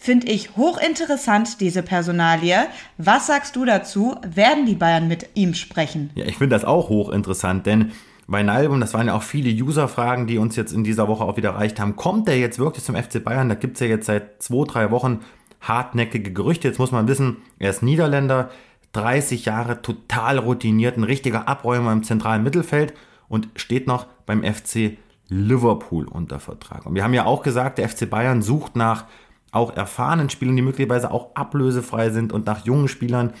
Finde 0.00 0.28
ich 0.28 0.56
hochinteressant, 0.56 1.60
diese 1.60 1.82
Personalie. 1.82 2.68
Was 2.98 3.26
sagst 3.26 3.56
du 3.56 3.64
dazu? 3.64 4.14
Werden 4.24 4.64
die 4.64 4.76
Bayern 4.76 5.08
mit 5.08 5.30
ihm 5.34 5.54
sprechen? 5.54 6.10
Ja, 6.14 6.24
ich 6.24 6.38
finde 6.38 6.54
das 6.54 6.64
auch 6.64 6.88
hochinteressant, 6.88 7.66
denn 7.66 7.90
Weinaldum, 8.28 8.80
das 8.80 8.94
waren 8.94 9.08
ja 9.08 9.14
auch 9.14 9.22
viele 9.22 9.50
User-Fragen, 9.50 10.28
die 10.28 10.38
uns 10.38 10.54
jetzt 10.54 10.72
in 10.72 10.84
dieser 10.84 11.08
Woche 11.08 11.24
auch 11.24 11.36
wieder 11.36 11.50
erreicht 11.50 11.80
haben. 11.80 11.96
Kommt 11.96 12.28
der 12.28 12.38
jetzt 12.38 12.58
wirklich 12.58 12.84
zum 12.84 12.94
FC 12.94 13.22
Bayern? 13.24 13.48
Da 13.48 13.56
gibt 13.56 13.74
es 13.74 13.80
ja 13.80 13.86
jetzt 13.86 14.06
seit 14.06 14.40
zwei, 14.40 14.64
drei 14.64 14.90
Wochen 14.92 15.20
hartnäckige 15.60 16.32
Gerüchte. 16.32 16.68
Jetzt 16.68 16.78
muss 16.78 16.92
man 16.92 17.08
wissen, 17.08 17.38
er 17.58 17.70
ist 17.70 17.82
Niederländer, 17.82 18.50
30 18.92 19.46
Jahre 19.46 19.82
total 19.82 20.38
routiniert, 20.38 20.96
ein 20.96 21.04
richtiger 21.04 21.48
Abräumer 21.48 21.92
im 21.92 22.04
zentralen 22.04 22.44
Mittelfeld 22.44 22.94
und 23.28 23.48
steht 23.56 23.86
noch 23.86 24.06
beim 24.26 24.44
FC 24.44 24.96
Liverpool 25.28 26.06
unter 26.06 26.38
Vertrag. 26.38 26.86
Und 26.86 26.94
wir 26.94 27.04
haben 27.04 27.14
ja 27.14 27.26
auch 27.26 27.42
gesagt, 27.42 27.78
der 27.78 27.88
FC 27.88 28.08
Bayern 28.08 28.42
sucht 28.42 28.76
nach 28.76 29.04
auch 29.50 29.74
erfahrenen 29.76 30.30
Spielern, 30.30 30.56
die 30.56 30.62
möglicherweise 30.62 31.10
auch 31.10 31.34
ablösefrei 31.34 32.10
sind 32.10 32.32
und 32.32 32.46
nach 32.46 32.64
jungen 32.64 32.88
Spielern, 32.88 33.32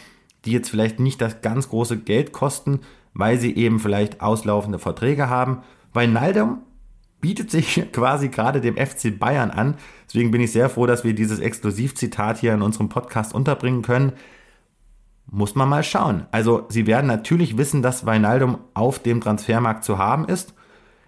die 0.44 0.52
jetzt 0.52 0.70
vielleicht 0.70 1.00
nicht 1.00 1.20
das 1.20 1.42
ganz 1.42 1.68
große 1.68 1.98
Geld 1.98 2.32
kosten, 2.32 2.80
weil 3.14 3.38
sie 3.38 3.54
eben 3.56 3.80
vielleicht 3.80 4.20
auslaufende 4.20 4.78
Verträge 4.78 5.28
haben. 5.28 5.62
Weil 5.92 6.08
Naldum 6.08 6.62
bietet 7.20 7.50
sich 7.50 7.82
quasi 7.92 8.28
gerade 8.28 8.60
dem 8.60 8.76
FC 8.76 9.18
Bayern 9.18 9.50
an. 9.50 9.74
Deswegen 10.06 10.30
bin 10.30 10.40
ich 10.40 10.52
sehr 10.52 10.70
froh, 10.70 10.86
dass 10.86 11.04
wir 11.04 11.14
dieses 11.14 11.40
Exklusivzitat 11.40 12.38
hier 12.38 12.54
in 12.54 12.62
unserem 12.62 12.88
Podcast 12.88 13.34
unterbringen 13.34 13.82
können. 13.82 14.12
Muss 15.30 15.54
man 15.54 15.68
mal 15.68 15.82
schauen. 15.82 16.26
Also, 16.30 16.64
sie 16.70 16.86
werden 16.86 17.06
natürlich 17.06 17.58
wissen, 17.58 17.82
dass 17.82 18.06
Weinaldum 18.06 18.58
auf 18.72 18.98
dem 18.98 19.20
Transfermarkt 19.20 19.84
zu 19.84 19.98
haben 19.98 20.24
ist. 20.26 20.54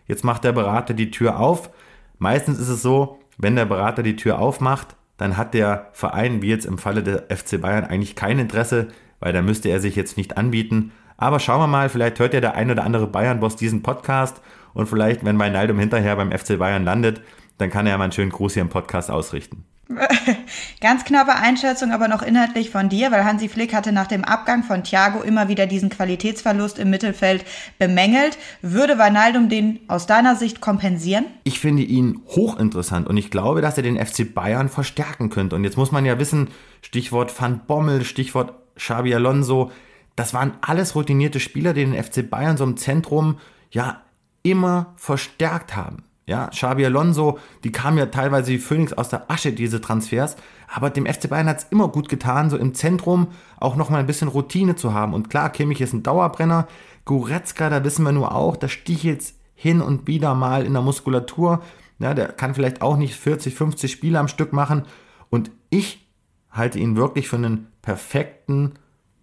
Jetzt 0.07 0.25
macht 0.25 0.45
der 0.45 0.53
Berater 0.53 0.93
die 0.93 1.11
Tür 1.11 1.39
auf. 1.39 1.71
Meistens 2.19 2.59
ist 2.59 2.69
es 2.69 2.83
so, 2.83 3.20
wenn 3.43 3.57
der 3.57 3.65
Berater 3.65 4.03
die 4.03 4.17
Tür 4.17 4.39
aufmacht, 4.39 4.97
dann 5.17 5.37
hat 5.37 5.55
der 5.55 5.89
Verein, 5.93 6.43
wie 6.43 6.49
jetzt 6.49 6.67
im 6.67 6.79
Falle 6.79 7.03
der 7.03 7.25
FC 7.35 7.61
Bayern, 7.61 7.85
eigentlich 7.85 8.17
kein 8.17 8.39
Interesse, 8.39 8.89
weil 9.19 9.33
da 9.33 9.43
müsste 9.43 9.69
er 9.69 9.81
sich 9.81 9.97
jetzt 9.97 10.17
nicht 10.17 10.37
anbieten. 10.37 10.93
Aber 11.17 11.41
schauen 11.41 11.61
wir 11.61 11.67
mal, 11.67 11.89
vielleicht 11.89 12.19
hört 12.19 12.35
ja 12.35 12.41
der 12.41 12.55
ein 12.55 12.71
oder 12.71 12.85
andere 12.85 13.07
Bayern-Boss 13.07 13.57
diesen 13.57 13.83
Podcast 13.83 14.41
und 14.73 14.89
vielleicht, 14.89 15.25
wenn 15.25 15.39
Weinaldum 15.39 15.79
hinterher 15.79 16.17
beim 16.17 16.33
FC 16.33 16.59
Bayern 16.59 16.85
landet, 16.85 17.21
dann 17.59 17.71
kann 17.71 17.87
er 17.87 17.99
mal 17.99 18.05
einen 18.05 18.13
schönen 18.13 18.31
Gruß 18.31 18.55
hier 18.55 18.63
im 18.63 18.71
Podcast 18.71 19.11
ausrichten. 19.11 19.65
Ganz 20.81 21.05
knappe 21.05 21.35
Einschätzung, 21.35 21.93
aber 21.93 22.09
noch 22.09 22.23
inhaltlich 22.23 22.71
von 22.71 22.89
dir, 22.89 23.11
weil 23.11 23.25
Hansi 23.25 23.49
Flick 23.49 23.75
hatte 23.75 23.93
nach 23.93 24.07
dem 24.07 24.25
Abgang 24.25 24.63
von 24.63 24.85
Thiago 24.85 25.23
immer 25.23 25.49
wieder 25.49 25.67
diesen 25.67 25.91
Qualitätsverlust 25.91 26.79
im 26.79 26.91
Mittelfeld 26.91 27.45
bemängelt. 27.79 28.39
Würde 28.63 28.99
Weinaldum 28.99 29.49
den 29.49 29.81
aus 29.89 30.07
deiner 30.07 30.37
Sicht 30.37 30.61
kompensieren? 30.61 31.25
Ich 31.45 31.59
finde 31.59 31.83
ihn 31.83 32.23
hochinteressant 32.29 33.09
und 33.09 33.17
ich 33.17 33.31
glaube, 33.31 33.61
dass 33.63 33.77
er 33.77 33.83
den 33.83 33.99
FC 33.99 34.33
Bayern 34.33 34.69
verstärken 34.69 35.29
könnte. 35.29 35.57
Und 35.57 35.65
jetzt 35.65 35.77
muss 35.77 35.93
man 35.93 36.05
ja 36.05 36.19
wissen, 36.19 36.49
Stichwort 36.83 37.39
Van 37.41 37.61
Bommel, 37.67 38.05
Stichwort 38.05 38.55
Xabi 38.77 39.15
Alonso, 39.15 39.71
das 40.15 40.35
waren 40.35 40.53
alles 40.61 40.95
routinierte 40.95 41.41
Spieler, 41.41 41.73
die 41.73 41.85
den 41.85 42.01
FC 42.03 42.29
Bayern 42.29 42.57
so 42.57 42.65
im 42.65 42.77
Zentrum 42.77 43.39
ja 43.71 44.03
immer 44.43 44.93
verstärkt 44.97 45.77
haben. 45.77 46.05
Ja, 46.31 46.47
Xabi 46.47 46.87
Alonso, 46.87 47.41
die 47.65 47.73
kamen 47.73 47.99
ja 47.99 48.07
teilweise 48.07 48.53
wie 48.53 48.59
Phoenix 48.59 48.93
aus 48.93 49.09
der 49.09 49.29
Asche, 49.29 49.53
diese 49.53 49.81
Transfers. 49.81 50.37
Aber 50.73 50.89
dem 50.89 51.05
FC 51.05 51.29
Bayern 51.29 51.49
hat 51.49 51.59
es 51.59 51.67
immer 51.71 51.89
gut 51.89 52.09
getan, 52.09 52.51
so 52.51 52.57
im 52.57 52.73
Zentrum 52.73 53.33
auch 53.59 53.75
nochmal 53.75 53.99
ein 53.99 54.07
bisschen 54.07 54.29
Routine 54.29 54.77
zu 54.77 54.95
haben. 54.95 55.13
Und 55.13 55.29
klar, 55.29 55.51
Kimmich 55.51 55.81
ist 55.81 55.93
ein 55.93 56.05
Dauerbrenner. 56.05 56.69
Goretzka, 57.05 57.69
da 57.69 57.83
wissen 57.83 58.05
wir 58.05 58.13
nur 58.13 58.33
auch, 58.33 58.57
da 58.57 58.69
stichelt 58.69 59.25
hin 59.57 59.81
und 59.81 60.07
wieder 60.07 60.37
mal 60.37 60.65
in 60.65 60.73
der 60.73 60.83
Muskulatur. 60.83 61.63
Ja, 61.99 62.15
der 62.15 62.29
kann 62.29 62.55
vielleicht 62.55 62.81
auch 62.81 62.97
nicht 62.97 63.17
40, 63.17 63.57
50 63.57 63.91
Spiele 63.91 64.21
am 64.21 64.29
Stück 64.29 64.53
machen. 64.53 64.85
Und 65.31 65.51
ich 65.69 66.07
halte 66.49 66.79
ihn 66.79 66.95
wirklich 66.95 67.29
für 67.29 67.39
einen 67.39 67.67
perfekten 67.83 68.75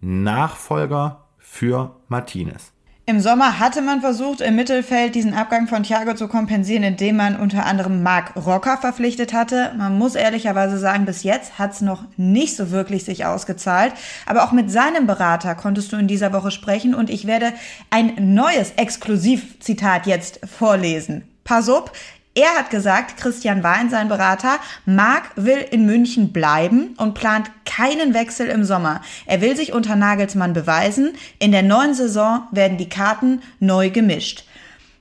Nachfolger 0.02 1.24
für 1.38 1.96
Martinez. 2.08 2.74
Im 3.08 3.20
Sommer 3.20 3.58
hatte 3.58 3.80
man 3.80 4.02
versucht, 4.02 4.42
im 4.42 4.54
Mittelfeld 4.54 5.14
diesen 5.14 5.32
Abgang 5.32 5.66
von 5.66 5.82
Thiago 5.82 6.12
zu 6.12 6.28
kompensieren, 6.28 6.82
indem 6.82 7.16
man 7.16 7.40
unter 7.40 7.64
anderem 7.64 8.02
Marc 8.02 8.36
Rocker 8.36 8.76
verpflichtet 8.76 9.32
hatte. 9.32 9.72
Man 9.78 9.96
muss 9.96 10.14
ehrlicherweise 10.14 10.76
sagen, 10.76 11.06
bis 11.06 11.22
jetzt 11.22 11.58
hat 11.58 11.72
es 11.72 11.80
noch 11.80 12.04
nicht 12.18 12.54
so 12.54 12.70
wirklich 12.70 13.04
sich 13.04 13.24
ausgezahlt. 13.24 13.94
Aber 14.26 14.44
auch 14.44 14.52
mit 14.52 14.70
seinem 14.70 15.06
Berater 15.06 15.54
konntest 15.54 15.90
du 15.90 15.96
in 15.96 16.06
dieser 16.06 16.34
Woche 16.34 16.50
sprechen 16.50 16.94
und 16.94 17.08
ich 17.08 17.26
werde 17.26 17.54
ein 17.88 18.34
neues 18.34 18.72
Exklusivzitat 18.72 20.06
jetzt 20.06 20.40
vorlesen. 20.46 21.26
Pass 21.44 21.70
up, 21.70 21.92
er 22.34 22.50
hat 22.56 22.70
gesagt, 22.70 23.16
Christian 23.16 23.62
Wein, 23.62 23.90
sein 23.90 24.08
Berater, 24.08 24.58
Marc 24.86 25.30
will 25.36 25.64
in 25.70 25.86
München 25.86 26.32
bleiben 26.32 26.94
und 26.96 27.14
plant 27.14 27.50
keinen 27.64 28.14
Wechsel 28.14 28.46
im 28.48 28.64
Sommer. 28.64 29.00
Er 29.26 29.40
will 29.40 29.56
sich 29.56 29.72
unter 29.72 29.96
Nagelsmann 29.96 30.52
beweisen. 30.52 31.14
In 31.38 31.52
der 31.52 31.62
neuen 31.62 31.94
Saison 31.94 32.42
werden 32.52 32.78
die 32.78 32.88
Karten 32.88 33.42
neu 33.58 33.90
gemischt. 33.90 34.44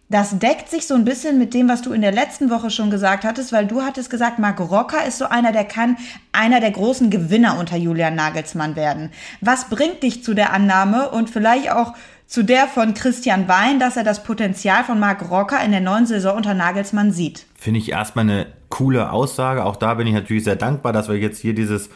Das 0.09 0.39
deckt 0.39 0.69
sich 0.69 0.87
so 0.87 0.95
ein 0.95 1.03
bisschen 1.03 1.37
mit 1.37 1.53
dem, 1.53 1.67
was 1.67 1.81
du 1.81 1.91
in 1.91 2.01
der 2.01 2.13
letzten 2.13 2.49
Woche 2.49 2.69
schon 2.69 2.89
gesagt 2.89 3.25
hattest, 3.25 3.51
weil 3.51 3.67
du 3.67 3.81
hattest 3.81 4.09
gesagt, 4.09 4.39
Marc 4.39 4.57
Rocker 4.61 5.05
ist 5.05 5.17
so 5.17 5.25
einer, 5.25 5.51
der 5.51 5.65
kann 5.65 5.97
einer 6.31 6.61
der 6.61 6.71
großen 6.71 7.09
Gewinner 7.09 7.59
unter 7.59 7.75
Julian 7.75 8.15
Nagelsmann 8.15 8.77
werden. 8.77 9.11
Was 9.41 9.65
bringt 9.65 10.03
dich 10.03 10.23
zu 10.23 10.33
der 10.33 10.53
Annahme 10.53 11.09
und 11.09 11.29
vielleicht 11.29 11.71
auch 11.71 11.93
zu 12.27 12.43
der 12.43 12.67
von 12.67 12.93
Christian 12.93 13.47
Wein, 13.47 13.79
dass 13.79 13.97
er 13.97 14.03
das 14.03 14.23
Potenzial 14.23 14.83
von 14.83 14.99
Marc 14.99 15.31
Rocker 15.31 15.63
in 15.63 15.71
der 15.71 15.81
neuen 15.81 16.05
Saison 16.05 16.35
unter 16.35 16.53
Nagelsmann 16.53 17.11
sieht. 17.11 17.45
Finde 17.55 17.79
ich 17.79 17.89
erstmal 17.89 18.25
eine 18.25 18.47
coole 18.69 19.11
Aussage. 19.11 19.63
Auch 19.63 19.77
da 19.77 19.93
bin 19.93 20.07
ich 20.07 20.13
natürlich 20.13 20.43
sehr 20.43 20.57
dankbar, 20.57 20.91
dass 20.91 21.07
wir 21.07 21.17
jetzt 21.17 21.39
hier 21.39 21.55
dieses 21.55 21.89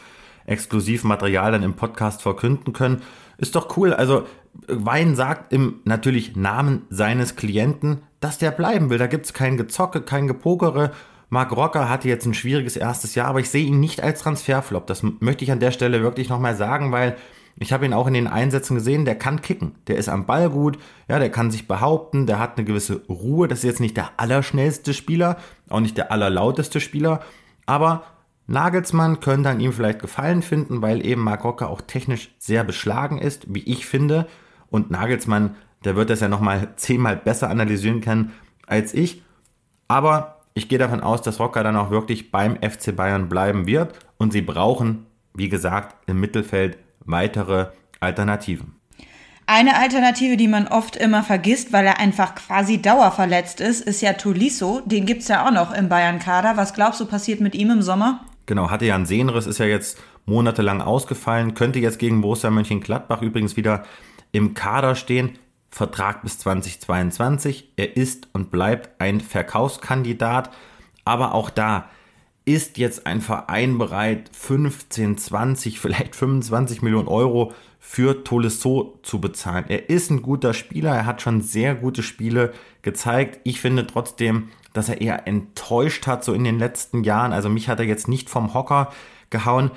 Exklusivmaterial 0.46 1.52
dann 1.52 1.62
im 1.62 1.74
Podcast 1.74 2.22
verkünden 2.22 2.72
können. 2.72 3.02
Ist 3.36 3.54
doch 3.54 3.76
cool. 3.76 3.92
Also 3.92 4.26
Wein 4.66 5.16
sagt 5.16 5.52
im 5.52 5.80
natürlich 5.84 6.34
Namen 6.34 6.86
seines 6.88 7.36
Klienten, 7.36 8.02
dass 8.20 8.38
der 8.38 8.50
bleiben 8.50 8.90
will. 8.90 8.98
Da 8.98 9.06
gibt 9.06 9.26
es 9.26 9.34
kein 9.34 9.58
Gezocke, 9.58 10.00
kein 10.00 10.28
Gepokere. 10.28 10.92
Marc 11.28 11.52
Rocker 11.52 11.88
hatte 11.88 12.08
jetzt 12.08 12.26
ein 12.26 12.34
schwieriges 12.34 12.76
erstes 12.76 13.14
Jahr, 13.14 13.28
aber 13.28 13.40
ich 13.40 13.50
sehe 13.50 13.64
ihn 13.64 13.80
nicht 13.80 14.02
als 14.02 14.20
Transferflop. 14.20 14.86
Das 14.86 15.02
möchte 15.02 15.44
ich 15.44 15.52
an 15.52 15.60
der 15.60 15.70
Stelle 15.70 16.02
wirklich 16.02 16.28
nochmal 16.28 16.56
sagen, 16.56 16.92
weil 16.92 17.16
ich 17.56 17.72
habe 17.72 17.84
ihn 17.84 17.92
auch 17.92 18.06
in 18.06 18.14
den 18.14 18.26
Einsätzen 18.26 18.74
gesehen, 18.74 19.04
der 19.04 19.16
kann 19.16 19.42
kicken. 19.42 19.74
Der 19.86 19.96
ist 19.96 20.08
am 20.08 20.26
Ball 20.26 20.50
gut, 20.50 20.78
ja, 21.08 21.18
der 21.18 21.30
kann 21.30 21.50
sich 21.50 21.68
behaupten, 21.68 22.26
der 22.26 22.38
hat 22.38 22.56
eine 22.56 22.64
gewisse 22.64 23.02
Ruhe. 23.08 23.48
Das 23.48 23.58
ist 23.58 23.64
jetzt 23.64 23.80
nicht 23.80 23.96
der 23.96 24.10
allerschnellste 24.16 24.94
Spieler, 24.94 25.36
auch 25.68 25.80
nicht 25.80 25.96
der 25.96 26.10
allerlauteste 26.10 26.80
Spieler, 26.80 27.20
aber 27.66 28.04
Nagelsmann 28.46 29.20
könnte 29.20 29.48
an 29.48 29.60
ihm 29.60 29.72
vielleicht 29.72 30.00
Gefallen 30.00 30.42
finden, 30.42 30.82
weil 30.82 31.06
eben 31.06 31.22
Marc 31.22 31.44
Rocker 31.44 31.70
auch 31.70 31.80
technisch 31.80 32.34
sehr 32.38 32.64
beschlagen 32.64 33.18
ist, 33.18 33.54
wie 33.54 33.62
ich 33.62 33.86
finde. 33.86 34.26
Und 34.68 34.90
Nagelsmann, 34.90 35.54
der 35.84 35.96
wird 35.96 36.10
das 36.10 36.20
ja 36.20 36.28
nochmal 36.28 36.68
zehnmal 36.76 37.16
besser 37.16 37.50
analysieren 37.50 38.00
können 38.00 38.32
als 38.66 38.94
ich. 38.94 39.22
Aber 39.88 40.40
ich 40.54 40.68
gehe 40.68 40.78
davon 40.78 41.00
aus, 41.00 41.22
dass 41.22 41.40
Rocker 41.40 41.62
dann 41.62 41.76
auch 41.76 41.90
wirklich 41.90 42.30
beim 42.30 42.56
FC 42.56 42.94
Bayern 42.94 43.28
bleiben 43.28 43.66
wird. 43.66 43.98
Und 44.18 44.32
sie 44.32 44.42
brauchen, 44.42 45.06
wie 45.34 45.48
gesagt, 45.48 45.96
im 46.08 46.20
Mittelfeld 46.20 46.78
weitere 47.04 47.66
Alternativen. 48.00 48.76
Eine 49.46 49.76
Alternative, 49.76 50.36
die 50.36 50.48
man 50.48 50.68
oft 50.68 50.96
immer 50.96 51.22
vergisst, 51.22 51.72
weil 51.72 51.84
er 51.84 51.98
einfach 51.98 52.34
quasi 52.34 52.80
dauerverletzt 52.80 53.60
ist, 53.60 53.80
ist 53.80 54.00
ja 54.00 54.12
Tolisso. 54.14 54.80
Den 54.84 55.04
gibt 55.04 55.22
es 55.22 55.28
ja 55.28 55.46
auch 55.46 55.50
noch 55.50 55.72
im 55.72 55.88
Bayern-Kader. 55.88 56.56
Was 56.56 56.74
glaubst 56.74 57.00
du, 57.00 57.06
passiert 57.06 57.40
mit 57.40 57.54
ihm 57.54 57.70
im 57.70 57.82
Sommer? 57.82 58.24
Genau, 58.46 58.70
hatte 58.70 58.86
ja 58.86 58.94
einen 58.94 59.06
Sehnenriss, 59.06 59.46
ist 59.46 59.58
ja 59.58 59.66
jetzt 59.66 60.00
monatelang 60.26 60.80
ausgefallen, 60.80 61.54
könnte 61.54 61.80
jetzt 61.80 61.98
gegen 61.98 62.20
Borussia 62.20 62.50
Mönchengladbach 62.50 63.22
übrigens 63.22 63.56
wieder 63.56 63.84
im 64.30 64.54
Kader 64.54 64.94
stehen. 64.94 65.38
Vertrag 65.70 66.22
bis 66.22 66.38
2022. 66.38 67.72
Er 67.76 67.96
ist 67.96 68.28
und 68.32 68.50
bleibt 68.50 69.00
ein 69.00 69.20
Verkaufskandidat. 69.20 70.50
Aber 71.04 71.34
auch 71.34 71.50
da, 71.50 71.88
ist 72.44 72.78
jetzt 72.78 73.06
ein 73.06 73.20
Verein 73.20 73.78
bereit, 73.78 74.30
15, 74.32 75.16
20, 75.18 75.78
vielleicht 75.80 76.16
25 76.16 76.82
Millionen 76.82 77.08
Euro 77.08 77.52
für 77.78 78.24
Tolisso 78.24 78.98
zu 79.02 79.20
bezahlen. 79.20 79.64
Er 79.68 79.90
ist 79.90 80.10
ein 80.10 80.22
guter 80.22 80.54
Spieler, 80.54 80.94
er 80.94 81.06
hat 81.06 81.22
schon 81.22 81.40
sehr 81.40 81.74
gute 81.74 82.02
Spiele 82.02 82.52
gezeigt. 82.82 83.40
Ich 83.44 83.60
finde 83.60 83.86
trotzdem, 83.86 84.48
dass 84.72 84.88
er 84.88 85.00
eher 85.00 85.26
enttäuscht 85.26 86.06
hat, 86.06 86.24
so 86.24 86.32
in 86.32 86.44
den 86.44 86.58
letzten 86.58 87.04
Jahren. 87.04 87.32
Also 87.32 87.48
mich 87.48 87.68
hat 87.68 87.80
er 87.80 87.86
jetzt 87.86 88.08
nicht 88.08 88.30
vom 88.30 88.54
Hocker 88.54 88.92
gehauen. 89.30 89.70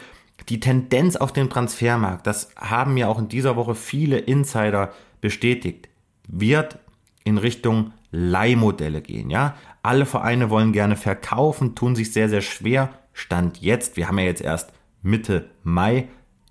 Die 0.50 0.60
Tendenz 0.60 1.16
auf 1.16 1.34
dem 1.34 1.50
Transfermarkt, 1.50 2.28
das 2.28 2.52
haben 2.56 2.98
ja 2.98 3.08
auch 3.08 3.20
in 3.20 3.28
dieser 3.28 3.56
Woche 3.56 3.74
viele 3.74 4.18
Insider 4.18 4.94
bestätigt, 5.22 5.90
wird 6.28 6.78
in 7.24 7.38
Richtung 7.38 7.92
Leihmodelle 8.12 9.02
gehen. 9.02 9.30
Ja, 9.30 9.56
alle 9.86 10.06
Vereine 10.06 10.50
wollen 10.50 10.74
gerne 10.74 10.96
verkaufen, 10.96 11.76
tun 11.76 11.96
sich 11.96 12.12
sehr, 12.12 12.28
sehr 12.28 12.42
schwer. 12.42 12.90
Stand 13.14 13.62
jetzt, 13.62 13.98
wir 13.98 14.08
haben 14.08 14.18
ja 14.18 14.26
jetzt 14.26 14.42
erst 14.42 14.74
Mitte 15.04 15.50
Mai 15.64 16.08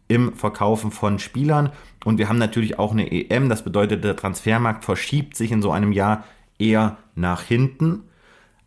im 0.06 0.34
Verkaufen 0.34 0.92
von 0.92 1.18
Spielern 1.18 1.72
und 2.04 2.18
wir 2.18 2.28
haben 2.28 2.38
natürlich 2.38 2.78
auch 2.78 2.92
eine 2.92 3.10
EM. 3.10 3.48
Das 3.48 3.64
bedeutet, 3.64 4.04
der 4.04 4.16
Transfermarkt 4.16 4.84
verschiebt 4.84 5.36
sich 5.36 5.50
in 5.50 5.62
so 5.62 5.72
einem 5.72 5.92
Jahr 5.92 6.24
eher 6.58 6.98
nach 7.16 7.42
hinten. 7.42 8.04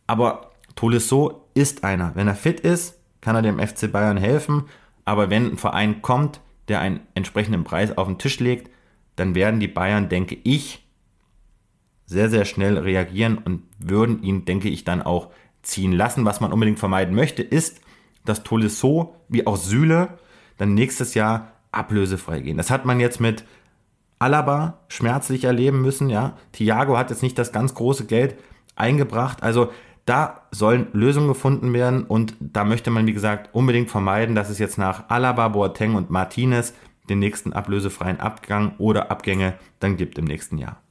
Aber 0.05 0.51
Tolisso 0.76 1.47
ist 1.53 1.84
einer. 1.84 2.11
Wenn 2.15 2.28
er 2.28 2.36
fit 2.36 2.59
ist, 2.59 2.99
kann 3.22 3.36
er 3.36 3.41
dem 3.41 3.59
FC 3.59 3.91
Bayern 3.91 4.18
helfen. 4.18 4.65
Aber 5.05 5.30
wenn 5.30 5.51
ein 5.51 5.57
Verein 5.57 6.01
kommt, 6.01 6.41
der 6.68 6.82
einen 6.82 6.99
entsprechenden 7.13 7.63
Preis 7.63 7.97
auf 7.97 8.07
den 8.07 8.18
Tisch 8.18 8.39
legt, 8.39 8.70
dann 9.15 9.34
werden 9.34 9.59
die 9.59 9.68
Bayern, 9.68 10.09
denke 10.09 10.38
ich, 10.43 10.87
sehr, 12.08 12.30
sehr 12.30 12.45
schnell 12.45 12.78
reagieren 12.78 13.38
und 13.38 13.64
würden 13.78 14.24
ihn, 14.24 14.45
denke 14.45 14.70
ich, 14.70 14.84
dann 14.84 15.03
auch 15.03 15.30
ziehen 15.62 15.91
lassen. 15.91 16.26
Was 16.26 16.41
man 16.41 16.51
unbedingt 16.51 16.80
vermeiden 16.80 17.14
möchte, 17.14 17.43
ist, 17.43 17.82
dass 18.26 18.43
Tolisso 18.43 19.16
wie 19.30 19.45
auch 19.45 19.58
Süle 19.58 20.18
dann 20.58 20.74
nächstes 20.74 21.14
Jahr 21.14 21.51
ablösefrei 21.72 22.39
gehen. 22.39 22.58
Das 22.58 22.72
hat 22.72 22.86
man 22.86 22.99
jetzt 22.99 23.20
mit 23.20 23.43
Alaba 24.20 24.80
schmerzlich 24.88 25.43
erleben 25.43 25.82
müssen, 25.82 26.10
ja. 26.10 26.38
Thiago 26.53 26.97
hat 26.97 27.12
jetzt 27.12 27.22
nicht 27.22 27.38
das 27.38 27.51
ganz 27.51 27.76
große 27.76 28.05
Geld 28.05 28.36
eingebracht. 28.76 29.43
Also 29.43 29.72
da 30.05 30.47
sollen 30.51 30.88
Lösungen 30.93 31.28
gefunden 31.28 31.74
werden 31.74 32.05
und 32.05 32.34
da 32.39 32.64
möchte 32.64 32.89
man, 32.89 33.05
wie 33.05 33.14
gesagt, 33.14 33.53
unbedingt 33.53 33.91
vermeiden, 33.91 34.34
dass 34.34 34.49
es 34.49 34.58
jetzt 34.58 34.78
nach 34.78 35.10
Alaba, 35.10 35.49
Boateng 35.49 35.95
und 35.95 36.10
Martinez 36.10 36.74
den 37.10 37.20
nächsten 37.20 37.53
ablösefreien 37.53 38.20
Abgang 38.20 38.76
oder 38.78 39.12
Abgänge 39.12 39.55
dann 39.80 39.97
gibt 39.97 40.18
im 40.18 40.26
nächsten 40.26 40.58
Jahr. 40.58 40.82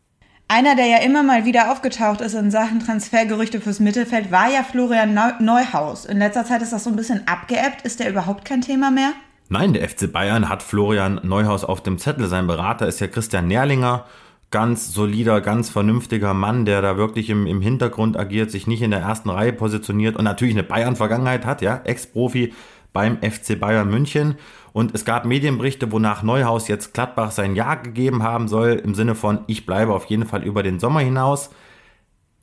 Einer, 0.48 0.76
der 0.76 0.86
ja 0.86 0.98
immer 0.98 1.24
mal 1.24 1.44
wieder 1.44 1.72
aufgetaucht 1.72 2.20
ist 2.20 2.34
in 2.34 2.52
Sachen 2.52 2.78
Transfergerüchte 2.78 3.60
fürs 3.60 3.80
Mittelfeld, 3.80 4.30
war 4.30 4.48
ja 4.48 4.62
Florian 4.62 5.12
Neuhaus. 5.40 6.04
In 6.04 6.18
letzter 6.18 6.44
Zeit 6.44 6.62
ist 6.62 6.72
das 6.72 6.84
so 6.84 6.90
ein 6.90 6.94
bisschen 6.94 7.26
abgeebbt. 7.26 7.82
Ist 7.82 7.98
der 7.98 8.08
überhaupt 8.08 8.44
kein 8.44 8.60
Thema 8.60 8.92
mehr? 8.92 9.12
Nein, 9.48 9.72
der 9.72 9.88
FC 9.88 10.12
Bayern 10.12 10.48
hat 10.48 10.62
Florian 10.62 11.20
Neuhaus 11.24 11.64
auf 11.64 11.82
dem 11.82 11.98
Zettel. 11.98 12.28
Sein 12.28 12.46
Berater 12.46 12.86
ist 12.86 13.00
ja 13.00 13.08
Christian 13.08 13.48
Nährlinger. 13.48 14.04
Ganz 14.52 14.92
solider, 14.92 15.40
ganz 15.40 15.68
vernünftiger 15.68 16.32
Mann, 16.32 16.64
der 16.64 16.80
da 16.80 16.96
wirklich 16.96 17.28
im, 17.28 17.48
im 17.48 17.60
Hintergrund 17.60 18.16
agiert, 18.16 18.52
sich 18.52 18.68
nicht 18.68 18.82
in 18.82 18.92
der 18.92 19.00
ersten 19.00 19.30
Reihe 19.30 19.52
positioniert 19.52 20.14
und 20.14 20.24
natürlich 20.24 20.54
eine 20.54 20.62
Bayern-Vergangenheit 20.62 21.44
hat, 21.44 21.60
ja, 21.60 21.80
Ex-Profi 21.82 22.54
beim 22.92 23.18
FC 23.20 23.58
Bayern 23.58 23.90
München. 23.90 24.36
Und 24.76 24.94
es 24.94 25.06
gab 25.06 25.24
Medienberichte, 25.24 25.90
wonach 25.90 26.22
Neuhaus 26.22 26.68
jetzt 26.68 26.92
Gladbach 26.92 27.30
sein 27.30 27.56
Ja 27.56 27.76
gegeben 27.76 28.22
haben 28.22 28.46
soll, 28.46 28.72
im 28.72 28.94
Sinne 28.94 29.14
von, 29.14 29.38
ich 29.46 29.64
bleibe 29.64 29.94
auf 29.94 30.04
jeden 30.04 30.26
Fall 30.26 30.44
über 30.44 30.62
den 30.62 30.80
Sommer 30.80 31.00
hinaus. 31.00 31.48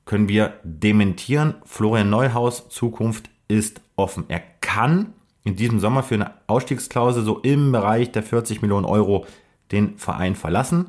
Können 0.06 0.28
wir 0.28 0.56
dementieren, 0.64 1.54
Florian 1.64 2.10
Neuhaus 2.10 2.70
Zukunft 2.70 3.30
ist 3.48 3.82
offen. 3.98 4.26
Er 4.30 4.42
kann 4.62 5.14
in 5.44 5.56
diesem 5.56 5.80
Sommer 5.80 6.02
für 6.02 6.16
eine 6.16 6.32
Ausstiegsklausel 6.48 7.24
so 7.24 7.38
im 7.38 7.72
Bereich 7.72 8.12
der 8.12 8.24
40 8.24 8.64
Millionen 8.64 8.88
Euro 8.88 9.28
den 9.72 10.00
Verein 10.00 10.34
verlassen. 10.34 10.88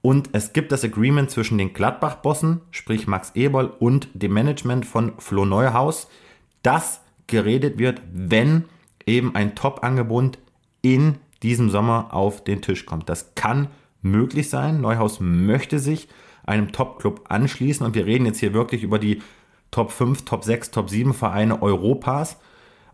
Und 0.00 0.30
es 0.32 0.54
gibt 0.54 0.72
das 0.72 0.82
Agreement 0.82 1.30
zwischen 1.30 1.58
den 1.58 1.74
Gladbach-Bossen, 1.74 2.62
sprich 2.70 3.06
Max 3.06 3.32
Eberl 3.34 3.66
und 3.66 4.08
dem 4.14 4.32
Management 4.32 4.86
von 4.86 5.12
Flo 5.18 5.44
Neuhaus, 5.44 6.08
dass 6.62 7.02
geredet 7.26 7.78
wird, 7.78 8.00
wenn 8.10 8.64
eben 9.04 9.34
ein 9.34 9.54
Top-Angebot 9.54 10.38
in 10.94 11.16
diesem 11.42 11.68
Sommer 11.68 12.14
auf 12.14 12.44
den 12.44 12.62
Tisch 12.62 12.86
kommt. 12.86 13.08
Das 13.08 13.34
kann 13.34 13.68
möglich 14.02 14.48
sein. 14.50 14.80
Neuhaus 14.80 15.18
möchte 15.20 15.78
sich 15.78 16.08
einem 16.44 16.70
Top-Club 16.70 17.24
anschließen 17.28 17.84
und 17.84 17.94
wir 17.94 18.06
reden 18.06 18.26
jetzt 18.26 18.38
hier 18.38 18.54
wirklich 18.54 18.82
über 18.84 18.98
die 18.98 19.20
Top 19.72 19.90
5, 19.90 20.24
Top 20.24 20.44
6, 20.44 20.70
Top 20.70 20.88
7 20.88 21.12
Vereine 21.12 21.60
Europas. 21.60 22.38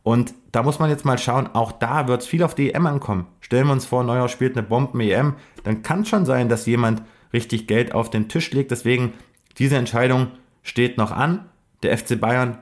Und 0.02 0.34
da 0.52 0.62
muss 0.62 0.78
man 0.78 0.90
jetzt 0.90 1.04
mal 1.04 1.18
schauen, 1.18 1.48
auch 1.52 1.70
da 1.70 2.08
wird 2.08 2.22
es 2.22 2.26
viel 2.26 2.42
auf 2.42 2.54
die 2.54 2.72
EM 2.72 2.86
ankommen. 2.86 3.26
Stellen 3.40 3.66
wir 3.66 3.72
uns 3.72 3.84
vor, 3.84 4.02
Neuer 4.02 4.28
spielt 4.28 4.56
eine 4.56 4.66
Bomben-EM, 4.66 5.34
dann 5.62 5.82
kann 5.82 6.00
es 6.00 6.08
schon 6.08 6.24
sein, 6.24 6.48
dass 6.48 6.66
jemand 6.66 7.02
richtig 7.32 7.68
Geld 7.68 7.94
auf 7.94 8.10
den 8.10 8.28
Tisch 8.28 8.50
legt. 8.52 8.70
Deswegen, 8.70 9.12
diese 9.58 9.76
Entscheidung 9.76 10.28
steht 10.62 10.98
noch 10.98 11.12
an. 11.12 11.44
Der 11.82 11.96
FC 11.96 12.18
Bayern 12.18 12.58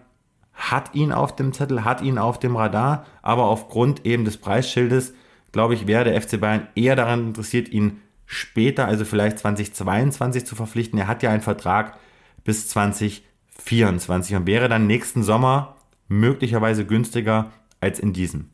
hat 0.60 0.94
ihn 0.94 1.10
auf 1.10 1.34
dem 1.34 1.52
Zettel, 1.52 1.84
hat 1.84 2.02
ihn 2.02 2.18
auf 2.18 2.38
dem 2.38 2.54
Radar, 2.54 3.06
aber 3.22 3.44
aufgrund 3.44 4.04
eben 4.04 4.24
des 4.24 4.36
Preisschildes, 4.36 5.14
glaube 5.52 5.74
ich, 5.74 5.86
wäre 5.86 6.04
der 6.04 6.20
FC 6.20 6.38
Bayern 6.38 6.68
eher 6.74 6.96
daran 6.96 7.28
interessiert, 7.28 7.68
ihn 7.70 8.00
später, 8.26 8.86
also 8.86 9.04
vielleicht 9.04 9.38
2022 9.38 10.44
zu 10.44 10.54
verpflichten. 10.54 10.98
Er 10.98 11.08
hat 11.08 11.22
ja 11.22 11.30
einen 11.30 11.40
Vertrag 11.40 11.98
bis 12.44 12.68
2024 12.68 14.36
und 14.36 14.46
wäre 14.46 14.68
dann 14.68 14.86
nächsten 14.86 15.22
Sommer 15.22 15.76
möglicherweise 16.08 16.84
günstiger 16.84 17.50
als 17.80 17.98
in 17.98 18.12
diesem. 18.12 18.50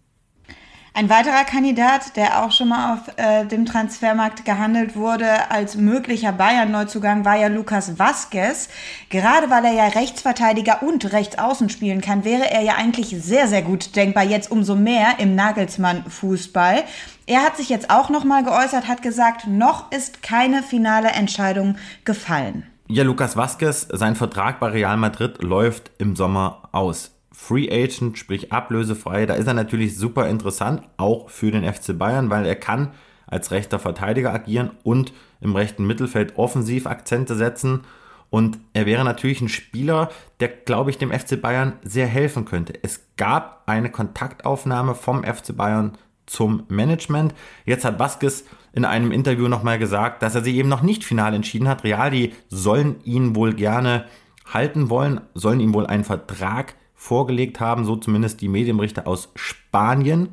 Ein 0.99 1.11
weiterer 1.11 1.45
Kandidat, 1.45 2.17
der 2.17 2.43
auch 2.43 2.53
schon 2.53 2.69
mal 2.69 2.95
auf 2.95 3.01
äh, 3.19 3.45
dem 3.45 3.67
Transfermarkt 3.67 4.47
gehandelt 4.47 4.97
wurde 4.97 5.51
als 5.51 5.77
möglicher 5.77 6.33
Bayern-Neuzugang, 6.33 7.27
war 7.27 7.37
ja 7.37 7.49
Lukas 7.49 7.99
Vazquez. 7.99 8.71
Gerade 9.11 9.51
weil 9.51 9.67
er 9.67 9.75
ja 9.75 9.89
Rechtsverteidiger 9.89 10.83
und 10.83 11.13
Rechtsaußen 11.13 11.69
spielen 11.69 12.01
kann, 12.01 12.25
wäre 12.25 12.51
er 12.51 12.63
ja 12.63 12.77
eigentlich 12.77 13.09
sehr, 13.11 13.47
sehr 13.47 13.61
gut 13.61 13.95
denkbar. 13.95 14.25
Jetzt 14.25 14.51
umso 14.51 14.75
mehr 14.75 15.19
im 15.19 15.35
Nagelsmann-Fußball. 15.35 16.85
Er 17.27 17.43
hat 17.43 17.59
sich 17.59 17.69
jetzt 17.69 17.91
auch 17.91 18.09
nochmal 18.09 18.43
geäußert, 18.43 18.89
hat 18.89 19.03
gesagt, 19.03 19.47
noch 19.47 19.93
ist 19.93 20.23
keine 20.23 20.63
finale 20.63 21.09
Entscheidung 21.09 21.77
gefallen. 22.07 22.63
Ja, 22.89 23.05
Lukas 23.05 23.37
Vazquez, 23.37 23.87
sein 23.93 24.17
Vertrag 24.17 24.61
bei 24.61 24.69
Real 24.69 24.97
Madrid 24.97 25.43
läuft 25.43 25.91
im 25.99 26.17
Sommer 26.17 26.71
aus. 26.73 27.16
Free 27.39 27.71
Agent, 27.71 28.19
sprich 28.19 28.51
ablösefrei, 28.51 29.27
da 29.27 29.35
ist 29.35 29.47
er 29.47 29.55
natürlich 29.55 29.97
super 29.97 30.27
interessant, 30.29 30.83
auch 30.97 31.29
für 31.29 31.53
den 31.53 31.71
FC 31.71 31.97
Bayern, 31.97 32.31
weil 32.31 32.47
er 32.47 32.57
kann 32.57 32.93
als 33.27 33.51
rechter 33.51 33.79
Verteidiger 33.79 34.33
agieren 34.33 34.71
und 34.83 35.13
im 35.41 35.55
rechten 35.55 35.87
Mittelfeld 35.87 36.39
offensiv 36.39 36.87
Akzente 36.87 37.37
setzen. 37.37 37.83
Und 38.31 38.59
er 38.73 38.87
wäre 38.87 39.05
natürlich 39.05 39.43
ein 39.43 39.51
Spieler, 39.51 40.11
der, 40.41 40.49
glaube 40.49 40.91
ich, 40.91 40.99
dem 40.99 41.13
FC 41.13 41.41
Bayern 41.41 41.75
sehr 41.85 42.07
helfen 42.07 42.47
könnte. 42.47 42.73
Es 42.83 43.07
gab 43.17 43.63
eine 43.67 43.91
Kontaktaufnahme 43.91 44.95
vom 44.95 45.23
FC 45.23 45.55
Bayern 45.55 45.93
zum 46.25 46.65
Management. 46.69 47.35
Jetzt 47.65 47.85
hat 47.85 48.01
Vasquez 48.01 48.45
in 48.73 48.85
einem 48.85 49.13
Interview 49.13 49.47
nochmal 49.47 49.79
gesagt, 49.79 50.23
dass 50.23 50.35
er 50.35 50.43
sich 50.43 50.57
eben 50.57 50.71
noch 50.71 50.83
nicht 50.83 51.05
final 51.05 51.35
entschieden 51.35 51.69
hat. 51.69 51.85
Real, 51.85 52.11
die 52.11 52.33
sollen 52.49 52.97
ihn 53.05 53.37
wohl 53.37 53.53
gerne 53.53 54.07
halten 54.53 54.91
wollen, 54.91 55.21
sollen 55.35 55.61
ihm 55.61 55.75
wohl 55.75 55.87
einen 55.87 56.05
Vertrag 56.05 56.75
vorgelegt 57.07 57.61
haben, 57.61 57.85
so 57.85 57.95
zumindest 57.95 58.41
die 58.41 58.49
Medienberichte 58.49 59.07
aus 59.07 59.31
Spanien. 59.37 60.31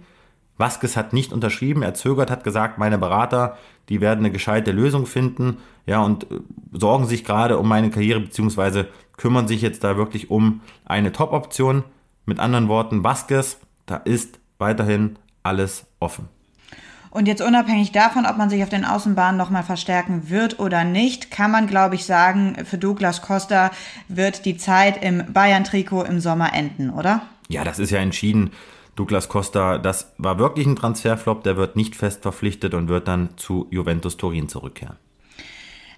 Vasquez 0.57 0.97
hat 0.97 1.13
nicht 1.13 1.32
unterschrieben, 1.32 1.84
er 1.84 1.93
zögert, 1.93 2.32
hat 2.32 2.43
gesagt, 2.43 2.80
meine 2.80 2.97
Berater, 2.97 3.57
die 3.89 4.01
werden 4.01 4.19
eine 4.19 4.32
gescheite 4.32 4.71
Lösung 4.71 5.05
finden, 5.05 5.57
ja, 5.86 6.01
und 6.01 6.32
äh, 6.32 6.39
sorgen 6.71 7.05
sich 7.05 7.24
gerade 7.24 7.59
um 7.59 7.67
meine 7.67 7.91
Karriere, 7.91 8.21
beziehungsweise 8.21 8.88
kümmern 9.17 9.47
sich 9.47 9.61
jetzt 9.61 9.84
da 9.84 9.97
wirklich 9.97 10.32
um 10.32 10.61
eine 10.86 11.11
Top-Option. 11.11 11.84
Mit 12.26 12.39
anderen 12.39 12.69
Worten, 12.69 13.03
Vasquez, 13.03 13.59
da 13.86 13.97
ist 13.97 14.39
weiterhin 14.57 15.17
alles 15.43 15.86
offen. 15.99 16.30
Und 17.14 17.28
jetzt 17.28 17.43
unabhängig 17.43 17.91
davon, 17.91 18.26
ob 18.26 18.38
man 18.38 18.49
sich 18.49 18.64
auf 18.64 18.70
den 18.70 18.86
Außenbahnen 18.86 19.38
nochmal 19.38 19.61
verstärken 19.61 20.32
wird 20.32 20.59
oder 20.59 20.84
nicht, 20.84 21.30
kann 21.30 21.51
man, 21.51 21.68
glaube 21.68 21.93
ich, 21.93 22.05
sagen, 22.05 22.57
für 22.66 22.80
Douglas 22.80 23.22
Costa 23.22 23.70
wird 24.07 24.45
die 24.45 24.57
Zeit 24.57 25.03
im 25.03 25.32
Bayern-Trikot 25.32 26.05
im 26.05 26.20
Sommer 26.20 26.55
enden, 26.55 26.89
oder? 26.89 27.22
Ja, 27.49 27.64
das 27.64 27.78
ist 27.78 27.91
ja 27.91 27.99
entschieden. 27.99 28.49
Douglas 28.95 29.30
Costa, 29.30 29.78
das 29.78 30.11
war 30.18 30.39
wirklich 30.39 30.66
ein 30.66 30.76
Transferflop, 30.76 31.43
der 31.43 31.55
wird 31.55 31.76
nicht 31.76 31.95
fest 31.95 32.24
verpflichtet 32.24 32.74
und 32.74 32.88
wird 32.88 33.07
dann 33.07 33.30
zu 33.38 33.68
Juventus 33.70 34.18
Turin 34.18 34.49
zurückkehren. 34.49 34.97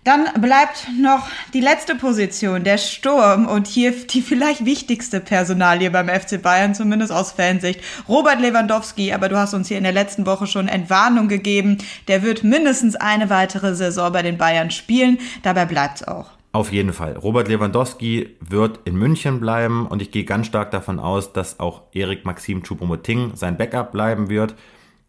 Dann 0.05 0.25
bleibt 0.39 0.87
noch 1.01 1.27
die 1.55 1.61
letzte 1.61 1.95
Position, 1.95 2.63
der 2.63 2.77
Sturm 2.77 3.47
und 3.47 3.65
hier 3.65 3.91
die 3.91 4.21
vielleicht 4.21 4.63
wichtigste 4.63 5.19
Personalie 5.19 5.89
beim 5.89 6.09
FC 6.09 6.39
Bayern, 6.39 6.75
zumindest 6.75 7.11
aus 7.11 7.31
Fansicht. 7.31 7.81
Robert 8.07 8.39
Lewandowski, 8.39 9.13
aber 9.13 9.29
du 9.29 9.37
hast 9.37 9.55
uns 9.55 9.67
hier 9.67 9.79
in 9.79 9.83
der 9.83 9.93
letzten 9.93 10.27
Woche 10.27 10.45
schon 10.45 10.67
Entwarnung 10.67 11.27
gegeben. 11.27 11.79
Der 12.07 12.21
wird 12.21 12.43
mindestens 12.43 12.95
eine 12.95 13.31
weitere 13.31 13.73
Saison 13.73 14.13
bei 14.13 14.21
den 14.21 14.37
Bayern 14.37 14.69
spielen. 14.69 15.17
Dabei 15.41 15.65
bleibt's 15.65 16.07
auch. 16.07 16.29
Auf 16.51 16.71
jeden 16.71 16.93
Fall. 16.93 17.17
Robert 17.17 17.47
Lewandowski 17.47 18.37
wird 18.39 18.81
in 18.85 18.95
München 18.95 19.39
bleiben 19.39 19.87
und 19.87 20.03
ich 20.03 20.11
gehe 20.11 20.23
ganz 20.23 20.45
stark 20.45 20.69
davon 20.69 20.99
aus, 20.99 21.33
dass 21.33 21.59
auch 21.59 21.81
Erik 21.93 22.25
Maxim 22.25 22.61
Choupo-Moting 22.61 23.31
sein 23.33 23.57
Backup 23.57 23.91
bleiben 23.91 24.29
wird. 24.29 24.53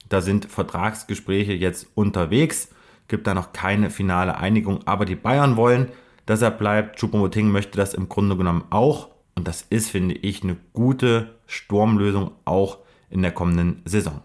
Da 0.09 0.23
sind 0.23 0.47
Vertragsgespräche 0.47 1.53
jetzt 1.53 1.87
unterwegs 1.95 2.71
gibt 3.09 3.27
da 3.27 3.35
noch 3.35 3.53
keine 3.53 3.91
finale 3.91 4.37
Einigung. 4.37 4.81
Aber 4.87 5.05
die 5.05 5.17
Bayern 5.17 5.57
wollen, 5.57 5.89
dass 6.27 6.43
er 6.43 6.51
bleibt. 6.51 7.01
Choupo-Moting 7.01 7.51
möchte 7.51 7.77
das 7.77 7.95
im 7.95 8.09
Grunde 8.09 8.37
genommen 8.37 8.65
auch. 8.71 9.11
Und 9.35 9.47
das 9.47 9.63
ist, 9.63 9.91
finde 9.91 10.15
ich, 10.15 10.43
eine 10.43 10.57
gute 10.73 11.35
Sturmlösung 11.47 12.33
auch 12.45 12.79
in 13.11 13.23
der 13.23 13.33
kommenden 13.33 13.83
Saison. 13.85 14.23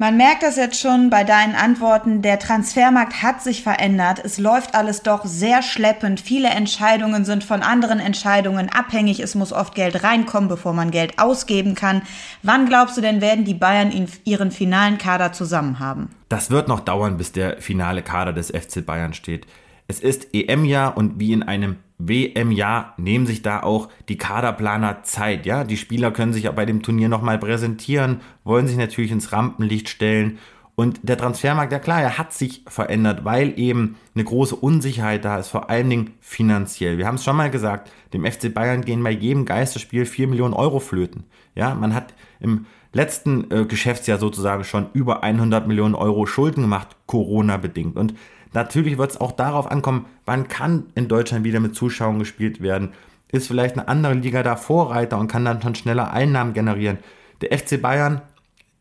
Man 0.00 0.16
merkt 0.16 0.44
das 0.44 0.54
jetzt 0.54 0.80
schon 0.80 1.10
bei 1.10 1.24
deinen 1.24 1.56
Antworten. 1.56 2.22
Der 2.22 2.38
Transfermarkt 2.38 3.20
hat 3.20 3.42
sich 3.42 3.64
verändert. 3.64 4.20
Es 4.24 4.38
läuft 4.38 4.76
alles 4.76 5.02
doch 5.02 5.24
sehr 5.24 5.60
schleppend. 5.60 6.20
Viele 6.20 6.50
Entscheidungen 6.50 7.24
sind 7.24 7.42
von 7.42 7.62
anderen 7.62 7.98
Entscheidungen 7.98 8.68
abhängig. 8.68 9.18
Es 9.18 9.34
muss 9.34 9.52
oft 9.52 9.74
Geld 9.74 10.04
reinkommen, 10.04 10.48
bevor 10.48 10.72
man 10.72 10.92
Geld 10.92 11.18
ausgeben 11.18 11.74
kann. 11.74 12.02
Wann 12.44 12.66
glaubst 12.66 12.96
du 12.96 13.00
denn, 13.00 13.20
werden 13.20 13.44
die 13.44 13.54
Bayern 13.54 13.90
ihren 14.22 14.52
finalen 14.52 14.98
Kader 14.98 15.32
zusammen 15.32 15.80
haben? 15.80 16.10
Das 16.28 16.48
wird 16.52 16.68
noch 16.68 16.78
dauern, 16.78 17.16
bis 17.16 17.32
der 17.32 17.60
finale 17.60 18.02
Kader 18.02 18.32
des 18.32 18.50
FC 18.50 18.86
Bayern 18.86 19.14
steht. 19.14 19.48
Es 19.88 19.98
ist 19.98 20.28
EM-Jahr 20.32 20.96
und 20.96 21.18
wie 21.18 21.32
in 21.32 21.42
einem 21.42 21.74
WM-Jahr 21.98 22.94
nehmen 22.96 23.26
sich 23.26 23.42
da 23.42 23.62
auch 23.62 23.88
die 24.08 24.16
Kaderplaner 24.16 25.02
Zeit. 25.02 25.46
Ja, 25.46 25.64
die 25.64 25.76
Spieler 25.76 26.10
können 26.12 26.32
sich 26.32 26.48
bei 26.50 26.64
dem 26.64 26.82
Turnier 26.82 27.08
nochmal 27.08 27.38
präsentieren, 27.38 28.20
wollen 28.44 28.68
sich 28.68 28.76
natürlich 28.76 29.10
ins 29.10 29.32
Rampenlicht 29.32 29.88
stellen. 29.88 30.38
Und 30.76 31.00
der 31.02 31.18
Transfermarkt, 31.18 31.72
ja 31.72 31.80
klar, 31.80 32.00
er 32.00 32.18
hat 32.18 32.32
sich 32.32 32.62
verändert, 32.68 33.24
weil 33.24 33.58
eben 33.58 33.96
eine 34.14 34.22
große 34.22 34.54
Unsicherheit 34.54 35.24
da 35.24 35.36
ist, 35.40 35.48
vor 35.48 35.70
allen 35.70 35.90
Dingen 35.90 36.10
finanziell. 36.20 36.98
Wir 36.98 37.06
haben 37.08 37.16
es 37.16 37.24
schon 37.24 37.34
mal 37.34 37.50
gesagt, 37.50 37.90
dem 38.12 38.24
FC 38.24 38.54
Bayern 38.54 38.84
gehen 38.84 39.02
bei 39.02 39.10
jedem 39.10 39.44
Geisterspiel 39.44 40.06
4 40.06 40.28
Millionen 40.28 40.54
Euro 40.54 40.78
flöten. 40.78 41.24
Ja, 41.56 41.74
man 41.74 41.96
hat 41.96 42.14
im 42.38 42.66
letzten 42.92 43.50
äh, 43.50 43.64
Geschäftsjahr 43.64 44.18
sozusagen 44.18 44.62
schon 44.62 44.86
über 44.92 45.24
100 45.24 45.66
Millionen 45.66 45.96
Euro 45.96 46.26
Schulden 46.26 46.62
gemacht, 46.62 46.96
Corona 47.06 47.56
bedingt. 47.56 47.96
Und 47.96 48.14
natürlich 48.58 48.98
wird 48.98 49.12
es 49.12 49.20
auch 49.20 49.32
darauf 49.32 49.70
ankommen, 49.70 50.06
wann 50.26 50.48
kann 50.48 50.86
in 50.96 51.06
Deutschland 51.06 51.44
wieder 51.44 51.60
mit 51.60 51.76
Zuschauern 51.76 52.18
gespielt 52.18 52.60
werden. 52.60 52.92
Ist 53.30 53.46
vielleicht 53.46 53.78
eine 53.78 53.86
andere 53.86 54.14
Liga 54.14 54.42
da 54.42 54.56
Vorreiter 54.56 55.18
und 55.18 55.28
kann 55.28 55.44
dann 55.44 55.62
schon 55.62 55.76
schneller 55.76 56.12
Einnahmen 56.12 56.54
generieren. 56.54 56.98
Der 57.40 57.56
FC 57.56 57.80
Bayern 57.80 58.20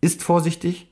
ist 0.01 0.23
vorsichtig, 0.23 0.91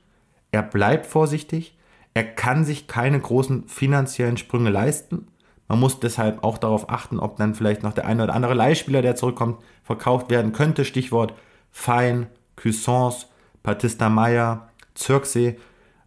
er 0.52 0.62
bleibt 0.62 1.06
vorsichtig, 1.06 1.76
er 2.14 2.24
kann 2.24 2.64
sich 2.64 2.86
keine 2.86 3.18
großen 3.18 3.66
finanziellen 3.66 4.36
Sprünge 4.36 4.70
leisten. 4.70 5.26
Man 5.68 5.80
muss 5.80 5.98
deshalb 5.98 6.44
auch 6.44 6.58
darauf 6.58 6.88
achten, 6.88 7.18
ob 7.18 7.36
dann 7.36 7.54
vielleicht 7.54 7.82
noch 7.82 7.92
der 7.92 8.06
eine 8.06 8.22
oder 8.22 8.34
andere 8.34 8.54
Leihspieler, 8.54 9.02
der 9.02 9.16
zurückkommt, 9.16 9.62
verkauft 9.82 10.30
werden 10.30 10.52
könnte. 10.52 10.84
Stichwort 10.84 11.34
Fein, 11.72 12.28
Cuisance, 12.54 13.26
Batista 13.64 14.08
Meyer, 14.08 14.68
Zirksee. 14.94 15.58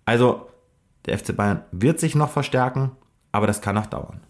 Also 0.05 0.48
der 1.05 1.17
FC 1.17 1.35
Bayern 1.35 1.63
wird 1.71 1.99
sich 1.99 2.15
noch 2.15 2.31
verstärken, 2.31 2.91
aber 3.31 3.47
das 3.47 3.61
kann 3.61 3.75
noch 3.75 3.85
dauern. 3.85 4.21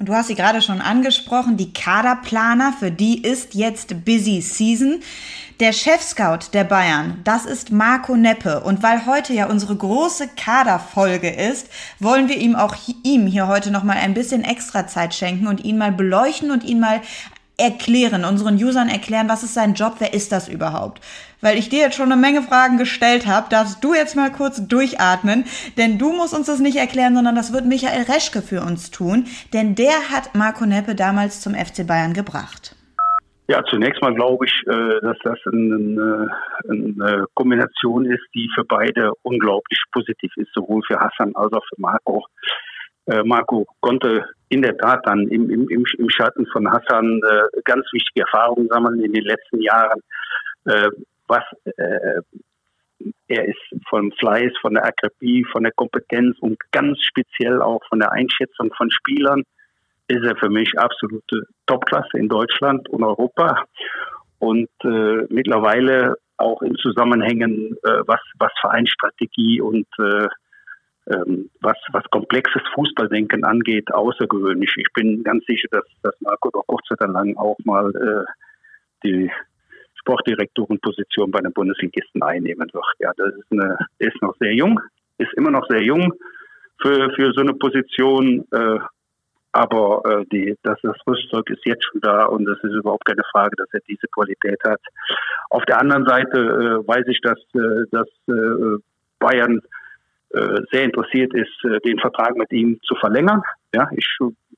Und 0.00 0.08
du 0.08 0.14
hast 0.14 0.28
sie 0.28 0.34
gerade 0.34 0.62
schon 0.62 0.80
angesprochen, 0.80 1.58
die 1.58 1.74
Kaderplaner, 1.74 2.72
für 2.72 2.90
die 2.90 3.22
ist 3.22 3.54
jetzt 3.54 4.06
Busy 4.06 4.40
Season. 4.40 5.00
Der 5.60 5.74
Chefscout 5.74 6.54
der 6.54 6.64
Bayern, 6.64 7.20
das 7.24 7.44
ist 7.44 7.70
Marco 7.70 8.16
Neppe. 8.16 8.60
Und 8.60 8.82
weil 8.82 9.04
heute 9.04 9.34
ja 9.34 9.44
unsere 9.44 9.76
große 9.76 10.28
Kaderfolge 10.28 11.28
ist, 11.28 11.68
wollen 11.98 12.30
wir 12.30 12.38
ihm 12.38 12.56
auch 12.56 12.76
ihm 13.04 13.26
hier 13.26 13.46
heute 13.46 13.70
nochmal 13.70 13.98
ein 13.98 14.14
bisschen 14.14 14.42
extra 14.42 14.86
Zeit 14.86 15.14
schenken 15.14 15.46
und 15.46 15.64
ihn 15.64 15.76
mal 15.76 15.92
beleuchten 15.92 16.50
und 16.50 16.64
ihn 16.64 16.80
mal 16.80 17.02
erklären, 17.60 18.24
unseren 18.24 18.54
Usern 18.54 18.88
erklären, 18.88 19.28
was 19.28 19.42
ist 19.42 19.54
sein 19.54 19.74
Job, 19.74 19.96
wer 19.98 20.14
ist 20.14 20.32
das 20.32 20.48
überhaupt? 20.48 21.00
Weil 21.40 21.58
ich 21.58 21.68
dir 21.68 21.80
jetzt 21.80 21.96
schon 21.96 22.10
eine 22.10 22.20
Menge 22.20 22.42
Fragen 22.42 22.78
gestellt 22.78 23.26
habe, 23.26 23.48
darfst 23.50 23.82
du 23.84 23.94
jetzt 23.94 24.16
mal 24.16 24.30
kurz 24.30 24.66
durchatmen, 24.66 25.44
denn 25.76 25.98
du 25.98 26.12
musst 26.12 26.34
uns 26.34 26.46
das 26.46 26.60
nicht 26.60 26.76
erklären, 26.76 27.14
sondern 27.14 27.34
das 27.34 27.52
wird 27.52 27.66
Michael 27.66 28.04
Reschke 28.04 28.42
für 28.42 28.62
uns 28.62 28.90
tun, 28.90 29.26
denn 29.52 29.74
der 29.74 30.10
hat 30.10 30.34
Marco 30.34 30.66
Neppe 30.66 30.94
damals 30.94 31.40
zum 31.40 31.54
FC 31.54 31.86
Bayern 31.86 32.14
gebracht. 32.14 32.76
Ja, 33.50 33.64
zunächst 33.64 34.00
mal 34.00 34.14
glaube 34.14 34.46
ich, 34.46 34.52
äh, 34.68 35.00
dass 35.02 35.18
das 35.24 35.38
eine, 35.52 36.30
eine, 36.68 37.24
Kombination 37.34 38.06
ist, 38.06 38.22
die 38.32 38.48
für 38.54 38.64
beide 38.64 39.10
unglaublich 39.22 39.82
positiv 39.90 40.30
ist, 40.36 40.52
sowohl 40.54 40.82
für 40.86 41.00
Hassan 41.00 41.34
als 41.34 41.52
auch 41.52 41.64
für 41.68 41.80
Marco. 41.80 42.24
Äh, 43.06 43.22
Marco 43.24 43.66
konnte 43.80 44.24
in 44.48 44.62
der 44.62 44.76
Tat 44.76 45.00
dann 45.04 45.28
im, 45.28 45.50
im, 45.50 45.68
im 45.68 46.10
Schatten 46.10 46.46
von 46.52 46.70
Hassan 46.70 47.20
äh, 47.22 47.60
ganz 47.64 47.86
wichtige 47.92 48.22
Erfahrungen 48.22 48.68
sammeln 48.68 49.02
in 49.02 49.12
den 49.12 49.24
letzten 49.24 49.60
Jahren. 49.60 50.00
Äh, 50.66 50.88
was 51.28 51.44
äh, 51.64 52.20
er 53.28 53.44
ist 53.46 53.60
vom 53.88 54.12
Fleiß, 54.12 54.52
von 54.60 54.74
der 54.74 54.84
Akribie, 54.84 55.44
von 55.52 55.62
der 55.62 55.72
Kompetenz 55.72 56.36
und 56.40 56.58
ganz 56.72 56.98
speziell 57.02 57.62
auch 57.62 57.80
von 57.88 58.00
der 58.00 58.12
Einschätzung 58.12 58.72
von 58.76 58.90
Spielern 58.90 59.44
ist 60.08 60.24
er 60.24 60.36
für 60.36 60.50
mich 60.50 60.76
absolute 60.76 61.44
Topklasse 61.66 62.18
in 62.18 62.28
Deutschland 62.28 62.88
und 62.88 63.04
Europa. 63.04 63.64
Und 64.40 64.68
äh, 64.82 65.26
mittlerweile 65.28 66.16
auch 66.36 66.62
in 66.62 66.74
Zusammenhängen, 66.76 67.76
äh, 67.84 68.00
was, 68.06 68.20
was 68.38 68.50
Vereinsstrategie 68.60 69.60
und 69.60 69.86
was, 71.06 71.76
was 71.92 72.04
komplexes 72.10 72.62
Fußballdenken 72.74 73.42
angeht, 73.44 73.92
außergewöhnlich. 73.92 74.72
Ich 74.76 74.92
bin 74.94 75.24
ganz 75.24 75.44
sicher, 75.46 75.66
dass, 75.70 75.84
dass 76.02 76.14
Marco 76.20 76.50
doch 76.50 76.64
kurz 76.66 76.88
oder 76.90 77.08
lang 77.08 77.36
auch 77.36 77.56
mal 77.64 77.90
äh, 77.96 78.24
die 79.02 79.30
Sportdirektorenposition 80.00 81.30
bei 81.30 81.40
den 81.40 81.52
Bundesligisten 81.52 82.22
einnehmen 82.22 82.68
wird. 82.72 82.84
Ja, 82.98 83.12
das 83.16 83.34
ist 83.34 83.50
eine, 83.50 83.76
ist 83.98 84.20
noch 84.22 84.36
sehr 84.38 84.54
jung, 84.54 84.80
ist 85.18 85.32
immer 85.34 85.50
noch 85.50 85.66
sehr 85.68 85.82
jung 85.82 86.12
für, 86.80 87.10
für 87.14 87.32
so 87.32 87.40
eine 87.40 87.54
Position. 87.54 88.46
Äh, 88.52 88.78
aber 89.52 90.02
äh, 90.04 90.24
die, 90.32 90.56
das, 90.62 90.78
das 90.82 90.96
Rüstzeug 91.06 91.50
ist 91.50 91.66
jetzt 91.66 91.84
schon 91.84 92.00
da 92.00 92.26
und 92.26 92.48
es 92.48 92.62
ist 92.62 92.72
überhaupt 92.72 93.04
keine 93.04 93.24
Frage, 93.32 93.56
dass 93.56 93.68
er 93.72 93.80
diese 93.88 94.06
Qualität 94.06 94.60
hat. 94.64 94.80
Auf 95.50 95.64
der 95.64 95.80
anderen 95.80 96.06
Seite 96.06 96.38
äh, 96.38 96.86
weiß 96.86 97.04
ich, 97.08 97.20
dass, 97.20 97.38
äh, 97.54 97.84
dass 97.90 98.08
äh, 98.28 98.78
Bayern 99.18 99.60
sehr 100.70 100.84
interessiert 100.84 101.34
ist, 101.34 101.64
äh, 101.64 101.80
den 101.80 101.98
Vertrag 101.98 102.36
mit 102.36 102.52
ihm 102.52 102.78
zu 102.82 102.94
verlängern. 102.96 103.42
Ja, 103.74 103.88
ich 103.96 104.06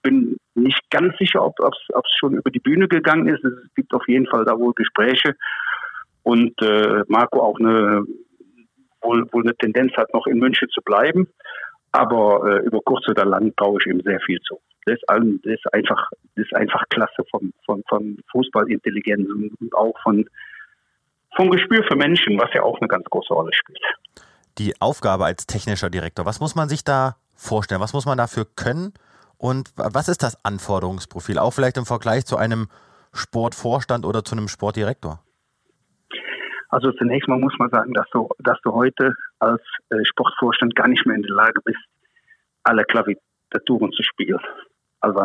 bin 0.03 0.37
nicht 0.55 0.91
ganz 0.91 1.17
sicher, 1.19 1.45
ob 1.45 1.55
es 1.61 2.17
schon 2.19 2.35
über 2.35 2.51
die 2.51 2.61
Bühne 2.61 2.89
gegangen 2.89 3.29
ist. 3.29 3.45
Es 3.45 3.75
gibt 3.75 3.95
auf 3.95 4.07
jeden 4.09 4.27
Fall 4.27 4.45
da 4.45 4.59
wohl 4.59 4.73
Gespräche 4.75 5.35
und 6.23 6.61
äh, 6.61 7.05
Marco 7.09 7.41
auch 7.41 7.59
eine 7.59 8.05
wohl, 9.03 9.27
wohl 9.33 9.43
eine 9.43 9.57
Tendenz 9.57 9.93
hat, 9.97 10.13
noch 10.15 10.27
in 10.27 10.39
München 10.39 10.69
zu 10.71 10.81
bleiben. 10.83 11.29
Aber 11.93 12.47
äh, 12.47 12.65
über 12.65 12.81
kurz 12.85 13.07
oder 13.09 13.25
lang 13.25 13.55
traue 13.57 13.79
ich 13.81 13.87
ihm 13.87 14.01
sehr 14.01 14.21
viel 14.21 14.41
zu. 14.41 14.59
Das 14.87 14.97
ist, 14.97 15.05
das 15.09 15.53
ist 15.53 15.75
einfach, 15.75 16.09
das 16.35 16.47
ist 16.47 16.55
einfach 16.57 16.83
klasse 16.89 17.23
von, 17.31 17.53
von, 17.65 17.83
von 17.89 18.19
Fußballintelligenz 18.31 19.29
und 19.29 19.75
auch 19.75 19.95
von, 20.03 20.25
vom 21.37 21.51
Gespür 21.51 21.85
für 21.85 21.97
Menschen, 21.97 22.39
was 22.39 22.53
ja 22.55 22.63
auch 22.63 22.81
eine 22.81 22.89
ganz 22.89 23.05
große 23.05 23.33
Rolle 23.33 23.53
spielt. 23.53 23.83
Die 24.59 24.81
Aufgabe 24.81 25.25
als 25.25 25.47
technischer 25.47 25.91
Direktor, 25.91 26.27
was 26.27 26.41
muss 26.41 26.55
man 26.55 26.69
sich 26.69 26.85
da 26.85 27.17
vorstellen? 27.35 27.81
Was 27.81 27.93
muss 27.93 28.07
man 28.07 28.19
dafür 28.19 28.47
können? 28.57 28.93
Und 29.39 29.73
was 29.77 30.09
ist 30.09 30.23
das 30.23 30.45
Anforderungsprofil? 30.45 31.39
Auch 31.39 31.53
vielleicht 31.53 31.77
im 31.77 31.87
Vergleich 31.87 32.27
zu 32.27 32.37
einem 32.37 32.69
Sportvorstand 33.13 34.05
oder 34.05 34.25
zu 34.25 34.37
einem 34.37 34.49
Sportdirektor? 34.49 35.21
Also 36.69 36.91
zunächst 36.93 37.29
mal 37.29 37.39
muss 37.39 37.55
man 37.59 37.69
sagen, 37.71 37.93
dass 37.93 38.07
du, 38.13 38.29
dass 38.39 38.59
du 38.63 38.73
heute 38.73 39.15
als 39.41 39.61
äh, 39.91 39.97
Sportvorstand 40.05 40.75
gar 40.75 40.89
nicht 40.89 41.05
mehr 41.05 41.17
in 41.17 41.23
der 41.23 41.35
Lage 41.35 41.61
bist, 41.65 41.81
alle 42.63 42.85
Klaviaturen 42.85 43.93
zu 43.93 44.03
spielen. 44.03 44.41
Also 45.01 45.21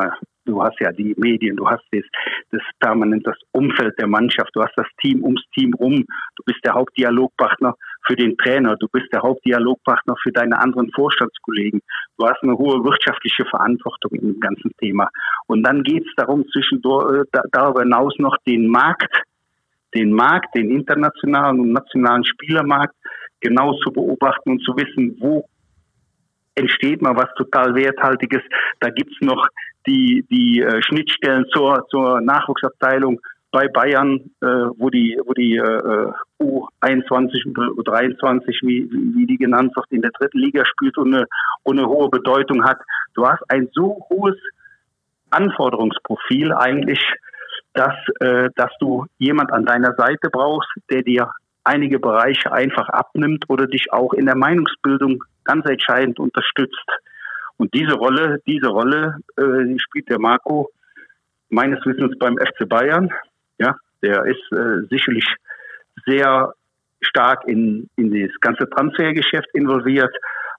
du 0.46 0.62
hast 0.62 0.80
ja 0.80 0.92
die 0.92 1.14
Medien, 1.18 1.56
du 1.56 1.70
hast 1.70 1.84
das, 1.92 2.04
das 2.52 2.62
permanent 2.80 3.26
das 3.26 3.38
Umfeld 3.52 3.98
der 4.00 4.08
Mannschaft, 4.08 4.50
du 4.56 4.62
hast 4.64 4.74
das 4.76 4.88
Team 5.00 5.24
ums 5.24 5.44
Team 5.54 5.74
rum, 5.76 6.04
du 6.36 6.44
bist 6.46 6.60
der 6.66 6.74
Hauptdialogpartner 6.74 7.76
für 8.08 8.16
den 8.16 8.38
Trainer, 8.38 8.76
du 8.78 8.88
bist 8.88 9.12
der 9.12 9.22
Hauptdialogpartner 9.22 10.16
für 10.24 10.32
deine 10.32 10.60
anderen 10.60 10.89
Vorstandskollegen, 10.93 11.82
du 12.18 12.26
hast 12.26 12.41
eine 12.41 12.58
hohe 12.58 12.84
wirtschaftliche 12.84 13.45
Verantwortung 13.45 14.12
dem 14.12 14.39
ganzen 14.39 14.72
Thema. 14.80 15.10
Und 15.47 15.64
dann 15.64 15.84
geht 15.84 16.05
es 16.05 16.14
darum, 16.16 16.45
zwischendurch 16.51 17.28
äh, 17.34 17.39
darüber 17.51 17.82
hinaus 17.82 18.14
noch 18.18 18.38
den 18.45 18.68
Markt 18.68 19.14
den 19.95 20.12
Markt, 20.12 20.55
den 20.55 20.70
internationalen 20.70 21.60
und 21.60 21.72
nationalen 21.72 22.24
Spielermarkt 22.24 22.95
genau 23.39 23.74
zu 23.80 23.91
beobachten 23.91 24.51
und 24.51 24.64
zu 24.64 24.76
wissen, 24.76 25.18
wo 25.20 25.47
entsteht 26.55 27.01
mal 27.01 27.16
was 27.16 27.30
total 27.36 27.76
Werthaltiges. 27.76 28.41
Da 28.80 28.89
gibt's 28.89 29.18
noch 29.22 29.47
die, 29.86 30.26
die 30.30 30.62
äh, 30.62 30.82
Schnittstellen 30.82 31.45
zur, 31.53 31.86
zur 31.89 32.20
Nachwuchsabteilung 32.22 33.20
bei 33.52 33.68
Bayern, 33.68 34.32
äh, 34.41 34.45
wo 34.78 34.89
die, 34.89 35.20
wo 35.26 35.34
die 35.34 35.56
äh, 35.56 36.12
U21 36.39 37.58
oder 37.58 37.93
U23, 37.93 38.45
wie, 38.62 38.89
wie 38.91 39.26
die 39.26 39.38
genannt 39.38 39.76
wird, 39.76 39.86
in 39.89 40.02
der 40.02 40.12
dritten 40.12 40.39
Liga 40.39 40.64
spielt 40.66 40.98
und 40.98 41.14
eine, 41.14 41.26
und 41.64 41.80
eine 41.80 41.88
hohe 41.88 42.10
Bedeutung 42.10 42.64
hat. 42.64 42.78
Du 43.14 43.26
hast 43.26 43.41
ein 43.50 43.70
so 43.74 44.06
hohes 44.10 44.36
Anforderungsprofil 45.30 46.54
eigentlich 46.54 47.02
dass, 47.78 47.95
äh, 48.20 48.50
dass 48.56 48.72
du 48.80 49.06
jemand 49.20 49.54
an 49.54 49.66
deiner 49.66 49.93
Seite 49.95 50.30
brauchst, 50.32 50.70
der 50.89 51.04
dir 51.04 51.32
einige 51.64 52.00
Bereiche 52.00 52.52
einfach 52.52 52.89
abnimmt 52.89 53.45
oder 53.50 53.68
dich 53.68 53.91
auch 53.91 54.14
in 54.14 54.26
der 54.26 54.36
Meinungsbildung 54.36 55.24
ganz 55.43 55.66
entscheidend 55.70 56.20
unterstützt. 56.20 56.89
Und 57.58 57.74
diese 57.74 57.93
Rolle, 57.93 58.39
diese 58.48 58.68
Rolle 58.68 59.18
äh, 59.38 59.78
spielt 59.80 60.10
der 60.10 60.20
Marco 60.20 60.70
meines 61.50 61.86
Wissens 61.86 62.18
beim 62.18 62.38
FC 62.38 62.68
Bayern. 62.68 63.12
Der 64.04 64.26
ist 64.26 64.52
äh, 64.52 64.88
sicherlich 64.89 65.26
sehr 66.06 66.54
stark 67.02 67.48
in, 67.48 67.89
in 67.95 68.12
das 68.12 68.39
ganze 68.41 68.70
Transfergeschäft 68.70 69.48
involviert, 69.54 70.16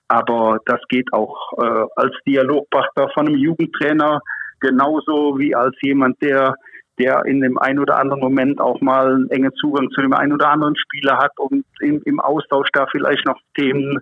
aber 0.09 0.59
das 0.67 0.81
geht 0.89 1.13
auch 1.13 1.53
äh, 1.59 1.87
als 1.97 2.15
Dialogpartner 2.27 3.11
von 3.15 3.27
einem 3.27 3.37
Jugendtrainer 3.37 4.21
genauso 4.61 5.39
wie 5.39 5.55
als 5.55 5.77
jemand, 5.83 6.21
der 6.23 6.55
der 6.99 7.25
in 7.27 7.41
dem 7.41 7.59
einen 7.59 7.79
oder 7.79 7.99
anderen 7.99 8.21
Moment 8.21 8.61
auch 8.61 8.81
mal 8.81 9.15
einen 9.15 9.31
engen 9.31 9.55
Zugang 9.55 9.91
zu 9.91 10.03
dem 10.03 10.13
einen 10.13 10.33
oder 10.33 10.51
anderen 10.51 10.77
Spieler 10.77 11.19
hat 11.19 11.33
und 11.39 11.65
im, 11.81 12.03
im 12.05 12.21
Austausch 12.21 12.69
da 12.73 12.87
vielleicht 12.91 13.25
noch 13.27 13.41
Themen, 13.57 14.01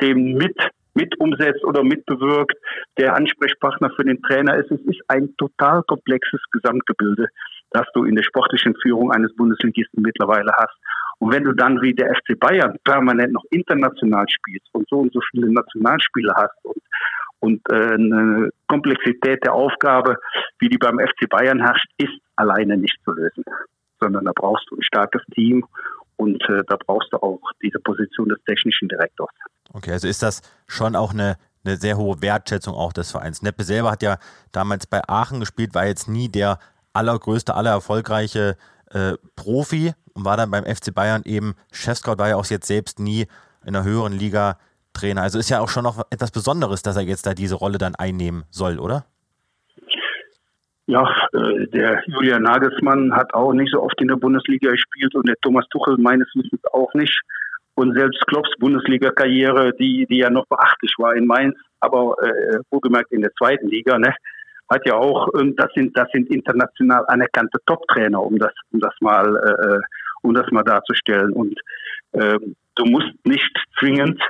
Themen 0.00 0.34
mit, 0.34 0.56
mit 0.94 1.18
umsetzt 1.20 1.64
oder 1.64 1.84
mitbewirkt, 1.84 2.56
der 2.96 3.14
Ansprechpartner 3.14 3.90
für 3.96 4.04
den 4.04 4.22
Trainer 4.22 4.56
ist. 4.56 4.70
Es 4.70 4.80
ist 4.80 5.00
ein 5.08 5.34
total 5.36 5.82
komplexes 5.82 6.40
Gesamtgebilde, 6.50 7.28
das 7.70 7.86
du 7.94 8.04
in 8.04 8.14
der 8.14 8.22
sportlichen 8.22 8.74
Führung 8.82 9.12
eines 9.12 9.34
Bundesligisten 9.36 10.02
mittlerweile 10.02 10.52
hast. 10.56 10.76
Und 11.18 11.32
wenn 11.32 11.44
du 11.44 11.52
dann 11.52 11.80
wie 11.82 11.94
der 11.94 12.14
FC 12.14 12.38
Bayern 12.38 12.76
permanent 12.84 13.32
noch 13.32 13.44
international 13.50 14.26
spielst 14.28 14.68
und 14.72 14.88
so 14.88 15.00
und 15.00 15.12
so 15.12 15.20
viele 15.30 15.52
Nationalspieler 15.52 16.34
hast 16.36 16.64
und 16.64 16.78
und 17.40 17.60
äh, 17.70 17.94
eine 17.94 18.50
Komplexität 18.66 19.44
der 19.44 19.54
Aufgabe, 19.54 20.16
wie 20.58 20.68
die 20.68 20.78
beim 20.78 20.98
FC 20.98 21.28
Bayern 21.28 21.60
herrscht, 21.60 21.88
ist 21.98 22.18
alleine 22.36 22.76
nicht 22.76 22.98
zu 23.04 23.12
lösen, 23.12 23.44
sondern 24.00 24.24
da 24.24 24.32
brauchst 24.34 24.66
du 24.70 24.76
ein 24.76 24.82
starkes 24.82 25.22
Team 25.34 25.64
und 26.16 26.42
äh, 26.48 26.62
da 26.66 26.76
brauchst 26.76 27.12
du 27.12 27.18
auch 27.18 27.40
diese 27.62 27.78
Position 27.78 28.28
des 28.28 28.38
technischen 28.44 28.88
Direktors. 28.88 29.30
Okay, 29.72 29.92
also 29.92 30.08
ist 30.08 30.22
das 30.22 30.42
schon 30.66 30.96
auch 30.96 31.12
eine, 31.12 31.36
eine 31.64 31.76
sehr 31.76 31.96
hohe 31.96 32.20
Wertschätzung 32.20 32.74
auch 32.74 32.92
des 32.92 33.12
Vereins. 33.12 33.42
Neppe 33.42 33.62
selber 33.62 33.92
hat 33.92 34.02
ja 34.02 34.18
damals 34.50 34.86
bei 34.86 35.00
Aachen 35.06 35.40
gespielt, 35.40 35.74
war 35.74 35.86
jetzt 35.86 36.08
nie 36.08 36.28
der 36.28 36.58
allergrößte, 36.98 37.54
aller 37.54 37.70
erfolgreiche 37.70 38.56
äh, 38.90 39.14
Profi 39.36 39.92
und 40.14 40.24
war 40.24 40.36
dann 40.36 40.50
beim 40.50 40.64
FC 40.64 40.94
Bayern 40.94 41.22
eben 41.24 41.54
Chefscout, 41.72 42.18
war 42.18 42.28
ja 42.28 42.36
auch 42.36 42.46
jetzt 42.46 42.66
selbst 42.66 42.98
nie 42.98 43.26
in 43.64 43.74
einer 43.74 43.84
höheren 43.84 44.12
Liga 44.12 44.58
Trainer. 44.92 45.22
Also 45.22 45.38
ist 45.38 45.50
ja 45.50 45.60
auch 45.60 45.68
schon 45.68 45.84
noch 45.84 46.02
etwas 46.10 46.30
Besonderes, 46.30 46.82
dass 46.82 46.96
er 46.96 47.02
jetzt 47.02 47.26
da 47.26 47.34
diese 47.34 47.54
Rolle 47.54 47.78
dann 47.78 47.94
einnehmen 47.94 48.44
soll, 48.50 48.78
oder? 48.78 49.04
Ja, 50.86 51.04
äh, 51.34 51.66
der 51.68 52.02
Julian 52.06 52.42
Nagelsmann 52.42 53.14
hat 53.14 53.34
auch 53.34 53.52
nicht 53.52 53.72
so 53.72 53.82
oft 53.82 54.00
in 54.00 54.08
der 54.08 54.16
Bundesliga 54.16 54.70
gespielt 54.70 55.14
und 55.14 55.28
der 55.28 55.36
Thomas 55.42 55.66
Tuchel 55.68 55.98
meines 55.98 56.28
Wissens 56.34 56.64
auch 56.72 56.92
nicht. 56.94 57.20
Und 57.74 57.96
selbst 57.96 58.26
Klopps 58.26 58.50
Bundesliga-Karriere, 58.58 59.72
die, 59.78 60.06
die 60.10 60.18
ja 60.18 60.30
noch 60.30 60.46
beachtlich 60.46 60.94
war 60.98 61.14
in 61.14 61.26
Mainz, 61.26 61.56
aber 61.80 62.16
äh, 62.22 62.58
wohlgemerkt 62.70 63.12
in 63.12 63.20
der 63.20 63.32
zweiten 63.34 63.68
Liga, 63.68 63.98
ne, 63.98 64.14
hat 64.70 64.86
ja 64.86 64.94
auch, 64.94 65.28
das 65.56 65.72
sind, 65.74 65.96
das 65.96 66.08
sind 66.12 66.30
international 66.30 67.04
anerkannte 67.08 67.58
Top-Trainer, 67.66 68.22
um 68.22 68.38
das, 68.38 68.52
um 68.72 68.80
das 68.80 68.94
mal, 69.00 69.24
äh, 69.36 69.80
um 70.22 70.34
das 70.34 70.50
mal 70.50 70.62
darzustellen. 70.62 71.32
Und 71.32 71.58
äh, 72.12 72.38
du 72.74 72.84
musst 72.84 73.12
nicht 73.24 73.56
zwingend 73.78 74.22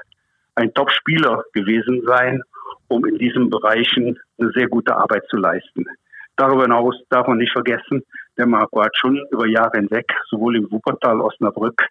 ein 0.54 0.72
Top-Spieler 0.74 1.44
gewesen 1.52 2.02
sein, 2.06 2.42
um 2.88 3.04
in 3.04 3.18
diesen 3.18 3.50
Bereichen 3.50 4.18
eine 4.38 4.50
sehr 4.52 4.68
gute 4.68 4.96
Arbeit 4.96 5.24
zu 5.28 5.36
leisten. 5.36 5.84
Darüber 6.36 6.62
hinaus 6.62 6.94
darf 7.10 7.26
man 7.26 7.38
nicht 7.38 7.52
vergessen, 7.52 8.02
der 8.36 8.46
Marco 8.46 8.82
hat 8.82 8.96
schon 8.96 9.20
über 9.32 9.46
Jahre 9.46 9.78
hinweg 9.78 10.06
sowohl 10.30 10.56
im 10.56 10.70
Wuppertal, 10.70 11.20
Osnabrück, 11.20 11.84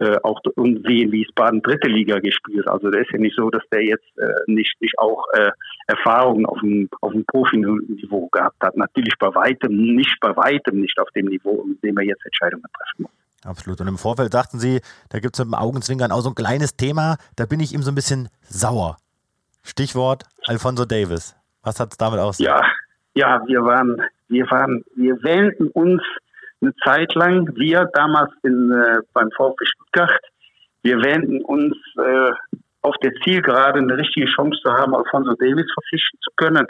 äh, 0.00 0.16
auch 0.24 0.40
und 0.56 0.86
wie 0.86 1.02
in 1.02 1.12
Wiesbaden 1.12 1.62
dritte 1.62 1.88
Liga 1.88 2.18
gespielt. 2.18 2.68
Also 2.68 2.90
der 2.90 3.02
ist 3.02 3.12
ja 3.12 3.18
nicht 3.18 3.36
so, 3.36 3.48
dass 3.48 3.62
der 3.72 3.84
jetzt 3.84 4.18
äh, 4.18 4.28
nicht, 4.46 4.74
nicht 4.80 4.98
auch 4.98 5.24
äh, 5.34 5.50
Erfahrungen 5.86 6.46
auf 6.46 6.58
dem, 6.60 6.88
auf 7.00 7.12
dem 7.12 7.24
Profiniveau 7.26 8.28
gehabt 8.32 8.60
hat. 8.60 8.76
Natürlich 8.76 9.14
bei 9.18 9.34
weitem, 9.34 9.76
nicht 9.76 10.18
bei 10.20 10.36
weitem 10.36 10.80
nicht 10.80 10.98
auf 11.00 11.08
dem 11.14 11.26
Niveau, 11.26 11.62
in 11.64 11.78
dem 11.82 11.96
er 11.98 12.04
jetzt 12.04 12.24
Entscheidungen 12.24 12.64
treffen 12.76 13.02
muss. 13.02 13.10
Absolut. 13.44 13.80
Und 13.80 13.88
im 13.88 13.98
Vorfeld 13.98 14.32
sagten 14.32 14.58
Sie, 14.58 14.80
da 15.10 15.20
gibt 15.20 15.36
es 15.36 15.44
mit 15.44 15.52
dem 15.52 15.54
Augenzwinkern 15.54 16.10
auch 16.10 16.20
so 16.20 16.30
ein 16.30 16.34
kleines 16.34 16.76
Thema, 16.76 17.16
da 17.36 17.46
bin 17.46 17.60
ich 17.60 17.72
ihm 17.72 17.82
so 17.82 17.92
ein 17.92 17.94
bisschen 17.94 18.28
sauer. 18.42 18.96
Stichwort 19.62 20.24
Alfonso 20.46 20.84
Davis. 20.84 21.36
Was 21.62 21.78
hat 21.80 21.92
es 21.92 21.98
damit 21.98 22.20
aus? 22.20 22.38
Ja, 22.38 22.60
ja, 23.14 23.42
wir 23.46 23.64
waren, 23.64 24.00
wir 24.28 24.50
waren, 24.50 24.84
wir 24.94 25.22
wählten 25.22 25.68
uns 25.68 26.02
eine 26.60 26.74
Zeit 26.84 27.14
lang, 27.14 27.48
wir 27.56 27.88
damals 27.92 28.32
in, 28.42 28.72
äh, 28.72 28.98
beim 29.12 29.30
VfB 29.36 29.64
Stuttgart, 29.64 30.10
wir 30.82 30.98
wählten 31.02 31.42
uns 31.42 31.76
äh, 31.98 32.32
auf 32.86 32.96
der 33.02 33.12
Zielgerade 33.24 33.80
eine 33.80 33.96
richtige 33.96 34.26
Chance 34.26 34.58
zu 34.62 34.72
haben, 34.72 34.94
Alfonso 34.94 35.34
Davis 35.34 35.66
verpflichten 35.74 36.20
zu 36.22 36.30
können. 36.36 36.66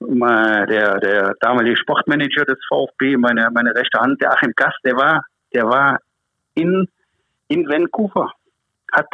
Der, 0.00 0.98
der 0.98 1.34
damalige 1.40 1.76
Sportmanager 1.76 2.44
des 2.44 2.58
VfB, 2.68 3.16
meine, 3.16 3.48
meine 3.52 3.72
rechte 3.74 4.00
Hand, 4.00 4.20
der 4.20 4.32
Achim 4.32 4.52
Gast, 4.56 4.78
der 4.84 4.96
war, 4.96 5.24
der 5.54 5.64
war 5.64 6.00
in, 6.54 6.88
in 7.48 7.68
Vancouver, 7.68 8.32
hat 8.92 9.06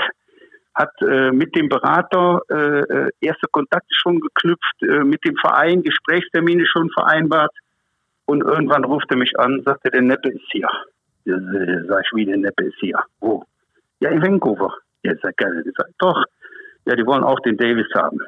hat 0.75 0.93
äh, 1.03 1.33
mit 1.33 1.57
dem 1.57 1.69
Berater 1.69 2.41
äh, 2.49 2.79
äh, 2.79 3.11
erste 3.21 3.49
Kontakte 3.51 3.89
schon 3.91 4.21
geknüpft, 4.21 4.83
äh, 4.83 5.03
mit 5.03 5.25
dem 5.25 5.37
Verein 5.37 5.83
Gesprächstermine 5.83 6.65
schon 6.67 6.89
vereinbart. 6.91 7.51
Und 8.27 8.43
irgendwann 8.43 8.85
ruft 8.85 9.11
er 9.11 9.17
mich 9.17 9.37
an, 9.41 9.61
sagte, 9.65 9.91
der 9.91 10.03
Neppe 10.03 10.29
ist 10.29 10.47
hier. 10.53 10.69
Ja, 11.25 11.37
sag 11.89 12.05
ich, 12.05 12.11
wie 12.15 12.27
der 12.27 12.37
Neppe 12.37 12.67
ist 12.67 12.79
hier? 12.79 13.03
Wo? 13.19 13.45
Ja, 13.99 14.11
in 14.11 14.23
Vancouver. 14.23 14.73
Ja, 15.03 15.13
sag 15.23 15.37
geil. 15.37 15.65
Ich 15.67 15.75
sag, 15.77 15.89
doch. 15.99 16.25
Ja, 16.87 16.97
die 16.97 17.07
wollen 17.07 17.25
auch 17.25 17.41
den 17.41 17.57
Davis 17.57 17.89
haben. 17.95 18.19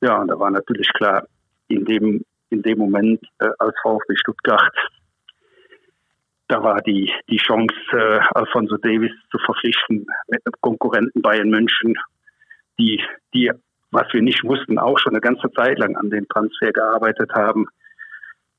Ja, 0.00 0.20
und 0.20 0.28
da 0.28 0.38
war 0.38 0.50
natürlich 0.50 0.92
klar, 0.92 1.26
in 1.68 1.84
dem, 1.84 2.24
in 2.50 2.62
dem 2.62 2.78
Moment 2.78 3.22
äh, 3.38 3.48
als 3.58 3.74
VfB 3.82 4.16
Stuttgart 4.16 4.74
da 6.48 6.62
war 6.62 6.80
die, 6.82 7.12
die 7.28 7.38
Chance, 7.38 7.74
äh, 7.92 8.20
Alfonso 8.34 8.76
Davis 8.76 9.12
zu 9.30 9.38
verpflichten 9.38 10.06
mit 10.28 10.40
einem 10.44 10.54
Konkurrenten 10.60 11.22
Bayern 11.22 11.50
München, 11.50 11.96
die, 12.78 13.02
die, 13.34 13.50
was 13.90 14.06
wir 14.12 14.22
nicht 14.22 14.44
wussten, 14.44 14.78
auch 14.78 14.98
schon 14.98 15.12
eine 15.12 15.20
ganze 15.20 15.50
Zeit 15.52 15.78
lang 15.78 15.96
an 15.96 16.10
dem 16.10 16.28
Transfer 16.28 16.72
gearbeitet 16.72 17.32
haben. 17.34 17.66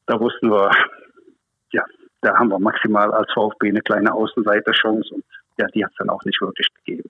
Da 0.05 0.19
wussten 0.19 0.49
wir, 0.51 0.69
ja, 1.71 1.83
da 2.21 2.37
haben 2.37 2.49
wir 2.49 2.59
maximal 2.59 3.11
als 3.13 3.31
VfB 3.33 3.69
eine 3.69 3.81
kleine 3.81 4.13
Außenseiterchance 4.13 5.13
und 5.13 5.23
ja, 5.57 5.67
die 5.67 5.83
hat 5.83 5.91
es 5.91 5.97
dann 5.97 6.09
auch 6.09 6.23
nicht 6.23 6.41
wirklich 6.41 6.67
gegeben. 6.83 7.09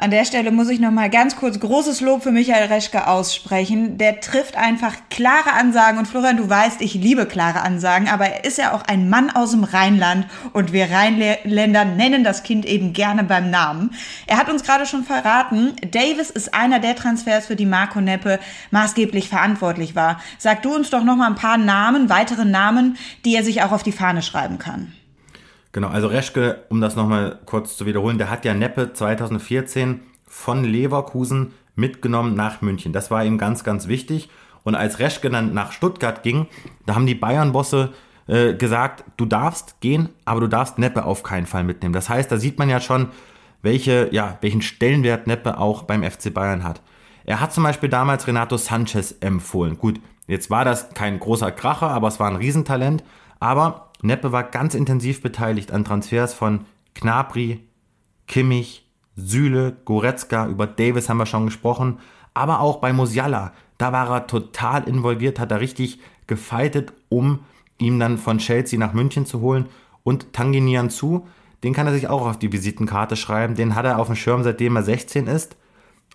An 0.00 0.12
der 0.12 0.24
Stelle 0.24 0.52
muss 0.52 0.68
ich 0.68 0.78
noch 0.78 0.92
mal 0.92 1.10
ganz 1.10 1.34
kurz 1.34 1.58
großes 1.58 2.00
Lob 2.02 2.22
für 2.22 2.30
Michael 2.30 2.68
Reschke 2.68 3.08
aussprechen. 3.08 3.98
Der 3.98 4.20
trifft 4.20 4.56
einfach 4.56 4.94
klare 5.10 5.54
Ansagen 5.54 5.98
und 5.98 6.06
Florian, 6.06 6.36
du 6.36 6.48
weißt, 6.48 6.80
ich 6.82 6.94
liebe 6.94 7.26
klare 7.26 7.62
Ansagen, 7.62 8.06
aber 8.06 8.26
er 8.26 8.44
ist 8.44 8.58
ja 8.58 8.74
auch 8.74 8.82
ein 8.82 9.10
Mann 9.10 9.28
aus 9.28 9.50
dem 9.50 9.64
Rheinland 9.64 10.28
und 10.52 10.72
wir 10.72 10.88
Rheinländer 10.88 11.84
nennen 11.84 12.22
das 12.22 12.44
Kind 12.44 12.64
eben 12.64 12.92
gerne 12.92 13.24
beim 13.24 13.50
Namen. 13.50 13.90
Er 14.28 14.36
hat 14.36 14.48
uns 14.48 14.62
gerade 14.62 14.86
schon 14.86 15.02
verraten, 15.02 15.74
Davis 15.90 16.30
ist 16.30 16.54
einer 16.54 16.78
der 16.78 16.94
Transfers, 16.94 17.48
für 17.48 17.56
die 17.56 17.66
Marco 17.66 18.00
Neppe 18.00 18.38
maßgeblich 18.70 19.28
verantwortlich 19.28 19.96
war. 19.96 20.20
Sag 20.38 20.62
du 20.62 20.76
uns 20.76 20.90
doch 20.90 21.02
noch 21.02 21.16
mal 21.16 21.26
ein 21.26 21.34
paar 21.34 21.58
Namen, 21.58 22.08
weitere 22.08 22.44
Namen, 22.44 22.96
die 23.24 23.34
er 23.34 23.42
sich 23.42 23.64
auch 23.64 23.72
auf 23.72 23.82
die 23.82 23.90
Fahne 23.90 24.22
schreiben 24.22 24.58
kann. 24.58 24.92
Genau, 25.72 25.88
also 25.88 26.06
Reschke, 26.08 26.64
um 26.70 26.80
das 26.80 26.96
nochmal 26.96 27.38
kurz 27.44 27.76
zu 27.76 27.86
wiederholen, 27.86 28.18
der 28.18 28.30
hat 28.30 28.44
ja 28.44 28.54
Neppe 28.54 28.92
2014 28.92 30.00
von 30.26 30.64
Leverkusen 30.64 31.52
mitgenommen 31.74 32.34
nach 32.34 32.62
München. 32.62 32.92
Das 32.92 33.10
war 33.10 33.24
ihm 33.24 33.38
ganz, 33.38 33.64
ganz 33.64 33.86
wichtig. 33.88 34.28
Und 34.64 34.74
als 34.74 34.98
Reschke 34.98 35.30
dann 35.30 35.54
nach 35.54 35.72
Stuttgart 35.72 36.22
ging, 36.22 36.46
da 36.86 36.94
haben 36.94 37.06
die 37.06 37.14
Bayern-Bosse 37.14 37.90
äh, 38.26 38.54
gesagt, 38.54 39.04
du 39.16 39.24
darfst 39.24 39.80
gehen, 39.80 40.10
aber 40.24 40.40
du 40.40 40.48
darfst 40.48 40.78
Neppe 40.78 41.04
auf 41.04 41.22
keinen 41.22 41.46
Fall 41.46 41.64
mitnehmen. 41.64 41.94
Das 41.94 42.08
heißt, 42.08 42.30
da 42.30 42.38
sieht 42.38 42.58
man 42.58 42.68
ja 42.68 42.80
schon, 42.80 43.08
welche, 43.62 44.08
ja, 44.12 44.38
welchen 44.40 44.62
Stellenwert 44.62 45.26
Neppe 45.26 45.58
auch 45.58 45.82
beim 45.82 46.02
FC 46.02 46.32
Bayern 46.32 46.64
hat. 46.64 46.82
Er 47.24 47.40
hat 47.40 47.52
zum 47.52 47.64
Beispiel 47.64 47.88
damals 47.88 48.26
Renato 48.26 48.56
Sanchez 48.56 49.14
empfohlen. 49.20 49.78
Gut, 49.78 50.00
jetzt 50.26 50.50
war 50.50 50.64
das 50.64 50.90
kein 50.94 51.20
großer 51.20 51.52
Kracher, 51.52 51.90
aber 51.90 52.08
es 52.08 52.20
war 52.20 52.28
ein 52.28 52.36
Riesentalent. 52.36 53.04
Aber 53.40 53.87
Neppe 54.02 54.32
war 54.32 54.44
ganz 54.44 54.74
intensiv 54.74 55.22
beteiligt 55.22 55.72
an 55.72 55.84
Transfers 55.84 56.34
von 56.34 56.66
Knapri, 56.94 57.60
Kimmich, 58.26 58.86
Süle, 59.16 59.76
Goretzka, 59.84 60.46
über 60.46 60.66
Davis 60.66 61.08
haben 61.08 61.18
wir 61.18 61.26
schon 61.26 61.46
gesprochen, 61.46 61.98
aber 62.34 62.60
auch 62.60 62.76
bei 62.76 62.92
Musiala. 62.92 63.52
Da 63.78 63.92
war 63.92 64.10
er 64.10 64.26
total 64.26 64.84
involviert, 64.84 65.40
hat 65.40 65.50
er 65.50 65.60
richtig 65.60 66.00
gefeitet, 66.26 66.92
um 67.08 67.40
ihn 67.78 67.98
dann 67.98 68.18
von 68.18 68.38
Chelsea 68.38 68.78
nach 68.78 68.92
München 68.92 69.26
zu 69.26 69.40
holen. 69.40 69.66
Und 70.04 70.32
Tanginian 70.32 70.90
zu, 70.90 71.26
den 71.64 71.74
kann 71.74 71.86
er 71.86 71.92
sich 71.92 72.08
auch 72.08 72.26
auf 72.26 72.38
die 72.38 72.52
Visitenkarte 72.52 73.16
schreiben. 73.16 73.54
Den 73.54 73.74
hat 73.74 73.84
er 73.84 73.98
auf 73.98 74.06
dem 74.06 74.16
Schirm, 74.16 74.42
seitdem 74.42 74.76
er 74.76 74.82
16 74.82 75.26
ist. 75.26 75.56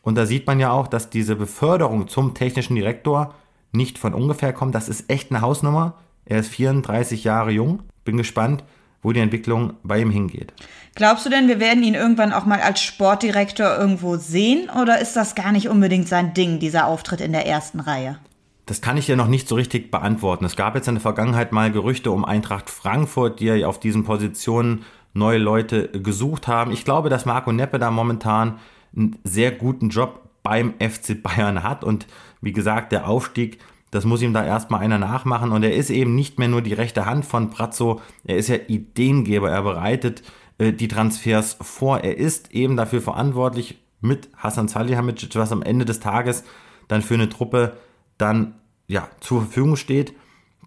Und 0.02 0.16
da 0.16 0.26
sieht 0.26 0.48
man 0.48 0.60
ja 0.60 0.72
auch, 0.72 0.88
dass 0.88 1.10
diese 1.10 1.36
Beförderung 1.36 2.08
zum 2.08 2.34
technischen 2.34 2.76
Direktor 2.76 3.34
nicht 3.72 3.98
von 3.98 4.14
ungefähr 4.14 4.54
kommt. 4.54 4.76
Das 4.76 4.90
ist 4.90 5.10
echt 5.10 5.32
eine 5.32 5.42
Hausnummer. 5.42 5.96
Er 6.26 6.40
ist 6.40 6.50
34 6.50 7.24
Jahre 7.24 7.52
jung. 7.52 7.84
Bin 8.06 8.18
gespannt, 8.18 8.64
wo 9.02 9.12
die 9.12 9.20
Entwicklung 9.20 9.74
bei 9.84 10.00
ihm 10.00 10.10
hingeht. 10.10 10.54
Glaubst 10.96 11.26
du 11.26 11.30
denn, 11.30 11.48
wir 11.48 11.60
werden 11.60 11.84
ihn 11.84 11.96
irgendwann 11.96 12.34
auch 12.34 12.46
mal 12.46 12.62
als 12.62 12.82
Sportdirektor 12.82 13.78
irgendwo 13.78 14.18
sehen 14.18 14.70
oder 14.70 15.00
ist 15.00 15.16
das 15.16 15.36
gar 15.36 15.52
nicht 15.52 15.68
unbedingt 15.68 16.08
sein 16.08 16.34
Ding, 16.34 16.60
dieser 16.60 16.88
Auftritt 16.88 17.22
in 17.22 17.32
der 17.32 17.46
ersten 17.46 17.80
Reihe? 17.80 18.18
Das 18.66 18.80
kann 18.80 18.96
ich 18.96 19.08
dir 19.08 19.18
noch 19.18 19.28
nicht 19.28 19.48
so 19.48 19.56
richtig 19.56 19.92
beantworten. 19.92 20.46
Es 20.46 20.56
gab 20.56 20.76
jetzt 20.76 20.88
in 20.88 20.96
der 20.96 21.02
Vergangenheit 21.02 21.52
mal 21.52 21.72
Gerüchte 21.72 22.12
um 22.12 22.24
Eintracht 22.24 22.70
Frankfurt, 22.70 23.42
die 23.42 23.46
ja 23.46 23.68
auf 23.68 23.80
diesen 23.80 24.06
Positionen 24.06 24.86
neue 25.14 25.38
Leute 25.38 25.90
gesucht 25.90 26.48
haben. 26.48 26.72
Ich 26.72 26.86
glaube, 26.86 27.10
dass 27.10 27.26
Marco 27.26 27.52
Neppe 27.52 27.78
da 27.78 27.92
momentan 27.92 28.60
einen 28.96 29.18
sehr 29.24 29.52
guten 29.52 29.90
Job 29.90 30.22
beim 30.44 30.74
FC 30.80 31.22
Bayern 31.22 31.64
hat 31.64 31.84
und 31.84 32.08
wie 32.42 32.54
gesagt, 32.54 32.92
der 32.92 33.08
Aufstieg 33.08 33.60
das 33.94 34.06
muss 34.06 34.24
ihm 34.24 34.34
da 34.34 34.44
erstmal 34.44 34.82
einer 34.82 34.98
nachmachen. 34.98 35.52
Und 35.52 35.62
er 35.62 35.76
ist 35.76 35.92
eben 35.92 36.16
nicht 36.16 36.40
mehr 36.40 36.48
nur 36.48 36.64
die 36.64 36.74
rechte 36.74 37.06
Hand 37.06 37.26
von 37.26 37.52
Brazzo, 37.52 38.02
er 38.24 38.38
ist 38.38 38.50
ja 38.50 38.56
Ideengeber, 38.68 39.52
er 39.52 39.62
bereitet 39.62 40.24
äh, 40.58 40.74
die 40.74 40.88
Transfers 40.88 41.58
vor. 41.62 42.00
Er 42.00 42.18
ist 42.18 42.52
eben 42.54 42.76
dafür 42.76 43.02
verantwortlich 43.02 43.80
mit 44.02 44.30
Hassan 44.36 44.68
Salihamidzic, 44.68 45.36
was 45.36 45.52
am 45.52 45.62
Ende 45.62 45.86
des 45.86 46.00
Tages 46.00 46.44
dann 46.88 47.04
für 47.04 47.14
eine 47.14 47.30
Truppe 47.30 47.78
dann 48.18 48.56
ja 48.88 49.08
zur 49.20 49.42
Verfügung 49.42 49.76
steht. 49.76 50.14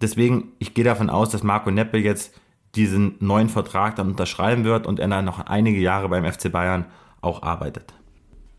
Deswegen, 0.01 0.53
ich 0.59 0.73
gehe 0.73 0.85
davon 0.85 1.09
aus, 1.09 1.29
dass 1.29 1.43
Marco 1.43 1.69
Neppe 1.69 1.97
jetzt 1.97 2.39
diesen 2.75 3.15
neuen 3.19 3.49
Vertrag 3.49 3.97
dann 3.97 4.09
unterschreiben 4.09 4.63
wird 4.63 4.87
und 4.87 4.99
er 4.99 5.09
dann 5.09 5.25
noch 5.25 5.39
einige 5.39 5.79
Jahre 5.79 6.07
beim 6.07 6.23
FC 6.23 6.49
Bayern 6.49 6.85
auch 7.19 7.43
arbeitet. 7.43 7.93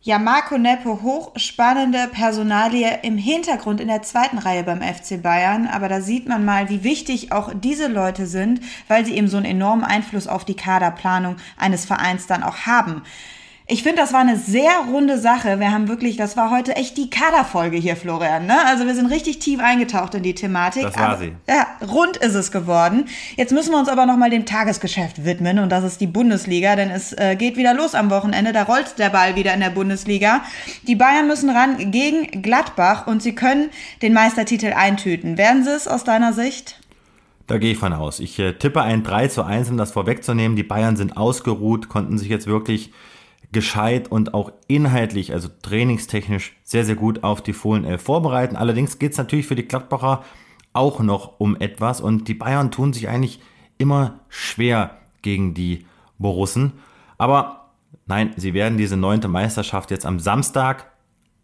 Ja, 0.00 0.20
Marco 0.20 0.56
Neppe, 0.58 1.02
hochspannende 1.02 2.06
Personalie 2.12 3.00
im 3.02 3.18
Hintergrund 3.18 3.80
in 3.80 3.88
der 3.88 4.02
zweiten 4.02 4.38
Reihe 4.38 4.62
beim 4.62 4.80
FC 4.80 5.20
Bayern. 5.20 5.66
Aber 5.66 5.88
da 5.88 6.00
sieht 6.00 6.28
man 6.28 6.44
mal, 6.44 6.68
wie 6.68 6.84
wichtig 6.84 7.32
auch 7.32 7.52
diese 7.52 7.88
Leute 7.88 8.28
sind, 8.28 8.60
weil 8.86 9.04
sie 9.04 9.16
eben 9.16 9.26
so 9.26 9.38
einen 9.38 9.46
enormen 9.46 9.82
Einfluss 9.82 10.28
auf 10.28 10.44
die 10.44 10.54
Kaderplanung 10.54 11.36
eines 11.56 11.84
Vereins 11.84 12.28
dann 12.28 12.44
auch 12.44 12.58
haben. 12.58 13.02
Ich 13.70 13.82
finde, 13.82 14.00
das 14.00 14.14
war 14.14 14.20
eine 14.20 14.38
sehr 14.38 14.70
runde 14.90 15.18
Sache. 15.18 15.60
Wir 15.60 15.70
haben 15.70 15.88
wirklich, 15.88 16.16
das 16.16 16.38
war 16.38 16.50
heute 16.50 16.74
echt 16.76 16.96
die 16.96 17.10
Kaderfolge 17.10 17.76
hier, 17.76 17.96
Florian. 17.96 18.46
Ne? 18.46 18.56
Also 18.66 18.86
wir 18.86 18.94
sind 18.94 19.10
richtig 19.10 19.40
tief 19.40 19.60
eingetaucht 19.60 20.14
in 20.14 20.22
die 20.22 20.34
Thematik. 20.34 20.84
Das 20.84 20.96
war 20.96 21.10
aber, 21.10 21.18
sie. 21.18 21.32
Ja, 21.46 21.66
rund 21.86 22.16
ist 22.16 22.34
es 22.34 22.50
geworden. 22.50 23.04
Jetzt 23.36 23.52
müssen 23.52 23.72
wir 23.72 23.78
uns 23.78 23.90
aber 23.90 24.06
nochmal 24.06 24.30
dem 24.30 24.46
Tagesgeschäft 24.46 25.26
widmen 25.26 25.58
und 25.58 25.68
das 25.68 25.84
ist 25.84 26.00
die 26.00 26.06
Bundesliga, 26.06 26.76
denn 26.76 26.88
es 26.88 27.12
äh, 27.12 27.36
geht 27.36 27.58
wieder 27.58 27.74
los 27.74 27.94
am 27.94 28.08
Wochenende. 28.08 28.54
Da 28.54 28.62
rollt 28.62 28.98
der 28.98 29.10
Ball 29.10 29.36
wieder 29.36 29.52
in 29.52 29.60
der 29.60 29.68
Bundesliga. 29.68 30.40
Die 30.86 30.96
Bayern 30.96 31.28
müssen 31.28 31.50
ran 31.50 31.90
gegen 31.90 32.40
Gladbach 32.40 33.06
und 33.06 33.22
sie 33.22 33.34
können 33.34 33.68
den 34.00 34.14
Meistertitel 34.14 34.72
eintüten. 34.74 35.36
Werden 35.36 35.62
sie 35.62 35.72
es 35.72 35.86
aus 35.86 36.04
deiner 36.04 36.32
Sicht? 36.32 36.80
Da 37.46 37.58
gehe 37.58 37.72
ich 37.72 37.78
von 37.78 37.92
aus. 37.92 38.18
Ich 38.20 38.38
äh, 38.38 38.54
tippe 38.54 38.80
ein 38.80 39.02
3 39.02 39.28
zu 39.28 39.42
1, 39.42 39.68
um 39.68 39.76
das 39.76 39.92
vorwegzunehmen. 39.92 40.56
Die 40.56 40.62
Bayern 40.62 40.96
sind 40.96 41.18
ausgeruht, 41.18 41.90
konnten 41.90 42.16
sich 42.16 42.28
jetzt 42.28 42.46
wirklich 42.46 42.92
gescheit 43.52 44.10
und 44.10 44.34
auch 44.34 44.52
inhaltlich, 44.66 45.32
also 45.32 45.48
trainingstechnisch, 45.62 46.56
sehr, 46.64 46.84
sehr 46.84 46.96
gut 46.96 47.22
auf 47.24 47.42
die 47.42 47.52
Fohlen 47.52 47.84
11 47.84 48.02
vorbereiten. 48.02 48.56
Allerdings 48.56 48.98
geht 48.98 49.12
es 49.12 49.18
natürlich 49.18 49.46
für 49.46 49.54
die 49.54 49.66
Gladbacher 49.66 50.24
auch 50.72 51.00
noch 51.00 51.40
um 51.40 51.56
etwas 51.56 52.00
und 52.00 52.28
die 52.28 52.34
Bayern 52.34 52.70
tun 52.70 52.92
sich 52.92 53.08
eigentlich 53.08 53.40
immer 53.78 54.20
schwer 54.28 54.98
gegen 55.22 55.54
die 55.54 55.86
Borussen. 56.18 56.74
Aber 57.16 57.70
nein, 58.06 58.32
sie 58.36 58.54
werden 58.54 58.78
diese 58.78 58.96
neunte 58.96 59.26
Meisterschaft 59.28 59.90
jetzt 59.90 60.04
am 60.04 60.20
Samstag 60.20 60.92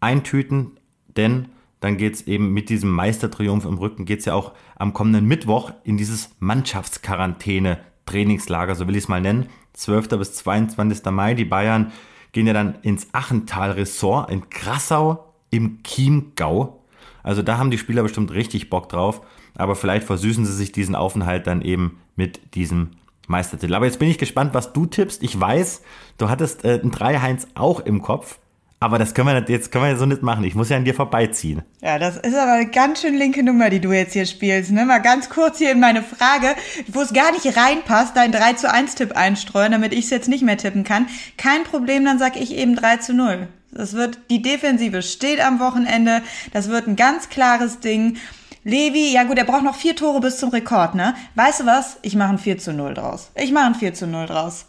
eintüten, 0.00 0.72
denn 1.16 1.48
dann 1.80 1.96
geht 1.96 2.14
es 2.14 2.26
eben 2.26 2.52
mit 2.52 2.68
diesem 2.70 2.90
Meistertriumph 2.90 3.64
im 3.64 3.78
Rücken, 3.78 4.04
geht 4.04 4.18
es 4.20 4.26
ja 4.26 4.34
auch 4.34 4.52
am 4.76 4.92
kommenden 4.92 5.26
Mittwoch 5.26 5.72
in 5.84 5.96
dieses 5.96 6.30
Mannschaftsquarantäne-Trainingslager, 6.38 8.74
so 8.74 8.88
will 8.88 8.96
ich 8.96 9.04
es 9.04 9.08
mal 9.08 9.20
nennen. 9.20 9.48
12. 9.74 10.08
bis 10.08 10.34
22. 10.34 11.04
Mai. 11.10 11.34
Die 11.34 11.44
Bayern 11.44 11.92
gehen 12.32 12.46
ja 12.46 12.52
dann 12.52 12.76
ins 12.82 13.08
Achental-Ressort 13.12 14.30
in 14.30 14.48
Krassau 14.50 15.32
im 15.50 15.82
Chiemgau. 15.84 16.80
Also 17.22 17.42
da 17.42 17.58
haben 17.58 17.70
die 17.70 17.78
Spieler 17.78 18.02
bestimmt 18.02 18.32
richtig 18.32 18.70
Bock 18.70 18.88
drauf. 18.88 19.20
Aber 19.56 19.76
vielleicht 19.76 20.06
versüßen 20.06 20.44
sie 20.44 20.52
sich 20.52 20.72
diesen 20.72 20.94
Aufenthalt 20.94 21.46
dann 21.46 21.62
eben 21.62 22.00
mit 22.16 22.54
diesem 22.54 22.90
Meistertitel. 23.28 23.74
Aber 23.74 23.86
jetzt 23.86 23.98
bin 23.98 24.08
ich 24.08 24.18
gespannt, 24.18 24.54
was 24.54 24.72
du 24.72 24.86
tippst. 24.86 25.22
Ich 25.22 25.38
weiß, 25.38 25.82
du 26.18 26.28
hattest 26.28 26.64
äh, 26.64 26.80
ein 26.82 26.90
3-1 26.90 27.46
auch 27.54 27.80
im 27.80 28.02
Kopf. 28.02 28.38
Aber 28.84 28.98
das 28.98 29.14
können 29.14 29.28
wir 29.28 29.42
jetzt 29.48 29.72
können 29.72 29.86
wir 29.86 29.96
so 29.96 30.04
nicht 30.04 30.20
machen. 30.20 30.44
Ich 30.44 30.54
muss 30.54 30.68
ja 30.68 30.76
an 30.76 30.84
dir 30.84 30.92
vorbeiziehen. 30.92 31.62
Ja, 31.80 31.98
das 31.98 32.18
ist 32.18 32.34
aber 32.34 32.52
eine 32.52 32.66
ganz 32.66 33.00
schön 33.00 33.14
linke 33.14 33.42
Nummer, 33.42 33.70
die 33.70 33.80
du 33.80 33.92
jetzt 33.92 34.12
hier 34.12 34.26
spielst. 34.26 34.72
Ne? 34.72 34.84
Mal 34.84 34.98
ganz 34.98 35.30
kurz 35.30 35.56
hier 35.56 35.72
in 35.72 35.80
meine 35.80 36.02
Frage, 36.02 36.54
wo 36.88 37.00
es 37.00 37.14
gar 37.14 37.32
nicht 37.32 37.56
reinpasst, 37.56 38.14
dein 38.14 38.30
3 38.30 38.52
zu 38.52 38.70
1 38.70 38.94
Tipp 38.96 39.12
einstreuen, 39.12 39.72
damit 39.72 39.94
ich 39.94 40.04
es 40.04 40.10
jetzt 40.10 40.28
nicht 40.28 40.44
mehr 40.44 40.58
tippen 40.58 40.84
kann. 40.84 41.06
Kein 41.38 41.64
Problem, 41.64 42.04
dann 42.04 42.18
sag 42.18 42.36
ich 42.36 42.54
eben 42.54 42.76
3 42.76 42.98
zu 42.98 43.14
0. 43.14 43.48
Das 43.72 43.94
wird, 43.94 44.18
die 44.28 44.42
Defensive 44.42 45.00
steht 45.00 45.40
am 45.40 45.60
Wochenende. 45.60 46.20
Das 46.52 46.68
wird 46.68 46.86
ein 46.86 46.96
ganz 46.96 47.30
klares 47.30 47.80
Ding. 47.80 48.18
Levi, 48.64 49.14
ja 49.14 49.24
gut, 49.24 49.38
er 49.38 49.44
braucht 49.44 49.64
noch 49.64 49.76
vier 49.76 49.96
Tore 49.96 50.20
bis 50.20 50.36
zum 50.36 50.50
Rekord, 50.50 50.94
ne? 50.94 51.14
Weißt 51.36 51.60
du 51.60 51.64
was? 51.64 51.96
Ich 52.02 52.16
mache 52.16 52.34
ein 52.34 52.38
4 52.38 52.58
zu 52.58 52.74
0 52.74 52.92
draus. 52.92 53.30
Ich 53.34 53.50
mache 53.50 53.64
ein 53.64 53.74
4 53.76 53.94
zu 53.94 54.06
0 54.06 54.26
draus. 54.26 54.66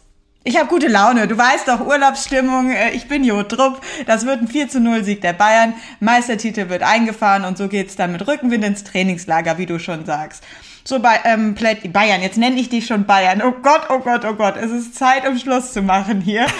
Ich 0.48 0.56
habe 0.56 0.68
gute 0.68 0.86
Laune. 0.86 1.26
Du 1.26 1.36
weißt 1.36 1.66
doch, 1.66 1.84
Urlaubsstimmung. 1.84 2.70
Äh, 2.70 2.92
ich 2.92 3.08
bin 3.08 3.24
Jo 3.24 3.42
Trupp. 3.42 3.80
Das 4.06 4.26
wird 4.26 4.42
ein 4.42 4.46
4 4.46 4.68
zu 4.68 4.78
0 4.78 5.02
Sieg 5.02 5.20
der 5.20 5.32
Bayern. 5.32 5.74
Meistertitel 5.98 6.68
wird 6.68 6.84
eingefahren 6.84 7.44
und 7.44 7.58
so 7.58 7.66
geht's 7.66 7.96
dann 7.96 8.12
mit 8.12 8.28
Rückenwind 8.28 8.64
ins 8.64 8.84
Trainingslager, 8.84 9.58
wie 9.58 9.66
du 9.66 9.80
schon 9.80 10.06
sagst. 10.06 10.44
So 10.84 11.00
bei 11.00 11.18
ähm, 11.24 11.56
Bayern, 11.92 12.22
jetzt 12.22 12.38
nenne 12.38 12.60
ich 12.60 12.68
dich 12.68 12.86
schon 12.86 13.06
Bayern. 13.06 13.42
Oh 13.42 13.54
Gott, 13.60 13.88
oh 13.88 13.98
Gott, 13.98 14.24
oh 14.24 14.34
Gott, 14.34 14.54
es 14.56 14.70
ist 14.70 14.94
Zeit, 14.94 15.28
um 15.28 15.36
Schluss 15.36 15.72
zu 15.72 15.82
machen 15.82 16.20
hier. 16.20 16.46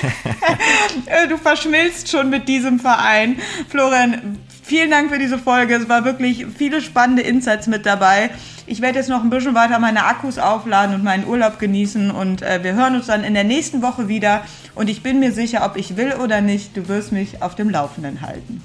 Äh, 1.06 1.28
du 1.28 1.36
verschmilzt 1.36 2.10
schon 2.10 2.30
mit 2.30 2.48
diesem 2.48 2.80
Verein. 2.80 3.38
Florian, 3.68 4.38
vielen 4.66 4.90
Dank 4.90 5.10
für 5.10 5.18
diese 5.18 5.38
Folge. 5.38 5.74
Es 5.74 5.88
war 5.88 6.04
wirklich 6.04 6.46
viele 6.56 6.82
spannende 6.82 7.22
Insights 7.22 7.68
mit 7.68 7.86
dabei. 7.86 8.30
Ich 8.66 8.82
werde 8.82 8.98
jetzt 8.98 9.08
noch 9.08 9.22
ein 9.22 9.30
bisschen 9.30 9.54
weiter 9.54 9.78
meine 9.78 10.04
Akkus 10.04 10.38
aufladen 10.38 10.94
und 10.94 11.04
meinen 11.04 11.26
Urlaub 11.26 11.58
genießen 11.58 12.10
und 12.10 12.42
äh, 12.42 12.62
wir 12.64 12.74
hören 12.74 12.96
uns 12.96 13.06
dann 13.06 13.22
in 13.22 13.34
der 13.34 13.44
nächsten 13.44 13.80
Woche 13.80 14.08
wieder 14.08 14.42
und 14.74 14.90
ich 14.90 15.02
bin 15.02 15.20
mir 15.20 15.32
sicher, 15.32 15.64
ob 15.64 15.76
ich 15.76 15.96
will 15.96 16.14
oder 16.14 16.40
nicht, 16.40 16.76
du 16.76 16.88
wirst 16.88 17.12
mich 17.12 17.42
auf 17.42 17.54
dem 17.54 17.70
Laufenden 17.70 18.22
halten. 18.22 18.60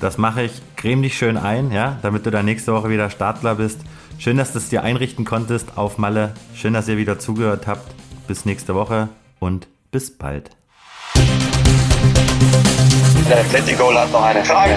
Das 0.00 0.16
mache 0.16 0.42
ich. 0.42 0.52
Creme 0.76 1.02
dich 1.02 1.18
schön 1.18 1.36
ein, 1.36 1.72
ja, 1.72 1.98
damit 2.02 2.24
du 2.24 2.30
dann 2.30 2.44
nächste 2.44 2.72
Woche 2.72 2.88
wieder 2.88 3.10
Startler 3.10 3.56
bist. 3.56 3.80
Schön, 4.18 4.36
dass 4.36 4.52
du 4.52 4.58
es 4.58 4.68
dir 4.68 4.84
einrichten 4.84 5.24
konntest 5.24 5.76
auf 5.76 5.98
Malle. 5.98 6.34
Schön, 6.54 6.74
dass 6.74 6.86
ihr 6.86 6.96
wieder 6.96 7.18
zugehört 7.18 7.66
habt. 7.66 7.92
Bis 8.28 8.44
nächste 8.44 8.76
Woche 8.76 9.08
und 9.40 9.66
bis 9.90 10.16
bald. 10.16 10.50
Der 13.28 13.40
Atletico 13.40 13.92
hat 13.92 14.12
noch 14.12 14.22
eine 14.22 14.44
Frage. 14.44 14.76